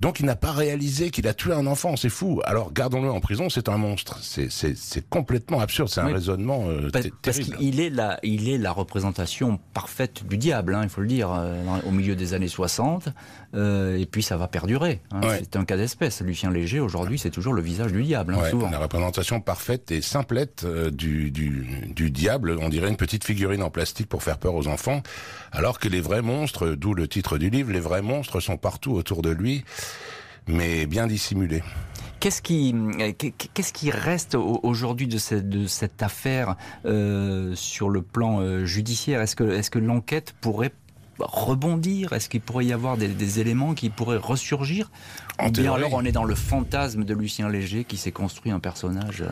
donc 0.00 0.20
il 0.20 0.26
n'a 0.26 0.36
pas 0.36 0.52
réalisé 0.52 1.10
qu'il 1.10 1.26
a 1.26 1.34
tué 1.34 1.52
un 1.52 1.66
enfant, 1.66 1.96
c'est 1.96 2.08
fou. 2.08 2.40
Alors 2.44 2.72
gardons-le 2.72 3.10
en 3.10 3.20
prison, 3.20 3.48
c'est 3.48 3.68
un 3.68 3.78
monstre. 3.78 4.18
C'est 4.20 5.08
complètement 5.08 5.60
absurde, 5.60 5.88
c'est 5.88 6.00
un 6.00 6.06
raisonnement 6.06 6.64
euh, 6.68 6.90
parce, 6.92 7.08
parce 7.22 7.38
qu'il 7.38 7.80
est 7.80 7.90
la, 7.90 8.20
il 8.22 8.48
est 8.48 8.58
la 8.58 8.72
représentation 8.72 9.58
parfaite 9.74 10.26
du 10.26 10.36
diable, 10.36 10.74
hein, 10.74 10.80
il 10.84 10.88
faut 10.88 11.00
le 11.00 11.08
dire, 11.08 11.32
euh, 11.32 11.62
au 11.86 11.90
milieu 11.90 12.14
des 12.14 12.34
années 12.34 12.48
60. 12.48 13.08
Euh, 13.54 13.96
et 13.96 14.04
puis 14.04 14.22
ça 14.22 14.36
va 14.36 14.46
perdurer. 14.46 15.00
Hein. 15.10 15.20
C'est 15.38 15.56
un 15.56 15.64
cas 15.64 15.78
d'espèce. 15.78 16.20
Lucien 16.20 16.50
Léger, 16.50 16.80
aujourd'hui, 16.80 17.18
c'est 17.18 17.30
toujours 17.30 17.54
le 17.54 17.62
visage 17.62 17.92
du 17.92 18.02
diable, 18.02 18.34
hein, 18.34 18.50
souvent. 18.50 18.68
La 18.70 18.78
représentation 18.78 19.40
parfaite 19.40 19.90
et 19.90 20.02
simplette 20.02 20.64
euh, 20.64 20.90
du, 20.90 21.30
du, 21.30 21.66
du, 21.94 22.10
diable, 22.10 22.58
on 22.60 22.68
dirait 22.68 22.90
une 22.90 22.96
petite 22.96 23.24
figurine 23.24 23.62
en 23.62 23.70
plastique 23.70 24.08
pour 24.08 24.22
faire 24.22 24.36
peur 24.36 24.54
aux 24.54 24.68
enfants, 24.68 25.02
alors 25.50 25.78
que 25.78 25.88
les 25.88 26.00
vrais 26.00 26.20
monstres, 26.20 26.70
d'où 26.70 26.92
le 26.92 27.08
titre 27.08 27.38
du 27.38 27.48
livre, 27.48 27.72
les 27.72 27.80
vrais 27.80 28.02
monstres 28.02 28.40
sont 28.40 28.58
partout 28.58 28.92
autour 28.92 29.22
de 29.22 29.30
lui, 29.30 29.64
mais 30.46 30.86
bien 30.86 31.06
dissimulés. 31.06 31.62
Qu'est-ce 32.20 32.42
qui, 32.42 32.74
qu'est-ce 33.54 33.72
qui 33.72 33.90
reste 33.92 34.34
aujourd'hui 34.34 35.06
de 35.06 35.18
cette, 35.18 35.48
de 35.48 35.68
cette 35.68 36.02
affaire 36.02 36.56
euh, 36.84 37.54
sur 37.54 37.90
le 37.90 38.02
plan 38.02 38.40
euh, 38.40 38.64
judiciaire? 38.64 39.20
Est-ce 39.20 39.36
que, 39.36 39.44
est-ce 39.44 39.70
que 39.70 39.78
l'enquête 39.78 40.34
pourrait 40.40 40.72
rebondir? 41.20 42.12
Est-ce 42.12 42.28
qu'il 42.28 42.40
pourrait 42.40 42.66
y 42.66 42.72
avoir 42.72 42.96
des, 42.96 43.40
éléments 43.40 43.74
qui 43.74 43.88
pourraient 43.88 44.16
ressurgir? 44.16 44.90
Ou 45.44 45.50
bien 45.50 45.72
alors 45.72 45.94
on 45.94 46.04
est 46.04 46.12
dans 46.12 46.24
le 46.24 46.34
fantasme 46.34 47.04
de 47.04 47.14
Lucien 47.14 47.48
Léger 47.48 47.84
qui 47.84 47.96
s'est 47.96 48.12
construit 48.12 48.50
un 48.50 48.60
personnage 48.60 49.22
euh, 49.22 49.28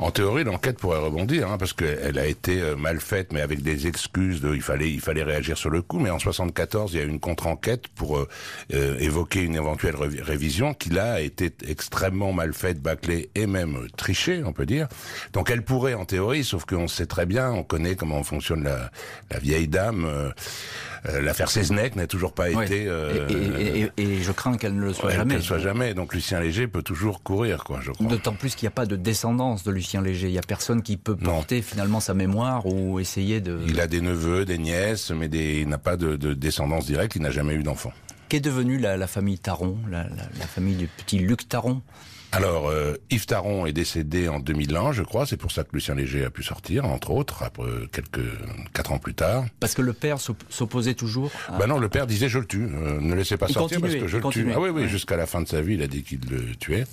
en 0.00 0.10
théorie, 0.10 0.44
l'enquête 0.44 0.78
pourrait 0.78 0.98
rebondir, 0.98 1.50
hein, 1.50 1.58
parce 1.58 1.74
qu'elle 1.74 2.18
a 2.18 2.26
été 2.26 2.60
euh, 2.60 2.74
mal 2.74 3.00
faite, 3.00 3.34
mais 3.34 3.42
avec 3.42 3.62
des 3.62 3.86
excuses 3.86 4.40
de 4.40 4.54
il 4.54 4.62
fallait 4.62 4.90
il 4.90 5.00
fallait 5.00 5.22
réagir 5.22 5.58
sur 5.58 5.68
le 5.68 5.82
coup. 5.82 5.98
Mais 5.98 6.08
en 6.08 6.18
74, 6.18 6.94
il 6.94 6.98
y 6.98 7.00
a 7.02 7.04
eu 7.04 7.08
une 7.08 7.20
contre-enquête 7.20 7.88
pour 7.88 8.16
euh, 8.16 8.28
euh, 8.72 8.98
évoquer 8.98 9.42
une 9.42 9.54
éventuelle 9.54 9.96
révision 9.96 10.72
qui 10.72 10.88
là 10.88 11.12
a 11.12 11.20
été 11.20 11.52
extrêmement 11.68 12.32
mal 12.32 12.54
faite, 12.54 12.80
bâclée 12.80 13.28
et 13.34 13.46
même 13.46 13.88
trichée, 13.96 14.42
on 14.42 14.54
peut 14.54 14.64
dire. 14.64 14.88
Donc 15.34 15.50
elle 15.50 15.62
pourrait 15.62 15.94
en 15.94 16.06
théorie, 16.06 16.44
sauf 16.44 16.64
qu'on 16.64 16.88
sait 16.88 17.06
très 17.06 17.26
bien, 17.26 17.50
on 17.50 17.62
connaît 17.62 17.94
comment 17.94 18.22
fonctionne 18.22 18.64
la 18.64 19.38
vieille 19.38 19.68
dame. 19.68 20.32
L'affaire 21.04 21.50
Seznec 21.50 21.96
n'a 21.96 22.06
toujours 22.06 22.32
pas 22.32 22.50
été. 22.50 22.88
Et, 23.58 23.90
et, 23.96 24.22
je 24.22 24.32
crains 24.32 24.56
qu'elle 24.56 24.74
ne 24.74 24.82
le 24.82 24.92
soit 24.92 25.10
jamais. 25.10 25.34
Qu'elle 25.34 25.42
soit 25.42 25.58
jamais. 25.58 25.94
Donc 25.94 26.14
Lucien 26.14 26.40
Léger 26.40 26.66
peut 26.66 26.82
toujours 26.82 27.22
courir, 27.22 27.64
quoi. 27.64 27.80
Je 27.82 27.90
crois. 27.90 28.06
D'autant 28.06 28.34
plus 28.34 28.54
qu'il 28.54 28.66
n'y 28.66 28.72
a 28.72 28.74
pas 28.74 28.86
de 28.86 28.96
descendance 28.96 29.64
de 29.64 29.70
Lucien 29.70 30.02
Léger. 30.02 30.28
Il 30.28 30.32
n'y 30.32 30.38
a 30.38 30.42
personne 30.42 30.82
qui 30.82 30.96
peut 30.96 31.16
porter 31.16 31.62
finalement 31.62 32.00
sa 32.00 32.14
mémoire 32.14 32.66
ou 32.66 32.98
essayer 33.00 33.40
de... 33.40 33.58
Il 33.66 33.80
a 33.80 33.86
des 33.86 34.00
neveux, 34.00 34.44
des 34.44 34.58
nièces, 34.58 35.10
mais 35.10 35.26
il 35.26 35.68
n'a 35.68 35.78
pas 35.78 35.96
de, 35.96 36.16
descendance 36.34 36.86
directe, 36.86 37.16
il 37.16 37.22
n'a 37.22 37.30
jamais 37.30 37.54
eu 37.54 37.62
d'enfant. 37.62 37.92
Qu'est 38.28 38.40
devenue 38.40 38.78
la, 38.78 39.06
famille 39.06 39.38
Taron, 39.38 39.78
la, 39.90 40.06
famille 40.46 40.76
du 40.76 40.86
petit 40.86 41.18
Luc 41.18 41.48
Taron? 41.48 41.82
Alors, 42.32 42.68
euh, 42.68 42.94
Yves 43.10 43.26
Taron 43.26 43.66
est 43.66 43.72
décédé 43.72 44.28
en 44.28 44.38
2001, 44.38 44.92
je 44.92 45.02
crois. 45.02 45.26
C'est 45.26 45.36
pour 45.36 45.50
ça 45.50 45.64
que 45.64 45.70
Lucien 45.72 45.94
Léger 45.94 46.24
a 46.24 46.30
pu 46.30 46.42
sortir, 46.42 46.84
entre 46.84 47.10
autres, 47.10 47.42
après 47.42 47.64
quelques 47.92 48.20
quatre 48.72 48.92
ans 48.92 48.98
plus 48.98 49.14
tard. 49.14 49.44
Parce 49.58 49.74
que 49.74 49.82
le 49.82 49.92
père 49.92 50.18
s'opposait 50.20 50.94
toujours. 50.94 51.30
Ben 51.58 51.66
non, 51.66 51.78
le 51.78 51.88
père 51.88 52.06
disait 52.06 52.28
je 52.28 52.38
le 52.38 52.46
tue, 52.46 52.68
euh, 52.72 53.00
ne 53.00 53.14
laissez 53.14 53.36
pas 53.36 53.48
sortir 53.48 53.80
parce 53.80 53.94
que 53.94 54.06
je 54.06 54.18
le 54.18 54.28
tue. 54.30 54.48
Ah 54.54 54.60
oui, 54.60 54.70
oui, 54.70 54.88
jusqu'à 54.88 55.16
la 55.16 55.26
fin 55.26 55.42
de 55.42 55.48
sa 55.48 55.60
vie, 55.60 55.74
il 55.74 55.82
a 55.82 55.88
dit 55.88 56.02
qu'il 56.02 56.20
le 56.30 56.54
tuait. 56.56 56.86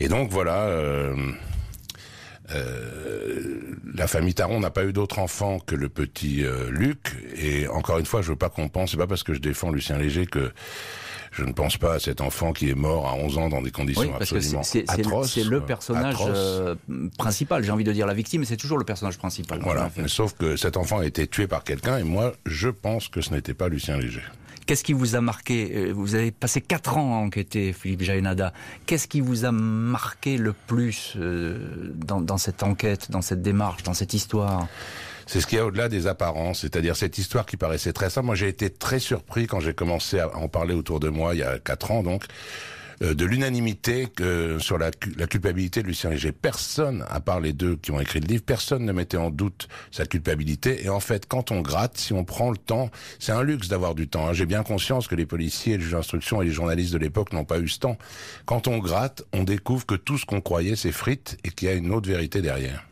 Et 0.00 0.08
donc 0.08 0.30
voilà. 0.30 0.62
Euh, 0.62 1.14
euh, 2.54 3.60
la 3.94 4.06
famille 4.06 4.34
Taron 4.34 4.60
n'a 4.60 4.70
pas 4.70 4.84
eu 4.84 4.92
d'autres 4.92 5.18
enfants 5.18 5.58
que 5.58 5.74
le 5.74 5.88
petit 5.88 6.44
euh, 6.44 6.70
Luc. 6.70 7.16
Et 7.36 7.66
encore 7.68 7.98
une 7.98 8.06
fois, 8.06 8.22
je 8.22 8.28
veux 8.28 8.36
pas 8.36 8.50
qu'on 8.50 8.68
pense, 8.68 8.92
c'est 8.92 8.96
pas 8.96 9.06
parce 9.06 9.22
que 9.22 9.34
je 9.34 9.40
défends 9.40 9.70
Lucien 9.70 9.98
Léger 9.98 10.26
que 10.26 10.52
je 11.36 11.44
ne 11.44 11.52
pense 11.52 11.76
pas 11.76 11.94
à 11.94 11.98
cet 11.98 12.22
enfant 12.22 12.52
qui 12.52 12.70
est 12.70 12.74
mort 12.74 13.06
à 13.06 13.14
11 13.14 13.38
ans 13.38 13.48
dans 13.50 13.60
des 13.60 13.70
conditions 13.70 14.14
absolument 14.14 14.62
atroces. 14.88 15.34
C'est 15.34 15.44
le 15.44 15.60
personnage 15.60 16.16
euh, 16.26 16.74
principal, 17.18 17.62
j'ai 17.62 17.70
envie 17.70 17.84
de 17.84 17.92
dire 17.92 18.06
la 18.06 18.14
victime, 18.14 18.44
c'est 18.44 18.56
toujours 18.56 18.78
le 18.78 18.84
personnage 18.84 19.18
principal. 19.18 19.60
Voilà, 19.62 19.90
mais 19.98 20.08
sauf 20.08 20.34
que 20.34 20.56
cet 20.56 20.76
enfant 20.78 21.00
a 21.00 21.06
été 21.06 21.26
tué 21.26 21.46
par 21.46 21.62
quelqu'un 21.62 21.98
et 21.98 22.04
moi, 22.04 22.32
je 22.46 22.68
pense 22.68 23.08
que 23.08 23.20
ce 23.20 23.34
n'était 23.34 23.54
pas 23.54 23.68
Lucien 23.68 23.98
Léger. 23.98 24.22
Qu'est-ce 24.64 24.82
qui 24.82 24.94
vous 24.94 25.14
a 25.14 25.20
marqué 25.20 25.70
euh, 25.76 25.92
Vous 25.92 26.14
avez 26.14 26.32
passé 26.32 26.60
quatre 26.60 26.96
ans 26.96 27.14
à 27.14 27.18
enquêter, 27.18 27.72
Philippe 27.72 28.02
Jaénada. 28.02 28.52
Qu'est-ce 28.86 29.06
qui 29.06 29.20
vous 29.20 29.44
a 29.44 29.52
marqué 29.52 30.38
le 30.38 30.54
plus 30.54 31.12
euh, 31.16 31.92
dans, 31.94 32.38
cette 32.38 32.64
enquête, 32.64 33.10
dans 33.10 33.22
cette 33.22 33.42
démarche, 33.42 33.84
dans 33.84 33.94
cette 33.94 34.12
histoire? 34.12 34.66
C'est 35.26 35.40
ce 35.40 35.46
qu'il 35.46 35.58
y 35.58 35.60
a 35.60 35.66
au-delà 35.66 35.88
des 35.88 36.06
apparences, 36.06 36.60
c'est-à-dire 36.60 36.96
cette 36.96 37.18
histoire 37.18 37.46
qui 37.46 37.56
paraissait 37.56 37.92
très 37.92 38.10
simple. 38.10 38.26
Moi, 38.26 38.36
j'ai 38.36 38.48
été 38.48 38.70
très 38.70 39.00
surpris 39.00 39.46
quand 39.46 39.60
j'ai 39.60 39.74
commencé 39.74 40.20
à 40.20 40.34
en 40.36 40.48
parler 40.48 40.74
autour 40.74 41.00
de 41.00 41.08
moi 41.08 41.34
il 41.34 41.40
y 41.40 41.42
a 41.42 41.58
quatre 41.58 41.90
ans, 41.90 42.02
donc 42.02 42.24
euh, 43.02 43.14
de 43.14 43.24
l'unanimité 43.24 44.08
sur 44.58 44.78
la, 44.78 44.90
culpabilité 44.90 45.82
de 45.82 45.88
Lucien 45.88 46.10
Léger. 46.10 46.32
Personne, 46.32 47.04
à 47.10 47.20
part 47.20 47.40
les 47.40 47.52
deux 47.52 47.76
qui 47.76 47.90
ont 47.90 48.00
écrit 48.00 48.20
le 48.20 48.26
livre, 48.26 48.42
personne 48.44 48.84
ne 48.84 48.92
mettait 48.92 49.16
en 49.16 49.30
doute 49.30 49.68
sa 49.90 50.06
culpabilité. 50.06 50.84
Et 50.84 50.88
en 50.88 51.00
fait, 51.00 51.26
quand 51.26 51.50
on 51.50 51.60
gratte, 51.60 51.98
si 51.98 52.12
on 52.12 52.24
prend 52.24 52.50
le 52.50 52.56
temps, 52.56 52.90
c'est 53.18 53.32
un 53.32 53.42
luxe 53.42 53.68
d'avoir 53.68 53.94
du 53.94 54.08
temps. 54.08 54.28
Hein. 54.28 54.32
J'ai 54.32 54.46
bien 54.46 54.62
conscience 54.62 55.08
que 55.08 55.14
les 55.14 55.26
policiers, 55.26 55.76
les 55.76 55.82
juges 55.82 55.92
d'instruction 55.92 56.40
et 56.40 56.46
les 56.46 56.52
journalistes 56.52 56.92
de 56.92 56.98
l'époque 56.98 57.32
n'ont 57.32 57.44
pas 57.44 57.58
eu 57.58 57.68
ce 57.68 57.80
temps. 57.80 57.98
Quand 58.46 58.68
on 58.68 58.78
gratte, 58.78 59.24
on 59.32 59.42
découvre 59.42 59.84
que 59.84 59.94
tout 59.94 60.16
ce 60.16 60.24
qu'on 60.24 60.40
croyait 60.40 60.76
s'effrite 60.76 61.36
et 61.44 61.50
qu'il 61.50 61.68
y 61.68 61.70
a 61.70 61.74
une 61.74 61.92
autre 61.92 62.08
vérité 62.08 62.40
derrière 62.40 62.86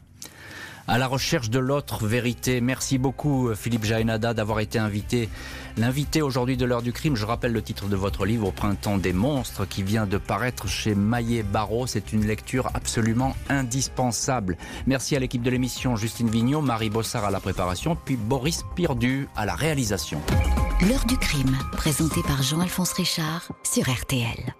à 0.87 0.99
la 0.99 1.07
recherche 1.07 1.51
de 1.51 1.59
l'autre 1.59 2.07
vérité. 2.07 2.61
Merci 2.61 2.99
beaucoup 2.99 3.49
euh, 3.49 3.55
Philippe 3.55 3.85
Jaénada 3.85 4.35
d'avoir 4.35 4.61
été 4.61 4.78
invité. 4.78 5.28
L'invité 5.76 6.22
aujourd'hui 6.22 6.57
de 6.57 6.64
l'heure 6.64 6.82
du 6.82 6.93
crime, 6.93 7.16
je 7.16 7.24
rappelle 7.24 7.53
le 7.53 7.62
titre 7.62 7.87
de 7.87 7.97
votre 7.97 8.26
livre 8.26 8.49
Au 8.49 8.53
printemps 8.53 8.99
des 8.99 9.12
monstres 9.12 9.66
qui 9.66 9.82
vient 9.82 10.07
de 10.07 10.18
paraître 10.18 10.68
chez 10.68 10.95
Maillet 10.95 11.43
Barreau. 11.43 11.87
C'est 11.87 12.12
une 12.12 12.26
lecture 12.26 12.70
absolument 12.74 13.35
indispensable. 13.49 14.57
Merci 14.87 15.16
à 15.16 15.18
l'équipe 15.18 15.43
de 15.43 15.51
l'émission 15.51 15.97
Justine 15.97 16.28
Vignot, 16.28 16.61
Marie 16.61 16.91
Bossard 16.91 17.24
à 17.24 17.30
la 17.30 17.41
préparation, 17.41 17.97
puis 17.97 18.16
Boris 18.16 18.64
Pirdu 18.76 19.28
à 19.37 19.47
la 19.47 19.55
réalisation. 19.55 20.20
L'heure 20.89 21.05
du 21.07 21.16
crime, 21.16 21.57
présenté 21.72 22.22
par 22.22 22.43
Jean-Alphonse 22.43 22.93
Richard 22.93 23.49
sur 23.64 23.91
RTL. 23.91 24.55